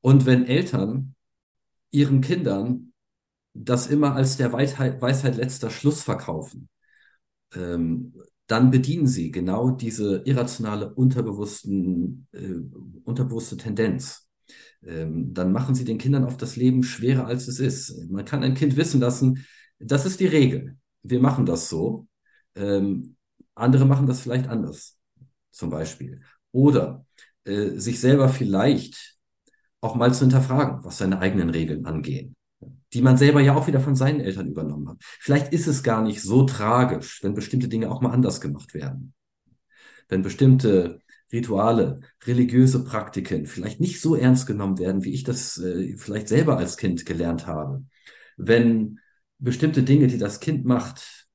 Und 0.00 0.26
wenn 0.26 0.46
Eltern 0.46 1.14
ihren 1.90 2.20
Kindern 2.20 2.89
das 3.54 3.86
immer 3.88 4.14
als 4.14 4.36
der 4.36 4.52
Weisheit, 4.52 5.00
Weisheit 5.02 5.36
letzter 5.36 5.70
Schluss 5.70 6.02
verkaufen, 6.02 6.68
ähm, 7.54 8.14
dann 8.46 8.70
bedienen 8.70 9.06
sie 9.06 9.30
genau 9.30 9.70
diese 9.70 10.22
irrationale, 10.24 10.92
unterbewussten, 10.94 12.26
äh, 12.32 12.54
unterbewusste 13.04 13.56
Tendenz. 13.56 14.28
Ähm, 14.82 15.32
dann 15.34 15.52
machen 15.52 15.74
sie 15.74 15.84
den 15.84 15.98
Kindern 15.98 16.24
auf 16.24 16.36
das 16.36 16.56
Leben 16.56 16.82
schwerer, 16.82 17.26
als 17.26 17.48
es 17.48 17.60
ist. 17.60 18.10
Man 18.10 18.24
kann 18.24 18.42
ein 18.42 18.54
Kind 18.54 18.76
wissen 18.76 19.00
lassen, 19.00 19.46
das 19.78 20.06
ist 20.06 20.20
die 20.20 20.26
Regel. 20.26 20.76
Wir 21.02 21.20
machen 21.20 21.46
das 21.46 21.68
so. 21.68 22.08
Ähm, 22.54 23.16
andere 23.54 23.84
machen 23.84 24.06
das 24.06 24.20
vielleicht 24.20 24.48
anders, 24.48 24.98
zum 25.50 25.70
Beispiel. 25.70 26.20
Oder 26.52 27.06
äh, 27.44 27.78
sich 27.78 28.00
selber 28.00 28.28
vielleicht 28.28 29.16
auch 29.80 29.94
mal 29.94 30.12
zu 30.12 30.20
hinterfragen, 30.20 30.84
was 30.84 30.98
seine 30.98 31.20
eigenen 31.20 31.50
Regeln 31.50 31.86
angehen, 31.86 32.36
die 32.92 33.02
man 33.02 33.16
selber 33.16 33.40
ja 33.40 33.54
auch 33.54 33.66
wieder 33.66 33.80
von 33.80 33.94
seinen 33.94 34.20
Eltern 34.20 34.48
übernommen 34.48 34.88
hat. 34.88 34.98
Vielleicht 35.00 35.52
ist 35.52 35.66
es 35.66 35.82
gar 35.82 36.02
nicht 36.02 36.22
so 36.22 36.44
tragisch, 36.44 37.22
wenn 37.22 37.34
bestimmte 37.34 37.68
Dinge 37.68 37.90
auch 37.90 38.00
mal 38.00 38.10
anders 38.10 38.40
gemacht 38.40 38.74
werden. 38.74 39.14
Wenn 40.08 40.22
bestimmte 40.22 41.00
Rituale, 41.32 42.00
religiöse 42.24 42.84
Praktiken 42.84 43.46
vielleicht 43.46 43.80
nicht 43.80 44.00
so 44.00 44.16
ernst 44.16 44.46
genommen 44.46 44.78
werden, 44.78 45.04
wie 45.04 45.12
ich 45.12 45.22
das 45.22 45.58
äh, 45.58 45.96
vielleicht 45.96 46.28
selber 46.28 46.58
als 46.58 46.76
Kind 46.76 47.06
gelernt 47.06 47.46
habe. 47.46 47.84
Wenn 48.36 48.98
bestimmte 49.38 49.82
Dinge, 49.82 50.08
die 50.08 50.18
das 50.18 50.40
Kind 50.40 50.64
macht, 50.64 51.28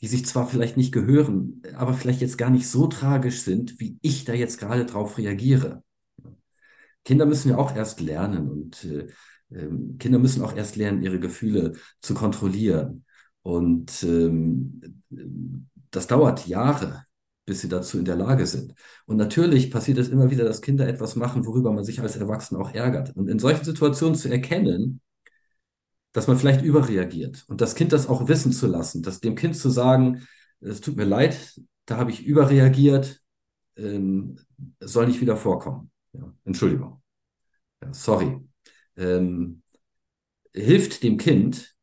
die 0.00 0.06
sich 0.06 0.26
zwar 0.26 0.46
vielleicht 0.46 0.76
nicht 0.76 0.92
gehören, 0.92 1.62
aber 1.74 1.94
vielleicht 1.94 2.20
jetzt 2.20 2.38
gar 2.38 2.50
nicht 2.50 2.68
so 2.68 2.86
tragisch 2.86 3.40
sind, 3.40 3.80
wie 3.80 3.98
ich 4.02 4.24
da 4.24 4.32
jetzt 4.34 4.58
gerade 4.58 4.84
drauf 4.86 5.18
reagiere. 5.18 5.82
Kinder 7.04 7.26
müssen 7.26 7.48
ja 7.48 7.56
auch 7.56 7.74
erst 7.74 8.00
lernen 8.00 8.50
und 8.50 8.84
äh, 8.84 9.08
ähm, 9.52 9.96
Kinder 9.98 10.18
müssen 10.18 10.42
auch 10.42 10.54
erst 10.56 10.76
lernen, 10.76 11.02
ihre 11.02 11.20
Gefühle 11.20 11.72
zu 12.00 12.14
kontrollieren. 12.14 13.04
Und 13.42 14.02
ähm, 14.02 15.02
das 15.90 16.06
dauert 16.06 16.46
Jahre, 16.46 17.04
bis 17.46 17.60
sie 17.62 17.68
dazu 17.68 17.98
in 17.98 18.04
der 18.04 18.16
Lage 18.16 18.46
sind. 18.46 18.74
Und 19.06 19.16
natürlich 19.16 19.70
passiert 19.70 19.98
es 19.98 20.08
immer 20.08 20.30
wieder, 20.30 20.44
dass 20.44 20.60
Kinder 20.60 20.86
etwas 20.86 21.16
machen, 21.16 21.46
worüber 21.46 21.72
man 21.72 21.84
sich 21.84 22.00
als 22.00 22.16
Erwachsener 22.16 22.60
auch 22.60 22.74
ärgert. 22.74 23.16
Und 23.16 23.28
in 23.28 23.38
solchen 23.38 23.64
Situationen 23.64 24.16
zu 24.16 24.28
erkennen, 24.28 25.00
dass 26.12 26.26
man 26.26 26.36
vielleicht 26.36 26.64
überreagiert 26.64 27.44
und 27.48 27.60
das 27.60 27.74
Kind 27.74 27.92
das 27.92 28.08
auch 28.08 28.28
wissen 28.28 28.52
zu 28.52 28.66
lassen, 28.66 29.02
dass 29.02 29.20
dem 29.20 29.34
Kind 29.34 29.56
zu 29.56 29.70
sagen, 29.70 30.26
es 30.60 30.80
tut 30.80 30.96
mir 30.96 31.04
leid, 31.04 31.60
da 31.86 31.96
habe 31.96 32.10
ich 32.10 32.24
überreagiert, 32.26 33.20
ähm, 33.76 34.38
soll 34.80 35.06
nicht 35.06 35.20
wieder 35.20 35.36
vorkommen. 35.36 35.90
Ja, 36.12 36.32
Entschuldigung. 36.44 37.00
Ja, 37.82 37.92
sorry. 37.92 38.47
Ähm, 38.98 39.62
hilft 40.54 41.02
dem 41.02 41.16
Kind, 41.18 41.76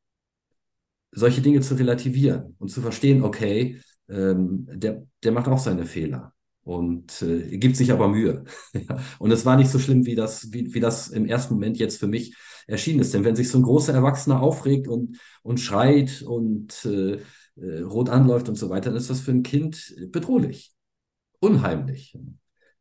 solche 1.12 1.42
Dinge 1.42 1.62
zu 1.62 1.76
relativieren 1.76 2.56
und 2.60 2.70
zu 2.70 2.82
verstehen, 2.82 3.24
okay, 3.24 3.80
ähm, 4.10 4.68
der, 4.72 5.06
der 5.24 5.32
macht 5.32 5.48
auch 5.48 5.60
seine 5.60 5.86
Fehler 5.86 6.34
und 6.64 7.22
äh, 7.22 7.58
gibt 7.58 7.78
sich 7.78 7.92
aber 7.92 8.08
Mühe. 8.10 8.44
und 9.20 9.32
es 9.32 9.46
war 9.46 9.56
nicht 9.56 9.70
so 9.70 9.80
schlimm, 9.80 10.06
wie 10.06 10.16
das, 10.16 10.52
wie, 10.52 10.74
wie 10.74 10.80
das 10.80 11.10
im 11.10 11.26
ersten 11.26 11.54
Moment 11.54 11.78
jetzt 11.78 12.00
für 12.00 12.08
mich 12.08 12.36
erschienen 12.68 13.00
ist. 13.00 13.14
Denn 13.14 13.24
wenn 13.24 13.36
sich 13.36 13.50
so 13.50 13.60
ein 13.60 13.64
großer 13.64 13.94
Erwachsener 13.94 14.42
aufregt 14.42 14.88
und, 14.88 15.18
und 15.44 15.60
schreit 15.60 16.22
und 16.22 16.86
äh, 16.86 17.20
äh, 17.56 17.80
rot 17.82 18.10
anläuft 18.10 18.50
und 18.50 18.56
so 18.56 18.70
weiter, 18.70 18.90
dann 18.90 18.98
ist 18.98 19.10
das 19.10 19.22
für 19.22 19.32
ein 19.32 19.44
Kind 19.44 19.96
bedrohlich, 20.12 20.74
unheimlich 21.40 22.18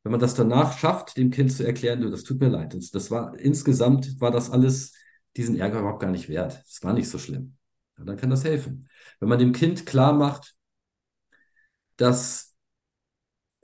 wenn 0.04 0.12
man 0.12 0.20
das 0.20 0.34
danach 0.34 0.78
schafft, 0.78 1.16
dem 1.16 1.30
Kind 1.30 1.50
zu 1.52 1.66
erklären, 1.66 2.02
du, 2.02 2.10
das 2.10 2.22
tut 2.24 2.38
mir 2.40 2.48
leid. 2.48 2.74
Das, 2.74 2.90
das 2.90 3.10
war 3.10 3.36
insgesamt 3.38 4.20
war 4.20 4.30
das 4.30 4.50
alles 4.50 4.92
diesen 5.36 5.56
Ärger 5.58 5.80
überhaupt 5.80 6.02
gar 6.02 6.10
nicht 6.10 6.28
wert. 6.28 6.62
Es 6.68 6.82
war 6.84 6.92
nicht 6.92 7.08
so 7.08 7.18
schlimm. 7.18 7.56
Ja, 7.98 8.04
dann 8.04 8.16
kann 8.16 8.30
das 8.30 8.44
helfen. 8.44 8.88
Wenn 9.18 9.28
man 9.30 9.38
dem 9.38 9.52
Kind 9.52 9.86
klar 9.86 10.12
macht, 10.12 10.54
dass 11.96 12.54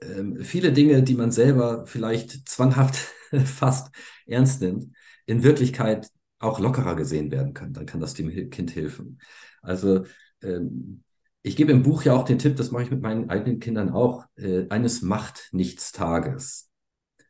ähm, 0.01 0.43
viele 0.43 0.73
Dinge, 0.73 1.03
die 1.03 1.15
man 1.15 1.31
selber 1.31 1.85
vielleicht 1.85 2.49
zwanghaft 2.49 2.95
fast 3.45 3.93
ernst 4.25 4.61
nimmt, 4.61 4.95
in 5.25 5.43
Wirklichkeit 5.43 6.09
auch 6.39 6.59
lockerer 6.59 6.95
gesehen 6.95 7.31
werden 7.31 7.53
können, 7.53 7.73
dann 7.73 7.85
kann 7.85 8.01
das 8.01 8.15
dem 8.15 8.49
Kind 8.49 8.75
helfen. 8.75 9.19
Also 9.61 10.05
ähm, 10.41 11.03
ich 11.43 11.55
gebe 11.55 11.71
im 11.71 11.83
Buch 11.83 12.03
ja 12.03 12.13
auch 12.13 12.25
den 12.25 12.39
Tipp, 12.39 12.55
das 12.55 12.71
mache 12.71 12.83
ich 12.83 12.91
mit 12.91 13.01
meinen 13.01 13.29
eigenen 13.29 13.59
Kindern 13.59 13.89
auch, 13.89 14.25
äh, 14.35 14.67
eines 14.69 15.01
Macht-Nichts-Tages, 15.01 16.69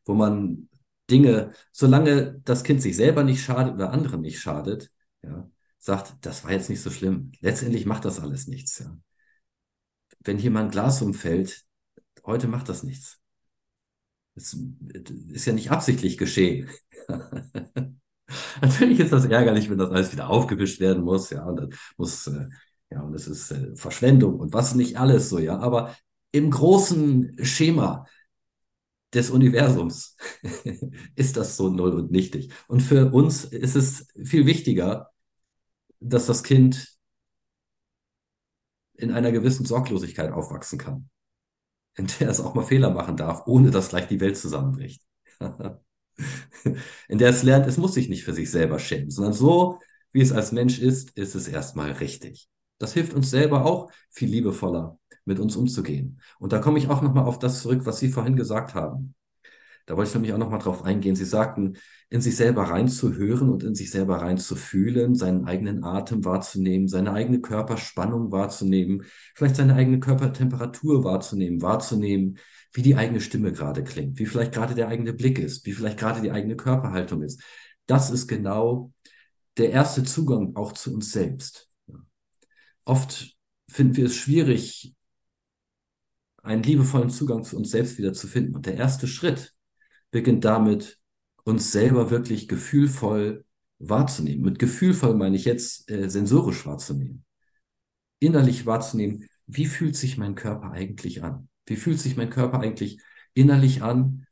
wo 0.05 0.13
man 0.13 0.69
Dinge, 1.09 1.53
solange 1.71 2.39
das 2.43 2.63
Kind 2.63 2.81
sich 2.81 2.95
selber 2.95 3.23
nicht 3.23 3.43
schadet 3.43 3.73
oder 3.73 3.91
anderen 3.91 4.21
nicht 4.21 4.39
schadet, 4.39 4.91
ja, 5.23 5.49
sagt, 5.77 6.13
das 6.21 6.43
war 6.43 6.51
jetzt 6.51 6.69
nicht 6.69 6.81
so 6.81 6.89
schlimm. 6.89 7.31
Letztendlich 7.41 7.85
macht 7.85 8.05
das 8.05 8.19
alles 8.19 8.47
nichts. 8.47 8.79
Ja. 8.79 8.97
Wenn 10.23 10.37
hier 10.37 10.51
mal 10.51 10.65
ein 10.65 10.71
Glas 10.71 11.01
umfällt, 11.01 11.65
heute 12.25 12.47
macht 12.47 12.69
das 12.69 12.83
nichts. 12.83 13.19
Es 14.35 14.57
ist 15.29 15.45
ja 15.45 15.53
nicht 15.53 15.71
absichtlich 15.71 16.17
geschehen. 16.17 16.69
Natürlich 18.61 18.99
ist 18.99 19.11
das 19.11 19.25
ärgerlich, 19.25 19.69
wenn 19.69 19.77
das 19.77 19.89
alles 19.89 20.11
wieder 20.13 20.29
aufgewischt 20.29 20.79
werden 20.79 21.03
muss, 21.03 21.31
ja, 21.31 21.43
und 21.43 21.57
dann 21.57 21.73
muss 21.97 22.27
äh, 22.27 22.47
ja, 22.91 23.01
und 23.01 23.13
es 23.13 23.27
ist 23.27 23.51
äh, 23.51 23.75
Verschwendung 23.75 24.39
und 24.39 24.53
was 24.53 24.75
nicht 24.75 24.97
alles 24.97 25.29
so, 25.29 25.39
ja. 25.39 25.57
Aber 25.59 25.95
im 26.31 26.51
großen 26.51 27.37
Schema 27.43 28.05
des 29.13 29.29
Universums 29.29 30.15
ist 31.15 31.37
das 31.37 31.57
so 31.57 31.69
null 31.69 31.93
und 31.93 32.11
nichtig. 32.11 32.53
Und 32.67 32.81
für 32.81 33.11
uns 33.11 33.45
ist 33.45 33.75
es 33.75 34.07
viel 34.23 34.45
wichtiger, 34.45 35.11
dass 35.99 36.25
das 36.25 36.43
Kind 36.43 36.97
in 38.93 39.11
einer 39.11 39.31
gewissen 39.31 39.65
Sorglosigkeit 39.65 40.31
aufwachsen 40.31 40.77
kann, 40.77 41.09
in 41.95 42.07
der 42.19 42.29
es 42.29 42.39
auch 42.39 42.53
mal 42.53 42.63
Fehler 42.63 42.91
machen 42.91 43.17
darf, 43.17 43.47
ohne 43.47 43.71
dass 43.71 43.89
gleich 43.89 44.07
die 44.07 44.19
Welt 44.19 44.37
zusammenbricht. 44.37 45.01
in 47.07 47.17
der 47.17 47.29
es 47.29 47.43
lernt, 47.43 47.67
es 47.67 47.77
muss 47.77 47.93
sich 47.93 48.09
nicht 48.09 48.23
für 48.23 48.33
sich 48.33 48.51
selber 48.51 48.79
schämen, 48.79 49.09
sondern 49.09 49.33
so, 49.33 49.79
wie 50.11 50.21
es 50.21 50.31
als 50.31 50.51
Mensch 50.51 50.79
ist, 50.79 51.17
ist 51.17 51.35
es 51.35 51.47
erstmal 51.47 51.91
richtig. 51.93 52.49
Das 52.81 52.93
hilft 52.93 53.13
uns 53.13 53.29
selber 53.29 53.65
auch 53.65 53.91
viel 54.09 54.29
liebevoller 54.29 54.97
mit 55.23 55.39
uns 55.39 55.55
umzugehen. 55.55 56.19
Und 56.39 56.51
da 56.51 56.57
komme 56.57 56.79
ich 56.79 56.89
auch 56.89 57.03
nochmal 57.03 57.25
auf 57.25 57.37
das 57.37 57.61
zurück, 57.61 57.81
was 57.85 57.99
Sie 57.99 58.09
vorhin 58.09 58.35
gesagt 58.35 58.73
haben. 58.73 59.13
Da 59.85 59.95
wollte 59.97 60.09
ich 60.09 60.15
nämlich 60.15 60.33
auch 60.33 60.39
nochmal 60.39 60.59
drauf 60.59 60.83
eingehen. 60.83 61.15
Sie 61.15 61.25
sagten, 61.25 61.77
in 62.09 62.21
sich 62.21 62.35
selber 62.35 62.63
reinzuhören 62.63 63.49
und 63.49 63.63
in 63.63 63.75
sich 63.75 63.91
selber 63.91 64.17
reinzufühlen, 64.21 65.13
seinen 65.13 65.45
eigenen 65.45 65.83
Atem 65.83 66.25
wahrzunehmen, 66.25 66.87
seine 66.87 67.13
eigene 67.13 67.39
Körperspannung 67.39 68.31
wahrzunehmen, 68.31 69.03
vielleicht 69.35 69.57
seine 69.57 69.75
eigene 69.75 69.99
Körpertemperatur 69.99 71.03
wahrzunehmen, 71.03 71.61
wahrzunehmen, 71.61 72.39
wie 72.73 72.81
die 72.81 72.95
eigene 72.95 73.21
Stimme 73.21 73.51
gerade 73.51 73.83
klingt, 73.83 74.17
wie 74.17 74.25
vielleicht 74.25 74.53
gerade 74.53 74.73
der 74.73 74.87
eigene 74.87 75.13
Blick 75.13 75.37
ist, 75.37 75.65
wie 75.67 75.73
vielleicht 75.73 75.99
gerade 75.99 76.21
die 76.21 76.31
eigene 76.31 76.55
Körperhaltung 76.55 77.21
ist. 77.21 77.43
Das 77.85 78.09
ist 78.09 78.27
genau 78.27 78.91
der 79.57 79.71
erste 79.71 80.03
Zugang 80.03 80.55
auch 80.55 80.71
zu 80.71 80.93
uns 80.93 81.11
selbst 81.11 81.70
oft 82.85 83.35
finden 83.69 83.97
wir 83.97 84.05
es 84.05 84.15
schwierig, 84.15 84.93
einen 86.43 86.63
liebevollen 86.63 87.09
Zugang 87.09 87.43
zu 87.43 87.57
uns 87.57 87.71
selbst 87.71 87.97
wieder 87.97 88.13
zu 88.13 88.27
finden. 88.27 88.55
Und 88.55 88.65
der 88.65 88.75
erste 88.75 89.07
Schritt 89.07 89.53
beginnt 90.11 90.45
damit, 90.45 90.99
uns 91.43 91.71
selber 91.71 92.11
wirklich 92.11 92.47
gefühlvoll 92.47 93.45
wahrzunehmen. 93.79 94.43
Mit 94.43 94.59
gefühlvoll 94.59 95.15
meine 95.15 95.35
ich 95.35 95.45
jetzt 95.45 95.89
äh, 95.89 96.09
sensorisch 96.09 96.65
wahrzunehmen. 96.65 97.25
Innerlich 98.19 98.65
wahrzunehmen, 98.65 99.27
wie 99.47 99.65
fühlt 99.65 99.95
sich 99.95 100.17
mein 100.17 100.35
Körper 100.35 100.71
eigentlich 100.71 101.23
an? 101.23 101.49
Wie 101.65 101.75
fühlt 101.75 101.99
sich 101.99 102.15
mein 102.15 102.29
Körper 102.29 102.59
eigentlich 102.59 103.01
innerlich 103.33 103.81
an? 103.81 104.25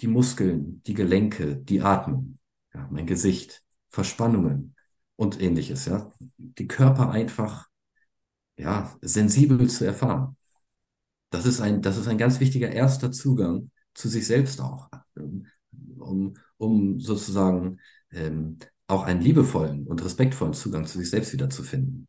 Die 0.00 0.06
Muskeln, 0.06 0.82
die 0.84 0.94
Gelenke, 0.94 1.56
die 1.56 1.82
Atmung, 1.82 2.38
ja, 2.72 2.88
mein 2.90 3.06
Gesicht, 3.06 3.62
Verspannungen, 3.90 4.74
und 5.20 5.38
ähnliches, 5.40 5.84
ja. 5.84 6.10
Die 6.38 6.66
Körper 6.66 7.10
einfach, 7.10 7.68
ja, 8.58 8.96
sensibel 9.02 9.68
zu 9.68 9.84
erfahren. 9.84 10.36
Das 11.30 11.46
ist 11.46 11.60
ein, 11.60 11.82
das 11.82 11.98
ist 11.98 12.08
ein 12.08 12.18
ganz 12.18 12.40
wichtiger 12.40 12.70
erster 12.72 13.12
Zugang 13.12 13.70
zu 13.94 14.08
sich 14.08 14.26
selbst 14.26 14.60
auch, 14.60 14.88
um, 15.98 16.36
um 16.56 17.00
sozusagen 17.00 17.80
ähm, 18.12 18.58
auch 18.86 19.04
einen 19.04 19.20
liebevollen 19.20 19.86
und 19.86 20.02
respektvollen 20.04 20.54
Zugang 20.54 20.86
zu 20.86 20.98
sich 20.98 21.10
selbst 21.10 21.32
wiederzufinden. 21.34 22.08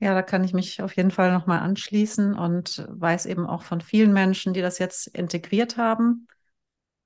Ja, 0.00 0.14
da 0.14 0.22
kann 0.22 0.44
ich 0.44 0.52
mich 0.52 0.82
auf 0.82 0.94
jeden 0.96 1.10
Fall 1.10 1.32
nochmal 1.32 1.60
anschließen 1.60 2.34
und 2.34 2.86
weiß 2.88 3.26
eben 3.26 3.46
auch 3.46 3.62
von 3.62 3.80
vielen 3.80 4.12
Menschen, 4.12 4.52
die 4.52 4.60
das 4.60 4.78
jetzt 4.78 5.08
integriert 5.08 5.76
haben, 5.76 6.28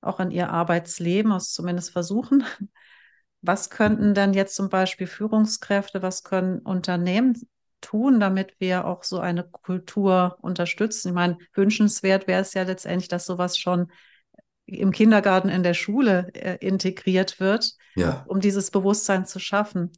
auch 0.01 0.21
in 0.21 0.33
ihr 0.33 0.51
Arbeitsleben, 0.51 1.33
also 1.33 1.47
zumindest 1.47 1.93
versuchen. 1.93 2.45
Was 3.43 3.71
könnten 3.71 4.15
denn 4.15 4.35
jetzt 4.35 4.55
zum 4.55 4.69
Beispiel 4.69 5.07
Führungskräfte, 5.07 6.01
was 6.01 6.23
können 6.23 6.61
Unternehmen 6.61 7.37
tun, 7.81 8.21
damit 8.21 8.55
wir 8.61 8.87
auch 8.87 9.03
so 9.03 9.19
eine 9.19 9.43
Kultur 9.45 10.39
unterstützen? 10.41 11.09
Ich 11.09 11.15
meine, 11.15 11.39
wünschenswert 11.53 12.29
wäre 12.29 12.41
es 12.41 12.55
ja 12.55 12.63
letztendlich, 12.63 13.09
dass 13.09 13.27
sowas 13.27 13.59
schon 13.59 13.91
im 14.65 14.93
Kindergarten, 14.93 15.49
in 15.49 15.65
der 15.65 15.75
Schule 15.75 16.29
äh, 16.35 16.57
integriert 16.65 17.41
wird, 17.41 17.73
ja. 17.97 18.25
um 18.29 18.41
dieses 18.41 18.71
Bewusstsein 18.71 19.27
zu 19.27 19.41
schaffen. 19.41 19.91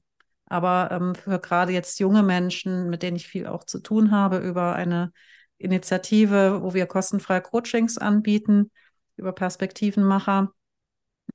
Aber 0.47 0.89
ähm, 0.91 1.15
für 1.15 1.39
gerade 1.39 1.73
jetzt 1.73 2.01
junge 2.01 2.23
Menschen, 2.23 2.89
mit 2.89 3.03
denen 3.03 3.17
ich 3.17 3.27
viel 3.27 3.47
auch 3.47 3.65
zu 3.65 3.81
tun 3.81 4.11
habe, 4.11 4.39
über 4.39 4.75
eine 4.75 5.13
Initiative, 5.59 6.63
wo 6.63 6.75
wir 6.75 6.87
kostenfreie 6.87 7.41
Coachings 7.41 7.99
anbieten, 7.99 8.71
über 9.17 9.33
Perspektivenmacher, 9.33 10.51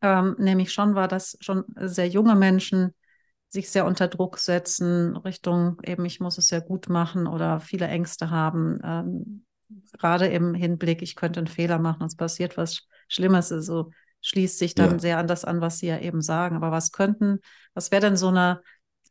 ähm, 0.01 0.35
nämlich 0.37 0.71
schon 0.71 0.95
war, 0.95 1.07
dass 1.07 1.37
schon 1.41 1.65
sehr 1.75 2.07
junge 2.07 2.35
Menschen 2.35 2.93
sich 3.49 3.69
sehr 3.69 3.85
unter 3.85 4.07
Druck 4.07 4.37
setzen, 4.37 5.17
Richtung 5.17 5.79
eben, 5.83 6.05
ich 6.05 6.19
muss 6.19 6.37
es 6.37 6.51
ja 6.51 6.59
gut 6.59 6.87
machen 6.87 7.27
oder 7.27 7.59
viele 7.59 7.87
Ängste 7.87 8.29
haben, 8.29 8.79
ähm, 8.83 9.45
gerade 9.97 10.27
im 10.27 10.53
Hinblick, 10.53 11.01
ich 11.01 11.15
könnte 11.15 11.39
einen 11.39 11.47
Fehler 11.47 11.79
machen, 11.79 12.05
es 12.05 12.15
passiert 12.15 12.57
was 12.57 12.87
Schlimmes, 13.07 13.51
also 13.51 13.91
schließt 14.21 14.57
sich 14.57 14.75
dann 14.75 14.93
ja. 14.93 14.99
sehr 14.99 15.17
an 15.17 15.27
das 15.27 15.45
an, 15.45 15.61
was 15.61 15.79
Sie 15.79 15.87
ja 15.87 15.99
eben 15.99 16.21
sagen. 16.21 16.55
Aber 16.55 16.71
was 16.71 16.91
könnten, 16.91 17.39
was 17.73 17.91
wäre 17.91 18.01
denn 18.01 18.17
so 18.17 18.27
eine 18.27 18.61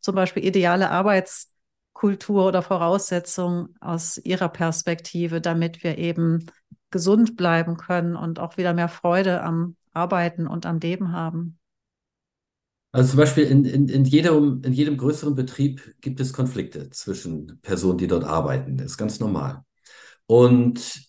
zum 0.00 0.14
Beispiel 0.14 0.44
ideale 0.44 0.90
Arbeitskultur 0.90 2.46
oder 2.46 2.62
Voraussetzung 2.62 3.74
aus 3.80 4.18
Ihrer 4.18 4.48
Perspektive, 4.48 5.40
damit 5.40 5.82
wir 5.82 5.98
eben 5.98 6.46
gesund 6.90 7.36
bleiben 7.36 7.76
können 7.76 8.16
und 8.16 8.38
auch 8.38 8.56
wieder 8.56 8.72
mehr 8.72 8.88
Freude 8.88 9.42
am 9.42 9.76
Arbeiten 9.98 10.46
und 10.46 10.64
am 10.64 10.78
Leben 10.78 11.12
haben? 11.12 11.58
Also 12.92 13.10
zum 13.10 13.18
Beispiel 13.18 13.44
in, 13.44 13.64
in, 13.64 13.88
in, 13.88 14.04
jedem, 14.04 14.62
in 14.64 14.72
jedem 14.72 14.96
größeren 14.96 15.34
Betrieb 15.34 15.94
gibt 16.00 16.20
es 16.20 16.32
Konflikte 16.32 16.88
zwischen 16.90 17.60
Personen, 17.60 17.98
die 17.98 18.06
dort 18.06 18.24
arbeiten. 18.24 18.76
Das 18.78 18.92
ist 18.92 18.96
ganz 18.96 19.20
normal. 19.20 19.64
Und 20.26 21.02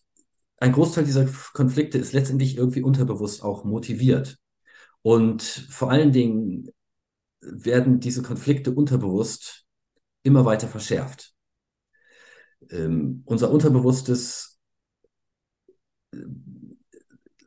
ein 0.57 0.73
Großteil 0.73 1.05
dieser 1.05 1.25
Konflikte 1.53 1.97
ist 1.97 2.13
letztendlich 2.13 2.57
irgendwie 2.57 2.81
unterbewusst 2.81 3.43
auch 3.43 3.63
motiviert. 3.63 4.37
Und 5.01 5.41
vor 5.41 5.89
allen 5.89 6.11
Dingen 6.11 6.69
werden 7.41 7.99
diese 8.01 8.23
Konflikte 8.23 8.71
unterbewusst 8.71 9.65
immer 10.23 10.43
weiter 10.43 10.67
verschärft. 10.67 11.33
Ähm, 12.69 13.23
unser 13.25 13.51
Unterbewusstes 13.51 14.59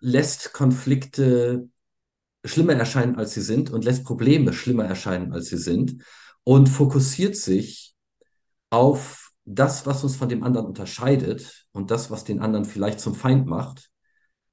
lässt 0.03 0.53
Konflikte 0.53 1.69
schlimmer 2.45 2.75
erscheinen, 2.75 3.17
als 3.17 3.35
sie 3.35 3.41
sind 3.41 3.71
und 3.71 3.85
lässt 3.85 4.05
Probleme 4.05 4.53
schlimmer 4.53 4.85
erscheinen, 4.85 5.33
als 5.33 5.47
sie 5.47 5.57
sind 5.57 6.03
und 6.45 6.69
fokussiert 6.69 7.37
sich 7.37 7.95
auf 8.71 9.31
das, 9.45 9.87
was 9.87 10.03
uns 10.03 10.17
von 10.17 10.29
dem 10.29 10.43
anderen 10.43 10.67
unterscheidet 10.67 11.67
und 11.73 11.91
das, 11.91 12.11
was 12.11 12.25
den 12.25 12.41
anderen 12.41 12.65
vielleicht 12.65 13.01
zum 13.01 13.15
Feind 13.15 13.47
macht, 13.47 13.91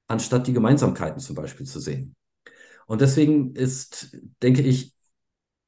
anstatt 0.06 0.46
die 0.46 0.52
Gemeinsamkeiten 0.52 1.20
zum 1.20 1.34
Beispiel 1.34 1.66
zu 1.66 1.80
sehen. 1.80 2.14
Und 2.86 3.00
deswegen 3.00 3.54
ist, 3.54 4.16
denke 4.42 4.62
ich, 4.62 4.94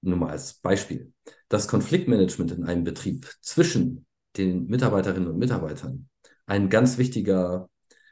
nur 0.00 0.16
mal 0.16 0.30
als 0.30 0.54
Beispiel, 0.54 1.12
das 1.48 1.68
Konfliktmanagement 1.68 2.52
in 2.52 2.64
einem 2.64 2.84
Betrieb 2.84 3.30
zwischen 3.40 4.06
den 4.36 4.66
Mitarbeiterinnen 4.66 5.28
und 5.28 5.38
Mitarbeitern 5.38 6.08
ein 6.46 6.68
ganz 6.68 6.98
wichtiger 6.98 7.68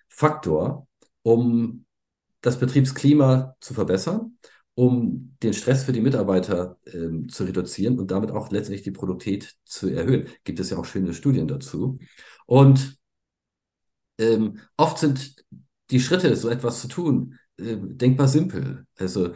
Faktor, 0.09 0.87
um 1.23 1.85
das 2.41 2.59
Betriebsklima 2.59 3.57
zu 3.61 3.75
verbessern, 3.75 4.39
um 4.75 5.37
den 5.43 5.53
Stress 5.53 5.85
für 5.85 5.93
die 5.93 6.01
Mitarbeiter 6.01 6.79
ähm, 6.87 7.29
zu 7.29 7.45
reduzieren 7.45 7.99
und 7.99 8.11
damit 8.11 8.31
auch 8.31 8.51
letztendlich 8.51 8.83
die 8.83 8.93
Produktivität 8.93 9.55
zu 9.65 9.89
erhöhen. 9.89 10.29
Gibt 10.45 10.61
es 10.61 10.71
ja 10.71 10.79
auch 10.79 10.85
schöne 10.85 11.13
Studien 11.13 11.49
dazu. 11.49 11.99
Und 12.47 12.97
ähm, 14.19 14.59
oft 14.77 14.99
sind 14.99 15.37
die 15.91 16.01
Schritte, 16.01 16.35
so 16.37 16.49
etwas 16.49 16.81
zu 16.81 16.89
tun, 16.89 17.37
äh, 17.59 17.77
denkbar 17.79 18.29
simpel. 18.29 18.87
Also 18.97 19.35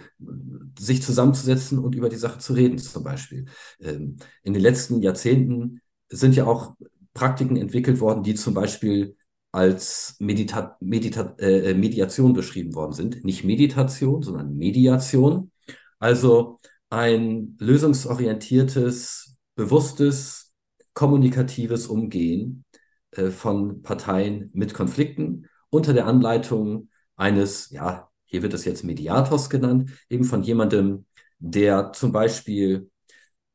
sich 0.78 1.02
zusammenzusetzen 1.02 1.78
und 1.78 1.94
über 1.94 2.08
die 2.08 2.16
Sache 2.16 2.38
zu 2.38 2.54
reden 2.54 2.78
zum 2.78 3.02
Beispiel. 3.02 3.46
Ähm, 3.80 4.16
in 4.42 4.52
den 4.54 4.62
letzten 4.62 5.02
Jahrzehnten 5.02 5.80
sind 6.08 6.36
ja 6.36 6.46
auch 6.46 6.74
Praktiken 7.12 7.56
entwickelt 7.56 8.00
worden, 8.00 8.22
die 8.22 8.34
zum 8.34 8.54
Beispiel 8.54 9.16
als 9.54 10.16
Medita 10.18 10.76
Medita 10.80 11.36
äh, 11.38 11.74
Mediation 11.74 12.32
beschrieben 12.32 12.74
worden 12.74 12.92
sind. 12.92 13.24
Nicht 13.24 13.44
Meditation, 13.44 14.20
sondern 14.20 14.56
Mediation. 14.56 15.52
Also 16.00 16.58
ein 16.90 17.56
lösungsorientiertes, 17.60 19.38
bewusstes, 19.54 20.52
kommunikatives 20.92 21.86
Umgehen 21.86 22.64
äh, 23.12 23.30
von 23.30 23.82
Parteien 23.82 24.50
mit 24.54 24.74
Konflikten 24.74 25.46
unter 25.70 25.92
der 25.92 26.06
Anleitung 26.06 26.88
eines, 27.14 27.70
ja, 27.70 28.10
hier 28.24 28.42
wird 28.42 28.54
es 28.54 28.64
jetzt 28.64 28.82
Mediators 28.82 29.50
genannt, 29.50 29.92
eben 30.10 30.24
von 30.24 30.42
jemandem, 30.42 31.06
der 31.38 31.92
zum 31.92 32.10
Beispiel 32.10 32.90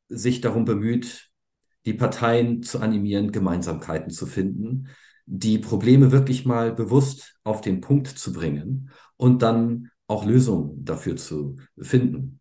sich 0.07 0.39
darum 0.39 0.63
bemüht, 0.63 1.29
die 1.85 1.93
Parteien 1.93 2.63
zu 2.63 2.79
animieren, 2.79 3.33
Gemeinsamkeiten 3.33 4.11
zu 4.11 4.25
finden, 4.25 4.87
die 5.31 5.59
Probleme 5.59 6.11
wirklich 6.11 6.43
mal 6.45 6.73
bewusst 6.73 7.35
auf 7.43 7.61
den 7.61 7.81
Punkt 7.81 8.07
zu 8.07 8.33
bringen 8.33 8.89
und 9.15 9.43
dann 9.43 9.91
auch 10.07 10.25
Lösungen 10.25 10.83
dafür 10.83 11.17
zu 11.17 11.57
finden. 11.77 12.39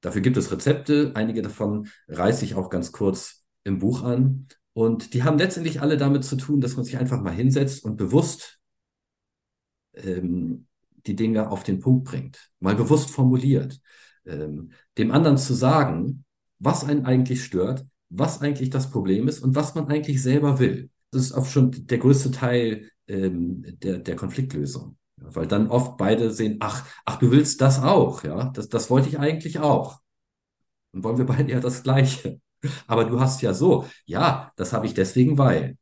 Dafür 0.00 0.20
gibt 0.20 0.36
es 0.36 0.50
Rezepte, 0.50 1.12
einige 1.14 1.40
davon 1.40 1.88
reiße 2.08 2.44
ich 2.44 2.56
auch 2.56 2.68
ganz 2.68 2.90
kurz 2.90 3.44
im 3.62 3.78
Buch 3.78 4.02
an. 4.02 4.48
Und 4.72 5.14
die 5.14 5.22
haben 5.22 5.38
letztendlich 5.38 5.80
alle 5.82 5.96
damit 5.96 6.24
zu 6.24 6.34
tun, 6.36 6.60
dass 6.60 6.74
man 6.74 6.84
sich 6.84 6.98
einfach 6.98 7.22
mal 7.22 7.32
hinsetzt 7.32 7.84
und 7.84 7.96
bewusst 7.96 8.58
ähm, 9.94 10.66
die 11.06 11.14
Dinge 11.14 11.48
auf 11.48 11.62
den 11.62 11.78
Punkt 11.78 12.06
bringt, 12.06 12.50
mal 12.58 12.74
bewusst 12.74 13.10
formuliert, 13.10 13.80
ähm, 14.26 14.72
dem 14.98 15.12
anderen 15.12 15.38
zu 15.38 15.54
sagen, 15.54 16.24
was 16.58 16.82
einen 16.82 17.06
eigentlich 17.06 17.44
stört, 17.44 17.86
was 18.08 18.40
eigentlich 18.40 18.70
das 18.70 18.90
Problem 18.90 19.28
ist 19.28 19.38
und 19.38 19.54
was 19.54 19.76
man 19.76 19.86
eigentlich 19.86 20.20
selber 20.20 20.58
will 20.58 20.90
das 21.14 21.26
ist 21.26 21.32
auch 21.32 21.46
schon 21.46 21.70
der 21.86 21.98
größte 21.98 22.30
Teil 22.30 22.90
ähm, 23.06 23.64
der, 23.82 23.98
der 23.98 24.16
Konfliktlösung. 24.16 24.96
Ja, 25.20 25.34
weil 25.34 25.46
dann 25.46 25.68
oft 25.68 25.96
beide 25.96 26.30
sehen, 26.30 26.56
ach, 26.60 26.86
ach, 27.04 27.18
du 27.18 27.30
willst 27.30 27.60
das 27.60 27.82
auch, 27.82 28.24
ja, 28.24 28.50
das, 28.50 28.68
das 28.68 28.90
wollte 28.90 29.08
ich 29.08 29.18
eigentlich 29.18 29.58
auch. 29.60 30.00
Dann 30.92 31.04
wollen 31.04 31.18
wir 31.18 31.26
beide 31.26 31.52
ja 31.52 31.60
das 31.60 31.82
Gleiche. 31.82 32.40
Aber 32.86 33.04
du 33.04 33.20
hast 33.20 33.42
ja 33.42 33.54
so, 33.54 33.86
ja, 34.06 34.52
das 34.56 34.72
habe 34.72 34.86
ich 34.86 34.94
deswegen, 34.94 35.38
weil. 35.38 35.76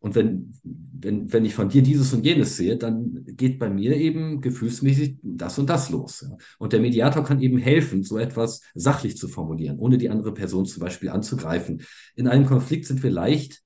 Und 0.00 0.14
wenn, 0.14 0.54
wenn, 0.62 1.32
wenn 1.32 1.44
ich 1.44 1.54
von 1.54 1.68
dir 1.68 1.82
dieses 1.82 2.12
und 2.12 2.24
jenes 2.24 2.56
sehe, 2.56 2.76
dann 2.76 3.24
geht 3.26 3.58
bei 3.58 3.68
mir 3.68 3.96
eben 3.96 4.40
gefühlsmäßig 4.40 5.18
das 5.22 5.58
und 5.58 5.68
das 5.68 5.90
los. 5.90 6.20
Ja. 6.28 6.36
Und 6.58 6.72
der 6.72 6.80
Mediator 6.80 7.24
kann 7.24 7.42
eben 7.42 7.58
helfen, 7.58 8.04
so 8.04 8.16
etwas 8.16 8.62
sachlich 8.74 9.16
zu 9.16 9.26
formulieren, 9.26 9.78
ohne 9.78 9.98
die 9.98 10.08
andere 10.08 10.32
Person 10.32 10.66
zum 10.66 10.82
Beispiel 10.82 11.08
anzugreifen. 11.08 11.82
In 12.14 12.28
einem 12.28 12.46
Konflikt 12.46 12.86
sind 12.86 13.02
wir 13.02 13.10
leicht 13.10 13.64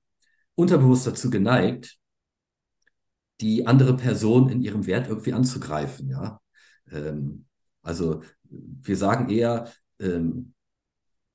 unterbewusst 0.55 1.07
dazu 1.07 1.29
geneigt, 1.29 1.97
die 3.41 3.67
andere 3.67 3.95
Person 3.95 4.49
in 4.49 4.61
ihrem 4.61 4.85
Wert 4.85 5.07
irgendwie 5.07 5.33
anzugreifen, 5.33 6.09
ja. 6.09 6.39
Ähm, 6.91 7.45
also 7.81 8.21
wir 8.49 8.95
sagen 8.95 9.29
eher, 9.29 9.71
ähm, 9.99 10.53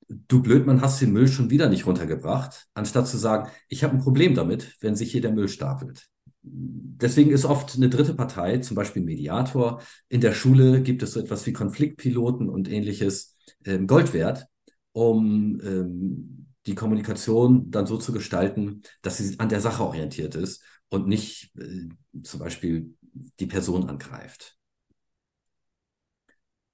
du 0.07 0.41
Blödmann 0.41 0.81
hast 0.81 1.01
den 1.01 1.11
Müll 1.11 1.27
schon 1.27 1.49
wieder 1.49 1.69
nicht 1.69 1.85
runtergebracht, 1.85 2.67
anstatt 2.73 3.07
zu 3.07 3.17
sagen, 3.17 3.49
ich 3.67 3.83
habe 3.83 3.93
ein 3.93 4.01
Problem 4.01 4.33
damit, 4.33 4.77
wenn 4.81 4.95
sich 4.95 5.11
hier 5.11 5.21
der 5.21 5.31
Müll 5.31 5.47
stapelt. 5.47 6.07
Deswegen 6.41 7.31
ist 7.31 7.45
oft 7.45 7.75
eine 7.75 7.89
dritte 7.89 8.13
Partei, 8.13 8.57
zum 8.59 8.75
Beispiel 8.75 9.03
Mediator. 9.03 9.81
In 10.07 10.21
der 10.21 10.33
Schule 10.33 10.81
gibt 10.81 11.03
es 11.03 11.13
so 11.13 11.19
etwas 11.19 11.45
wie 11.45 11.53
Konfliktpiloten 11.53 12.49
und 12.49 12.69
ähnliches 12.69 13.35
ähm, 13.65 13.87
Gold 13.87 14.13
wert, 14.13 14.47
um 14.93 15.59
ähm, 15.63 16.48
die 16.69 16.75
Kommunikation 16.75 17.71
dann 17.71 17.87
so 17.87 17.97
zu 17.97 18.13
gestalten, 18.13 18.83
dass 19.01 19.17
sie 19.17 19.39
an 19.39 19.49
der 19.49 19.61
Sache 19.61 19.83
orientiert 19.83 20.35
ist 20.35 20.63
und 20.89 21.07
nicht 21.07 21.51
äh, 21.57 21.89
zum 22.23 22.39
Beispiel 22.39 22.95
die 23.39 23.47
Person 23.47 23.89
angreift. 23.89 24.57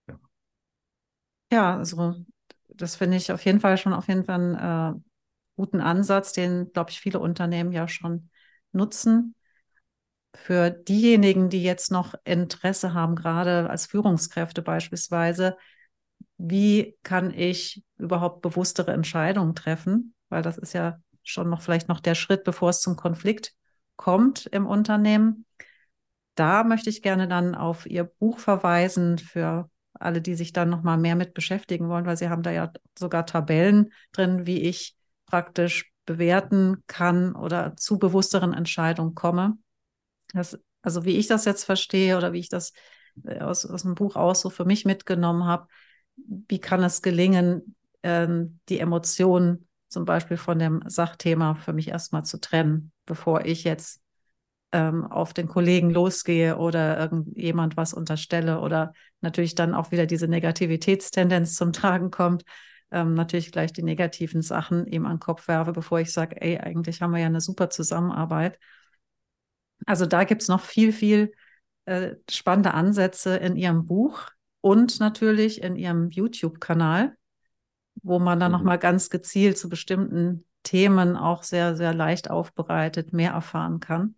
Ja. 0.08 0.18
ja, 1.52 1.78
also 1.78 2.16
das 2.70 2.96
finde 2.96 3.18
ich 3.18 3.32
auf 3.32 3.44
jeden 3.46 3.60
Fall 3.60 3.78
schon 3.78 3.94
auf 3.94 4.08
jeden 4.08 4.26
Fall 4.26 4.36
einen 4.56 4.98
äh, 4.98 5.00
guten 5.56 5.82
Ansatz, 5.82 6.34
den, 6.34 6.72
glaube 6.74 6.92
ich, 6.92 7.00
viele 7.00 7.20
Unternehmen 7.20 7.72
ja 7.72 7.88
schon 7.88 8.30
nutzen. 8.72 9.36
Für 10.36 10.70
diejenigen, 10.70 11.50
die 11.50 11.64
jetzt 11.64 11.92
noch 11.92 12.14
Interesse 12.26 12.94
haben, 12.94 13.16
gerade 13.16 13.70
als 13.70 13.86
Führungskräfte 13.88 14.62
beispielsweise, 14.62 15.58
wie 16.38 16.98
kann 17.04 17.32
ich 17.32 17.84
überhaupt 17.98 18.42
bewusstere 18.42 18.92
Entscheidungen 18.92 19.56
treffen? 19.56 20.14
Weil 20.30 20.42
das 20.42 20.58
ist 20.58 20.74
ja 20.74 21.00
schon 21.24 21.50
noch 21.50 21.62
vielleicht 21.62 21.88
noch 21.88 22.00
der 22.00 22.16
Schritt, 22.16 22.44
bevor 22.44 22.70
es 22.70 22.82
zum 22.82 22.96
Konflikt 22.96 23.54
kommt 23.96 24.46
im 24.48 24.66
Unternehmen. 24.66 25.46
Da 26.36 26.64
möchte 26.64 26.90
ich 26.90 27.02
gerne 27.02 27.28
dann 27.28 27.56
auf 27.56 27.86
Ihr 27.86 28.04
Buch 28.04 28.40
verweisen 28.40 29.18
für 29.18 29.70
alle, 29.94 30.22
die 30.22 30.36
sich 30.36 30.52
dann 30.52 30.70
noch 30.70 30.84
mal 30.84 30.98
mehr 30.98 31.16
mit 31.16 31.34
beschäftigen 31.34 31.88
wollen, 31.88 32.06
weil 32.06 32.18
Sie 32.18 32.30
haben 32.30 32.44
da 32.44 32.52
ja 32.52 32.72
sogar 32.98 33.26
Tabellen 33.26 33.94
drin, 34.12 34.46
wie 34.46 34.62
ich 34.62 34.96
praktisch 35.26 35.92
bewerten 36.06 36.84
kann 36.88 37.36
oder 37.36 37.76
zu 37.78 37.98
bewussteren 37.98 38.54
Entscheidungen 38.54 39.16
komme. 39.16 39.58
Das, 40.34 40.60
also 40.82 41.06
wie 41.06 41.18
ich 41.18 41.28
das 41.28 41.46
jetzt 41.46 41.64
verstehe 41.64 42.18
oder 42.18 42.34
wie 42.34 42.40
ich 42.40 42.50
das 42.50 42.74
äh, 43.24 43.40
aus, 43.40 43.66
aus 43.66 43.84
dem 43.84 43.96
Buch 43.96 44.16
auch 44.16 44.36
so 44.36 44.50
für 44.50 44.66
mich 44.66 44.86
mitgenommen 44.86 45.46
habe, 45.46 45.68
wie 46.18 46.60
kann 46.60 46.84
es 46.84 47.02
gelingen, 47.02 47.76
ähm, 48.04 48.60
die 48.70 48.80
Emotionen 48.80 49.68
zum 49.88 50.06
Beispiel 50.06 50.38
von 50.38 50.60
dem 50.60 50.84
Sachthema 50.88 51.56
für 51.56 51.74
mich 51.74 51.90
erstmal 51.90 52.24
zu 52.24 52.40
trennen, 52.40 52.92
bevor 53.06 53.46
ich 53.46 53.64
jetzt 53.64 54.02
ähm, 54.72 55.06
auf 55.06 55.34
den 55.34 55.48
Kollegen 55.48 55.90
losgehe 55.90 56.58
oder 56.58 57.00
irgendjemand 57.00 57.78
was 57.78 57.94
unterstelle 57.94 58.60
oder 58.60 58.94
natürlich 59.22 59.56
dann 59.56 59.74
auch 59.74 59.92
wieder 59.92 60.06
diese 60.06 60.28
Negativitätstendenz 60.28 61.56
zum 61.56 61.72
Tragen 61.72 62.12
kommt, 62.12 62.44
ähm, 62.92 63.14
natürlich 63.14 63.52
gleich 63.52 63.74
die 63.74 63.84
negativen 63.84 64.42
Sachen 64.42 64.86
ihm 64.88 65.06
an 65.06 65.14
den 65.16 65.20
Kopf 65.20 65.48
werfe, 65.48 65.72
bevor 65.72 66.00
ich 66.00 66.12
sage, 66.12 66.42
ey, 66.42 66.58
eigentlich 66.60 67.02
haben 67.02 67.12
wir 67.12 67.20
ja 67.20 67.28
eine 67.28 67.42
super 67.42 67.70
Zusammenarbeit. 67.70 68.60
Also 69.86 70.06
da 70.06 70.24
gibt 70.24 70.42
es 70.42 70.48
noch 70.48 70.62
viel, 70.62 70.92
viel 70.92 71.32
äh, 71.86 72.16
spannende 72.30 72.74
Ansätze 72.74 73.38
in 73.38 73.56
Ihrem 73.56 73.86
Buch 73.86 74.30
und 74.66 75.00
natürlich 75.00 75.62
in 75.62 75.76
Ihrem 75.76 76.10
YouTube-Kanal, 76.10 77.16
wo 78.02 78.18
man 78.18 78.40
dann 78.40 78.52
mhm. 78.52 78.58
nochmal 78.58 78.80
ganz 78.80 79.12
gezielt 79.12 79.60
zu 79.60 79.70
bestimmten 79.70 80.44
Themen 80.64 81.18
auch 81.18 81.44
sehr, 81.44 81.76
sehr 81.76 81.94
leicht 81.94 82.32
aufbereitet 82.32 83.14
mehr 83.14 83.34
erfahren 83.34 83.80
kann. 83.80 84.16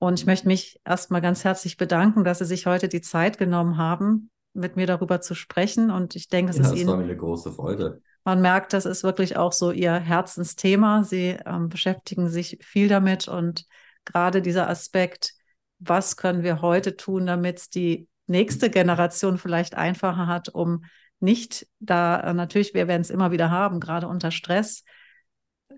Und 0.00 0.18
ich 0.18 0.26
möchte 0.26 0.48
mich 0.48 0.80
erstmal 0.84 1.20
ganz 1.20 1.44
herzlich 1.44 1.76
bedanken, 1.76 2.24
dass 2.24 2.40
Sie 2.40 2.44
sich 2.44 2.66
heute 2.66 2.88
die 2.88 3.02
Zeit 3.02 3.38
genommen 3.38 3.76
haben, 3.76 4.32
mit 4.52 4.74
mir 4.74 4.88
darüber 4.88 5.20
zu 5.20 5.36
sprechen. 5.36 5.92
Und 5.92 6.16
ich 6.16 6.26
denke, 6.26 6.50
das 6.50 6.66
ja, 6.66 6.72
ist 6.72 6.80
Ihnen. 6.80 6.88
war 6.88 6.96
mir 6.96 7.04
eine 7.04 7.16
große 7.16 7.52
Freude. 7.52 8.02
Man 8.24 8.40
merkt, 8.40 8.72
das 8.72 8.84
ist 8.84 9.04
wirklich 9.04 9.36
auch 9.36 9.52
so 9.52 9.70
Ihr 9.70 9.94
Herzensthema. 9.94 11.04
Sie 11.04 11.36
ähm, 11.46 11.68
beschäftigen 11.68 12.30
sich 12.30 12.58
viel 12.62 12.88
damit 12.88 13.28
und 13.28 13.64
gerade 14.04 14.42
dieser 14.42 14.68
Aspekt, 14.68 15.34
was 15.78 16.16
können 16.16 16.42
wir 16.42 16.62
heute 16.62 16.96
tun, 16.96 17.26
damit 17.26 17.58
es 17.58 17.70
die 17.70 18.08
nächste 18.26 18.70
Generation 18.70 19.38
vielleicht 19.38 19.74
einfacher 19.74 20.26
hat, 20.26 20.48
um 20.48 20.84
nicht 21.20 21.66
da, 21.80 22.20
äh, 22.20 22.34
natürlich, 22.34 22.74
wir 22.74 22.88
werden 22.88 23.02
es 23.02 23.10
immer 23.10 23.30
wieder 23.30 23.50
haben, 23.50 23.80
gerade 23.80 24.08
unter 24.08 24.30
Stress. 24.30 24.84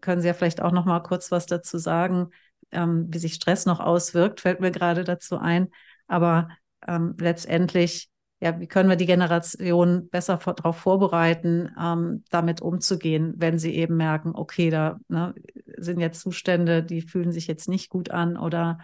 Können 0.01 0.21
Sie 0.21 0.29
ja 0.29 0.35
vielleicht 0.35 0.61
auch 0.61 0.73
noch 0.73 0.85
mal 0.85 1.01
kurz 1.01 1.31
was 1.31 1.47
dazu 1.47 1.79
sagen, 1.79 2.31
ähm, 2.73 3.07
wie 3.11 3.19
sich 3.19 3.35
Stress 3.35 3.67
noch 3.67 3.81
auswirkt, 3.81 4.41
fällt 4.41 4.61
mir 4.61 4.71
gerade 4.71 5.05
dazu 5.05 5.39
ein. 5.39 5.69
Aber 6.07 6.49
ähm, 6.87 7.15
letztendlich, 7.19 8.11
ja, 8.41 8.59
wie 8.61 8.67
können 8.67 8.89
wir 8.89 8.97
die 8.97 9.07
Generation 9.07 10.09
besser 10.11 10.37
darauf 10.37 10.77
vorbereiten, 10.79 11.71
ähm, 11.81 12.25
damit 12.31 12.61
umzugehen, 12.61 13.35
wenn 13.37 13.59
sie 13.59 13.75
eben 13.75 13.97
merken, 13.97 14.33
okay, 14.35 14.71
da 14.71 14.99
ne, 15.09 15.35
sind 15.77 16.01
jetzt 16.01 16.21
Zustände, 16.21 16.83
die 16.83 17.03
fühlen 17.03 17.33
sich 17.33 17.47
jetzt 17.47 17.69
nicht 17.69 17.89
gut 17.91 18.11
an 18.11 18.37
oder 18.37 18.79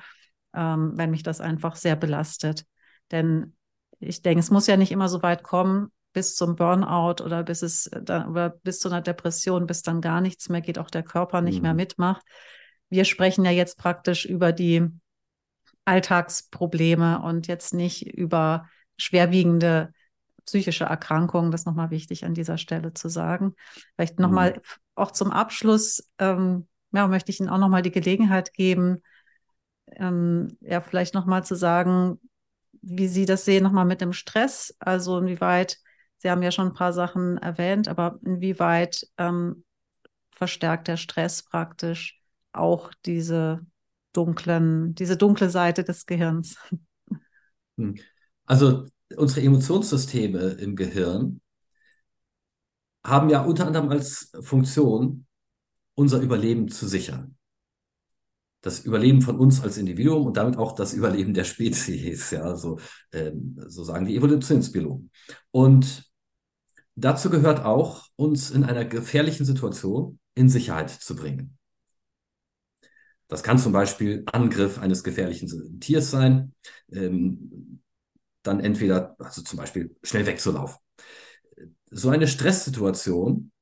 ähm, 0.54 0.92
wenn 0.96 1.10
mich 1.10 1.22
das 1.22 1.40
einfach 1.40 1.76
sehr 1.76 1.96
belastet. 1.96 2.64
Denn 3.10 3.54
ich 4.00 4.22
denke, 4.22 4.40
es 4.40 4.50
muss 4.50 4.66
ja 4.66 4.76
nicht 4.76 4.92
immer 4.92 5.08
so 5.08 5.22
weit 5.22 5.42
kommen, 5.42 5.90
bis 6.12 6.36
zum 6.36 6.56
Burnout 6.56 7.22
oder 7.24 7.42
bis 7.42 7.62
es 7.62 7.90
dann, 8.02 8.28
oder 8.28 8.50
bis 8.50 8.78
zu 8.78 8.88
einer 8.88 9.00
Depression, 9.00 9.66
bis 9.66 9.82
dann 9.82 10.00
gar 10.00 10.20
nichts 10.20 10.48
mehr 10.48 10.60
geht, 10.60 10.78
auch 10.78 10.90
der 10.90 11.02
Körper 11.02 11.40
nicht 11.40 11.56
mhm. 11.56 11.62
mehr 11.62 11.74
mitmacht 11.74 12.22
wir 12.94 13.04
sprechen 13.04 13.44
ja 13.44 13.50
jetzt 13.50 13.76
praktisch 13.76 14.24
über 14.24 14.52
die 14.52 14.88
Alltagsprobleme 15.84 17.20
und 17.22 17.46
jetzt 17.46 17.74
nicht 17.74 18.06
über 18.06 18.68
schwerwiegende 18.96 19.92
psychische 20.46 20.84
Erkrankungen. 20.84 21.50
Das 21.50 21.62
ist 21.62 21.66
nochmal 21.66 21.90
wichtig 21.90 22.24
an 22.24 22.34
dieser 22.34 22.58
Stelle 22.58 22.94
zu 22.94 23.08
sagen. 23.08 23.54
Vielleicht 23.96 24.18
nochmal 24.18 24.52
mhm. 24.54 24.60
auch 24.94 25.10
zum 25.10 25.30
Abschluss, 25.32 26.08
ähm, 26.18 26.68
ja, 26.92 27.08
möchte 27.08 27.32
ich 27.32 27.40
Ihnen 27.40 27.48
auch 27.48 27.58
nochmal 27.58 27.82
die 27.82 27.90
Gelegenheit 27.90 28.52
geben, 28.52 29.02
ähm, 29.96 30.56
ja, 30.60 30.80
vielleicht 30.80 31.14
nochmal 31.14 31.44
zu 31.44 31.56
sagen, 31.56 32.20
wie 32.86 33.08
Sie 33.08 33.26
das 33.26 33.44
sehen, 33.44 33.64
nochmal 33.64 33.84
mit 33.84 34.00
dem 34.00 34.12
Stress. 34.12 34.74
Also 34.78 35.18
inwieweit, 35.18 35.78
Sie 36.18 36.30
haben 36.30 36.42
ja 36.42 36.50
schon 36.50 36.68
ein 36.68 36.74
paar 36.74 36.92
Sachen 36.92 37.38
erwähnt, 37.38 37.88
aber 37.88 38.18
inwieweit 38.24 39.06
ähm, 39.18 39.64
verstärkt 40.30 40.88
der 40.88 40.96
Stress 40.96 41.42
praktisch 41.42 42.20
auch 42.52 42.92
diese 43.04 43.60
dunklen, 44.12 44.94
diese 44.94 45.16
dunkle 45.16 45.50
Seite 45.50 45.84
des 45.84 46.06
Gehirns. 46.06 46.56
Hm. 47.76 47.96
Also 48.46 48.86
unsere 49.16 49.44
Emotionssysteme 49.44 50.50
im 50.60 50.76
Gehirn 50.76 51.40
haben 53.04 53.28
ja 53.28 53.42
unter 53.42 53.66
anderem 53.66 53.90
als 53.90 54.32
Funktion, 54.40 55.26
unser 55.94 56.20
Überleben 56.20 56.68
zu 56.68 56.86
sichern. 56.86 57.36
Das 58.64 58.80
Überleben 58.80 59.20
von 59.20 59.38
uns 59.38 59.62
als 59.62 59.76
Individuum 59.76 60.26
und 60.26 60.38
damit 60.38 60.56
auch 60.56 60.72
das 60.72 60.94
Überleben 60.94 61.34
der 61.34 61.44
Spezies, 61.44 62.30
ja, 62.30 62.56
so, 62.56 62.78
ähm, 63.12 63.60
so 63.66 63.84
sagen 63.84 64.06
die 64.06 64.16
Evolutionsbiologen. 64.16 65.10
Und 65.50 66.10
dazu 66.94 67.28
gehört 67.28 67.62
auch, 67.62 68.06
uns 68.16 68.50
in 68.50 68.64
einer 68.64 68.86
gefährlichen 68.86 69.44
Situation 69.44 70.18
in 70.34 70.48
Sicherheit 70.48 70.88
zu 70.88 71.14
bringen. 71.14 71.58
Das 73.28 73.42
kann 73.42 73.58
zum 73.58 73.72
Beispiel 73.72 74.22
Angriff 74.32 74.78
eines 74.78 75.04
gefährlichen 75.04 75.78
Tiers 75.80 76.10
sein. 76.10 76.54
Ähm, 76.90 77.82
dann 78.42 78.60
entweder, 78.60 79.14
also 79.18 79.42
zum 79.42 79.58
Beispiel 79.58 79.94
schnell 80.02 80.24
wegzulaufen. 80.24 80.78
So 81.90 82.08
eine 82.08 82.28
Stresssituation 82.28 83.52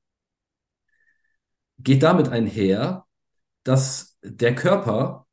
geht 1.79 2.05
damit 2.05 2.29
einher, 2.29 3.05
dass 3.65 4.12
der 4.23 4.55
Körper 4.55 5.27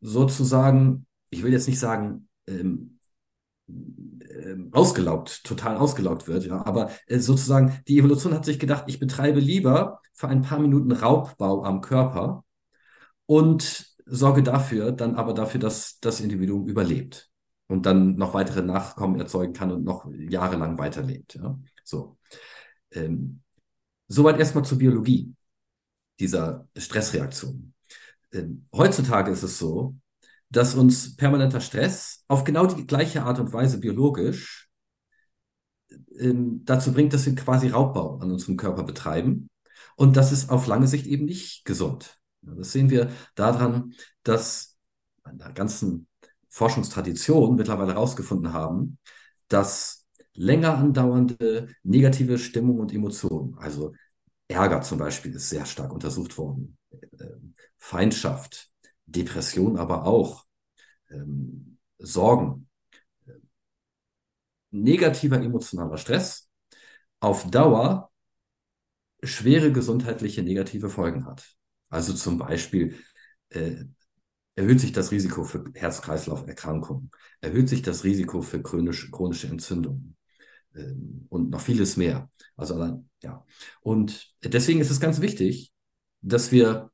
sozusagen, 0.00 1.06
ich 1.30 1.42
will 1.42 1.52
jetzt 1.52 1.68
nicht 1.68 1.80
sagen, 1.80 2.28
ähm, 2.46 2.98
ähm, 3.68 4.70
ausgelaugt, 4.72 5.44
total 5.44 5.76
ausgelaugt 5.76 6.26
wird, 6.28 6.46
ja, 6.46 6.64
aber 6.64 6.90
äh, 7.06 7.18
sozusagen 7.18 7.80
die 7.88 7.98
Evolution 7.98 8.32
hat 8.32 8.44
sich 8.44 8.58
gedacht, 8.58 8.84
ich 8.86 8.98
betreibe 8.98 9.40
lieber 9.40 10.00
für 10.14 10.28
ein 10.28 10.42
paar 10.42 10.58
Minuten 10.58 10.92
Raubbau 10.92 11.64
am 11.64 11.80
Körper, 11.80 12.44
und 13.28 13.94
sorge 14.06 14.42
dafür, 14.42 14.90
dann 14.90 15.14
aber 15.14 15.34
dafür, 15.34 15.60
dass 15.60 16.00
das 16.00 16.20
Individuum 16.20 16.66
überlebt 16.66 17.30
und 17.66 17.84
dann 17.84 18.16
noch 18.16 18.32
weitere 18.32 18.62
Nachkommen 18.62 19.20
erzeugen 19.20 19.52
kann 19.52 19.70
und 19.70 19.84
noch 19.84 20.10
jahrelang 20.10 20.78
weiterlebt. 20.78 21.34
Ja? 21.34 21.58
So. 21.84 22.16
Ähm, 22.90 23.42
soweit 24.08 24.38
erstmal 24.38 24.64
zur 24.64 24.78
Biologie 24.78 25.34
dieser 26.20 26.68
Stressreaktion. 26.76 27.74
Ähm, 28.32 28.66
heutzutage 28.72 29.30
ist 29.30 29.42
es 29.42 29.58
so, 29.58 29.96
dass 30.50 30.74
uns 30.74 31.16
permanenter 31.16 31.60
Stress 31.60 32.24
auf 32.28 32.44
genau 32.44 32.66
die 32.66 32.86
gleiche 32.86 33.22
Art 33.22 33.38
und 33.38 33.52
Weise 33.52 33.78
biologisch 33.78 34.68
ähm, 36.18 36.62
dazu 36.64 36.92
bringt, 36.92 37.12
dass 37.12 37.26
wir 37.26 37.34
quasi 37.34 37.68
Raubbau 37.68 38.18
an 38.18 38.30
unserem 38.30 38.56
Körper 38.56 38.84
betreiben. 38.84 39.50
Und 39.96 40.16
das 40.16 40.32
ist 40.32 40.50
auf 40.50 40.66
lange 40.66 40.86
Sicht 40.86 41.06
eben 41.06 41.24
nicht 41.24 41.64
gesund. 41.64 42.18
Das 42.42 42.72
sehen 42.72 42.90
wir 42.90 43.10
daran, 43.34 43.94
dass 44.22 44.76
an 45.22 45.38
der 45.38 45.52
ganzen 45.52 46.06
Forschungstradition 46.48 47.56
mittlerweile 47.56 47.92
herausgefunden 47.94 48.52
haben, 48.52 48.98
dass 49.48 50.06
länger 50.34 50.78
andauernde 50.78 51.68
negative 51.82 52.38
Stimmung 52.38 52.78
und 52.78 52.92
Emotionen, 52.92 53.56
also 53.58 53.92
Ärger 54.48 54.82
zum 54.82 54.98
Beispiel, 54.98 55.34
ist 55.34 55.50
sehr 55.50 55.66
stark 55.66 55.92
untersucht 55.92 56.36
worden, 56.38 56.78
ähm, 57.20 57.54
Feindschaft, 57.76 58.70
Depression 59.06 59.76
aber 59.78 60.04
auch, 60.04 60.44
ähm, 61.10 61.78
Sorgen, 61.98 62.68
negativer 64.70 65.40
emotionaler 65.40 65.96
Stress 65.96 66.48
auf 67.20 67.50
Dauer 67.50 68.10
schwere 69.22 69.72
gesundheitliche 69.72 70.42
negative 70.42 70.90
Folgen 70.90 71.26
hat. 71.26 71.56
Also 71.90 72.12
zum 72.14 72.38
Beispiel 72.38 72.96
äh, 73.50 73.84
erhöht 74.54 74.80
sich 74.80 74.92
das 74.92 75.10
Risiko 75.10 75.44
für 75.44 75.64
Herz-Kreislauf-Erkrankungen, 75.74 77.10
erhöht 77.40 77.68
sich 77.68 77.82
das 77.82 78.04
Risiko 78.04 78.42
für 78.42 78.62
chronisch, 78.62 79.10
chronische 79.10 79.48
Entzündungen, 79.48 80.16
ähm, 80.16 80.17
und 81.28 81.50
noch 81.50 81.60
vieles 81.60 81.96
mehr. 81.96 82.30
Also 82.56 83.02
ja. 83.22 83.44
Und 83.80 84.34
deswegen 84.42 84.80
ist 84.80 84.90
es 84.90 85.00
ganz 85.00 85.20
wichtig, 85.20 85.72
dass 86.20 86.52
wir 86.52 86.90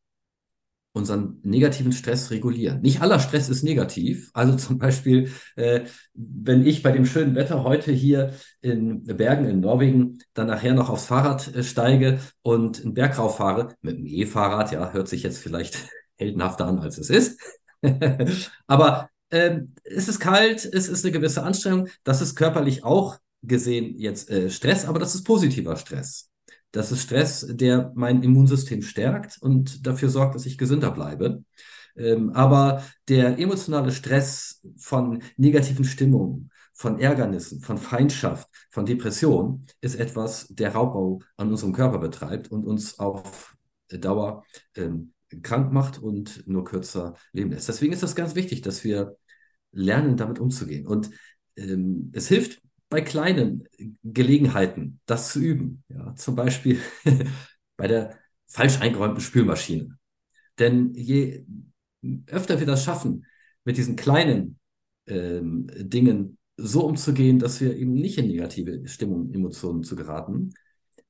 unseren 0.94 1.40
negativen 1.42 1.90
Stress 1.90 2.30
regulieren. 2.30 2.80
Nicht 2.80 3.02
aller 3.02 3.18
Stress 3.18 3.48
ist 3.48 3.64
negativ. 3.64 4.30
Also 4.32 4.56
zum 4.56 4.78
Beispiel, 4.78 5.30
äh, 5.56 5.82
wenn 6.14 6.64
ich 6.64 6.82
bei 6.82 6.92
dem 6.92 7.04
schönen 7.04 7.34
Wetter 7.34 7.64
heute 7.64 7.92
hier 7.92 8.32
in 8.60 9.02
Bergen 9.04 9.44
in 9.44 9.60
Norwegen 9.60 10.18
dann 10.34 10.46
nachher 10.46 10.72
noch 10.72 10.88
aufs 10.88 11.06
Fahrrad 11.06 11.54
äh, 11.54 11.64
steige 11.64 12.20
und 12.42 12.82
einen 12.82 12.94
Berg 12.94 13.18
rauf 13.18 13.36
fahre, 13.36 13.74
mit 13.82 13.96
einem 13.96 14.06
E-Fahrrad, 14.06 14.72
ja, 14.72 14.92
hört 14.92 15.08
sich 15.08 15.24
jetzt 15.24 15.38
vielleicht 15.38 15.76
heldenhafter 16.16 16.66
an, 16.66 16.78
als 16.78 16.96
es 16.96 17.10
ist. 17.10 17.40
Aber 18.68 19.10
ähm, 19.32 19.74
es 19.82 20.06
ist 20.06 20.20
kalt, 20.20 20.64
es 20.64 20.88
ist 20.88 21.04
eine 21.04 21.12
gewisse 21.12 21.42
Anstrengung. 21.42 21.88
Das 22.04 22.22
ist 22.22 22.36
körperlich 22.36 22.84
auch 22.84 23.18
gesehen 23.46 23.98
jetzt 23.98 24.30
äh, 24.30 24.50
Stress, 24.50 24.84
aber 24.84 24.98
das 24.98 25.14
ist 25.14 25.24
positiver 25.24 25.76
Stress. 25.76 26.30
Das 26.72 26.90
ist 26.90 27.02
Stress, 27.02 27.46
der 27.48 27.92
mein 27.94 28.22
Immunsystem 28.22 28.82
stärkt 28.82 29.40
und 29.40 29.86
dafür 29.86 30.08
sorgt, 30.08 30.34
dass 30.34 30.46
ich 30.46 30.58
gesünder 30.58 30.90
bleibe. 30.90 31.44
Ähm, 31.96 32.30
aber 32.30 32.84
der 33.08 33.38
emotionale 33.38 33.92
Stress 33.92 34.60
von 34.76 35.22
negativen 35.36 35.84
Stimmungen, 35.84 36.50
von 36.72 36.98
Ärgernissen, 36.98 37.60
von 37.60 37.78
Feindschaft, 37.78 38.48
von 38.70 38.84
Depression 38.84 39.64
ist 39.80 39.94
etwas, 39.94 40.48
der 40.48 40.72
Raubbau 40.74 41.20
an 41.36 41.50
unserem 41.50 41.72
Körper 41.72 41.98
betreibt 41.98 42.50
und 42.50 42.64
uns 42.64 42.98
auf 42.98 43.56
Dauer 43.88 44.44
ähm, 44.74 45.12
krank 45.42 45.72
macht 45.72 45.98
und 46.02 46.46
nur 46.48 46.64
kürzer 46.64 47.14
leben 47.32 47.50
lässt. 47.50 47.68
Deswegen 47.68 47.92
ist 47.92 48.02
das 48.02 48.16
ganz 48.16 48.34
wichtig, 48.34 48.62
dass 48.62 48.82
wir 48.82 49.16
lernen, 49.72 50.16
damit 50.16 50.38
umzugehen. 50.38 50.86
Und 50.86 51.10
ähm, 51.56 52.10
es 52.12 52.28
hilft 52.28 52.60
bei 52.94 53.00
kleinen 53.00 53.66
Gelegenheiten, 54.04 55.00
das 55.04 55.32
zu 55.32 55.40
üben. 55.40 55.82
Ja, 55.88 56.14
zum 56.14 56.36
Beispiel 56.36 56.78
bei 57.76 57.88
der 57.88 58.16
falsch 58.46 58.80
eingeräumten 58.80 59.20
Spülmaschine. 59.20 59.98
Denn 60.60 60.94
je 60.94 61.44
öfter 62.28 62.60
wir 62.60 62.68
das 62.68 62.84
schaffen, 62.84 63.26
mit 63.64 63.78
diesen 63.78 63.96
kleinen 63.96 64.60
ähm, 65.08 65.66
Dingen 65.76 66.38
so 66.56 66.86
umzugehen, 66.86 67.40
dass 67.40 67.60
wir 67.60 67.76
eben 67.76 67.94
nicht 67.94 68.16
in 68.16 68.28
negative 68.28 68.86
Stimmung, 68.86 69.34
Emotionen 69.34 69.82
zu 69.82 69.96
geraten, 69.96 70.54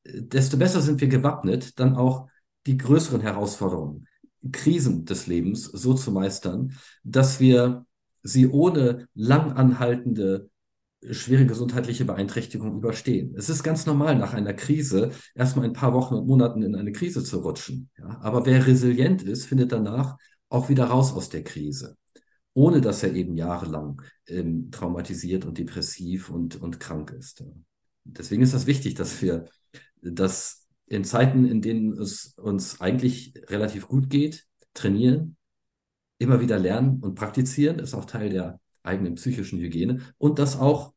desto 0.06 0.56
besser 0.56 0.80
sind 0.80 1.02
wir 1.02 1.08
gewappnet, 1.08 1.78
dann 1.78 1.96
auch 1.96 2.28
die 2.66 2.78
größeren 2.78 3.20
Herausforderungen, 3.20 4.08
Krisen 4.52 5.04
des 5.04 5.26
Lebens 5.26 5.64
so 5.64 5.92
zu 5.92 6.12
meistern, 6.12 6.72
dass 7.02 7.40
wir 7.40 7.84
sie 8.22 8.48
ohne 8.48 9.06
lang 9.12 9.52
anhaltende 9.52 10.48
schwere 11.10 11.46
gesundheitliche 11.46 12.04
Beeinträchtigungen 12.04 12.76
überstehen. 12.76 13.34
Es 13.36 13.48
ist 13.48 13.62
ganz 13.62 13.86
normal, 13.86 14.16
nach 14.16 14.32
einer 14.32 14.54
Krise 14.54 15.10
erstmal 15.34 15.66
ein 15.66 15.72
paar 15.72 15.92
Wochen 15.92 16.14
und 16.14 16.26
Monaten 16.26 16.62
in 16.62 16.74
eine 16.74 16.92
Krise 16.92 17.22
zu 17.22 17.40
rutschen. 17.40 17.90
Ja? 17.98 18.18
Aber 18.22 18.46
wer 18.46 18.66
resilient 18.66 19.22
ist, 19.22 19.46
findet 19.46 19.72
danach 19.72 20.16
auch 20.48 20.68
wieder 20.68 20.86
raus 20.86 21.12
aus 21.12 21.28
der 21.28 21.44
Krise, 21.44 21.96
ohne 22.54 22.80
dass 22.80 23.02
er 23.02 23.12
eben 23.14 23.36
jahrelang 23.36 24.00
ähm, 24.26 24.70
traumatisiert 24.70 25.44
und 25.44 25.58
depressiv 25.58 26.30
und, 26.30 26.56
und 26.56 26.80
krank 26.80 27.12
ist. 27.12 27.40
Ja? 27.40 27.46
Deswegen 28.04 28.42
ist 28.42 28.54
das 28.54 28.66
wichtig, 28.66 28.94
dass 28.94 29.20
wir 29.22 29.46
das 30.00 30.66
in 30.86 31.04
Zeiten, 31.04 31.46
in 31.46 31.62
denen 31.62 31.92
es 31.92 32.34
uns 32.36 32.80
eigentlich 32.80 33.34
relativ 33.48 33.88
gut 33.88 34.10
geht, 34.10 34.46
trainieren, 34.74 35.36
immer 36.18 36.40
wieder 36.40 36.58
lernen 36.58 37.00
und 37.00 37.14
praktizieren, 37.14 37.78
ist 37.78 37.94
auch 37.94 38.04
Teil 38.04 38.30
der 38.30 38.60
eigenen 38.84 39.16
psychischen 39.16 39.58
Hygiene 39.58 40.00
und 40.18 40.38
das 40.38 40.56
auch 40.58 40.94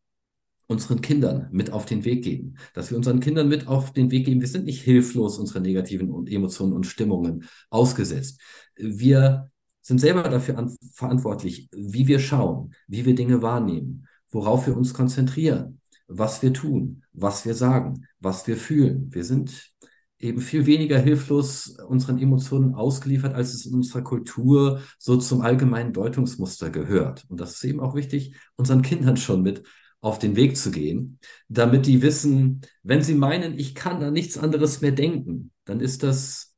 unseren 0.68 1.02
Kindern 1.02 1.48
mit 1.52 1.72
auf 1.72 1.86
den 1.86 2.06
Weg 2.06 2.24
geben. 2.24 2.58
Dass 2.74 2.92
wir 2.92 2.98
unseren 2.98 3.22
Kindern 3.22 3.48
mit 3.48 3.68
auf 3.68 3.94
den 3.94 4.12
Weg 4.12 4.26
geben, 4.26 4.42
wir 4.42 4.48
sind 4.48 4.66
nicht 4.66 4.82
hilflos 4.82 5.40
unseren 5.40 5.64
negativen 5.64 6.28
Emotionen 6.28 6.74
und 6.74 6.86
Stimmungen 6.86 7.46
ausgesetzt. 7.70 8.40
Wir 8.76 9.50
sind 9.82 10.00
selber 10.00 10.24
dafür 10.24 10.70
verantwortlich, 10.94 11.70
wie 11.72 12.08
wir 12.08 12.20
schauen, 12.20 12.74
wie 12.88 13.06
wir 13.06 13.16
Dinge 13.16 13.42
wahrnehmen, 13.42 14.06
worauf 14.30 14.68
wir 14.68 14.76
uns 14.76 14.94
konzentrieren, 14.94 15.80
was 16.08 16.42
wir 16.42 16.52
tun, 16.52 17.04
was 17.14 17.46
wir 17.46 17.54
sagen, 17.54 18.06
was 18.20 18.46
wir 18.48 18.58
fühlen. 18.58 19.08
Wir 19.14 19.24
sind 19.24 19.72
eben 20.20 20.42
viel 20.42 20.66
weniger 20.66 21.00
hilflos 21.00 21.78
unseren 21.88 22.18
Emotionen 22.18 22.74
ausgeliefert, 22.74 23.34
als 23.36 23.54
es 23.54 23.66
in 23.66 23.76
unserer 23.76 24.02
Kultur 24.02 24.82
so 24.98 25.18
zum 25.18 25.42
allgemeinen 25.42 25.94
Deutungsmuster 25.94 26.70
gehört. 26.70 27.26
Und 27.30 27.40
das 27.40 27.56
ist 27.56 27.64
eben 27.64 27.80
auch 27.80 27.96
wichtig, 27.96 28.36
unseren 28.56 28.82
Kindern 28.82 29.18
schon 29.18 29.42
mit 29.44 29.64
auf 30.02 30.20
den 30.20 30.36
Weg 30.36 30.58
zu 30.58 30.72
gehen, 30.72 31.20
damit 31.50 31.86
die 31.86 32.02
wissen, 32.02 32.62
wenn 32.84 33.02
sie 33.02 33.16
meinen, 33.16 33.58
ich 33.58 33.76
kann 33.76 34.00
da 34.00 34.12
nichts 34.12 34.38
anderes 34.38 34.82
mehr 34.82 34.92
denken, 34.92 35.52
dann 35.66 35.80
ist 35.80 36.04
das 36.04 36.56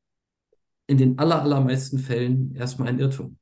in 0.88 0.98
den 0.98 1.20
aller, 1.20 1.42
allermeisten 1.42 2.00
Fällen 2.00 2.54
erstmal 2.56 2.90
ein 2.90 3.00
Irrtum. 3.00 3.38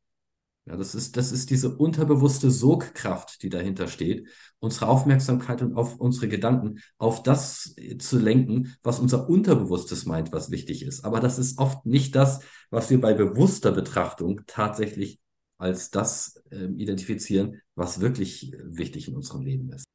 Ja, 0.67 0.75
das 0.75 0.95
ist, 0.95 1.15
das 1.15 1.31
ist 1.31 1.49
diese 1.49 1.77
unterbewusste 1.77 2.51
Sogkraft, 2.51 3.41
die 3.41 3.49
dahinter 3.49 3.87
steht, 3.87 4.27
unsere 4.59 4.87
Aufmerksamkeit 4.87 5.61
und 5.61 5.75
auf 5.75 5.95
unsere 5.95 6.27
Gedanken 6.27 6.79
auf 6.97 7.23
das 7.23 7.73
zu 7.99 8.19
lenken, 8.19 8.75
was 8.83 8.99
unser 8.99 9.29
Unterbewusstes 9.29 10.05
meint, 10.05 10.33
was 10.33 10.51
wichtig 10.51 10.83
ist. 10.83 11.05
Aber 11.05 11.21
das 11.21 11.39
ist 11.39 11.57
oft 11.57 11.85
nicht 11.85 12.15
das, 12.15 12.41
was 12.69 12.89
wir 12.89 12.99
bei 12.99 13.13
bewusster 13.13 13.71
Betrachtung 13.71 14.41
tatsächlich 14.45 15.21
als 15.57 15.89
das 15.89 16.43
äh, 16.51 16.65
identifizieren, 16.65 17.61
was 17.75 18.01
wirklich 18.01 18.51
wichtig 18.61 19.07
in 19.07 19.15
unserem 19.15 19.43
Leben 19.43 19.71
ist. 19.71 19.85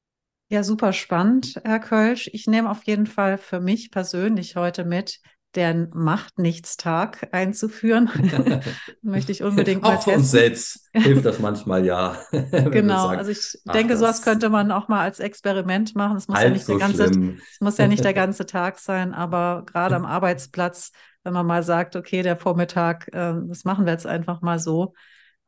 Ja, 0.48 0.64
super 0.64 0.94
spannend, 0.94 1.60
Herr 1.64 1.80
Kölsch. 1.80 2.30
Ich 2.32 2.46
nehme 2.46 2.70
auf 2.70 2.84
jeden 2.84 3.06
Fall 3.06 3.36
für 3.36 3.60
mich 3.60 3.90
persönlich 3.90 4.56
heute 4.56 4.86
mit, 4.86 5.20
den 5.56 5.90
Macht-Nichts-Tag 5.94 7.28
einzuführen. 7.32 8.10
Möchte 9.02 9.32
ich 9.32 9.42
unbedingt 9.42 9.82
mal 9.82 9.96
auch 9.96 10.04
testen. 10.04 10.12
Auch 10.14 10.18
uns 10.18 10.30
selbst 10.30 10.88
hilft 10.92 11.24
das 11.24 11.38
manchmal 11.38 11.84
ja. 11.84 12.16
genau, 12.30 13.08
sagen, 13.08 13.18
also 13.18 13.30
ich 13.30 13.58
ach, 13.66 13.72
denke, 13.72 13.96
sowas 13.96 14.22
könnte 14.22 14.48
man 14.48 14.70
auch 14.70 14.88
mal 14.88 15.00
als 15.00 15.20
Experiment 15.20 15.94
machen. 15.94 16.16
Es 16.16 16.28
muss 16.28 16.40
ja 16.40 16.50
nicht 16.50 16.64
so 16.64 16.78
der 16.78 16.86
ganze, 16.86 17.04
es 17.04 17.60
muss 17.60 17.78
ja 17.78 17.86
nicht 17.86 18.04
der 18.04 18.14
ganze 18.14 18.46
Tag 18.46 18.78
sein, 18.78 19.12
aber 19.14 19.64
gerade 19.66 19.96
am 19.96 20.04
Arbeitsplatz, 20.04 20.92
wenn 21.24 21.34
man 21.34 21.46
mal 21.46 21.62
sagt, 21.62 21.96
okay, 21.96 22.22
der 22.22 22.36
Vormittag, 22.36 23.08
äh, 23.08 23.34
das 23.46 23.64
machen 23.64 23.84
wir 23.84 23.92
jetzt 23.92 24.06
einfach 24.06 24.40
mal 24.40 24.58
so. 24.58 24.94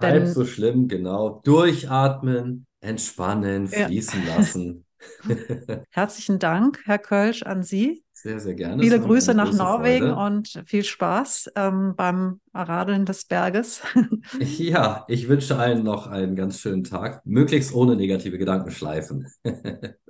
Halb 0.03 0.27
so 0.27 0.45
schlimm, 0.45 0.89
genau. 0.89 1.41
Durchatmen, 1.45 2.67
entspannen, 2.81 3.69
fließen 3.69 4.23
ja. 4.27 4.37
lassen. 4.37 4.84
Herzlichen 5.91 6.39
Dank, 6.39 6.81
Herr 6.85 6.99
Kölsch, 6.99 7.43
an 7.43 7.63
Sie. 7.63 8.05
Sehr, 8.13 8.41
sehr 8.41 8.55
gerne. 8.55 8.83
Viele 8.83 9.01
Grüße 9.01 9.35
nach 9.35 9.53
Norwegen 9.53 10.15
Freude. 10.15 10.37
und 10.37 10.63
viel 10.67 10.85
Spaß 10.85 11.53
ähm, 11.57 11.95
beim 11.97 12.41
Radeln 12.55 13.05
des 13.05 13.25
Berges. 13.25 13.83
ja, 14.39 15.05
ich 15.09 15.29
wünsche 15.29 15.59
allen 15.59 15.83
noch 15.83 16.07
einen 16.07 16.37
ganz 16.37 16.61
schönen 16.61 16.85
Tag, 16.85 17.27
möglichst 17.27 17.75
ohne 17.75 17.97
negative 17.97 18.39
Gedankenschleifen. 18.39 19.29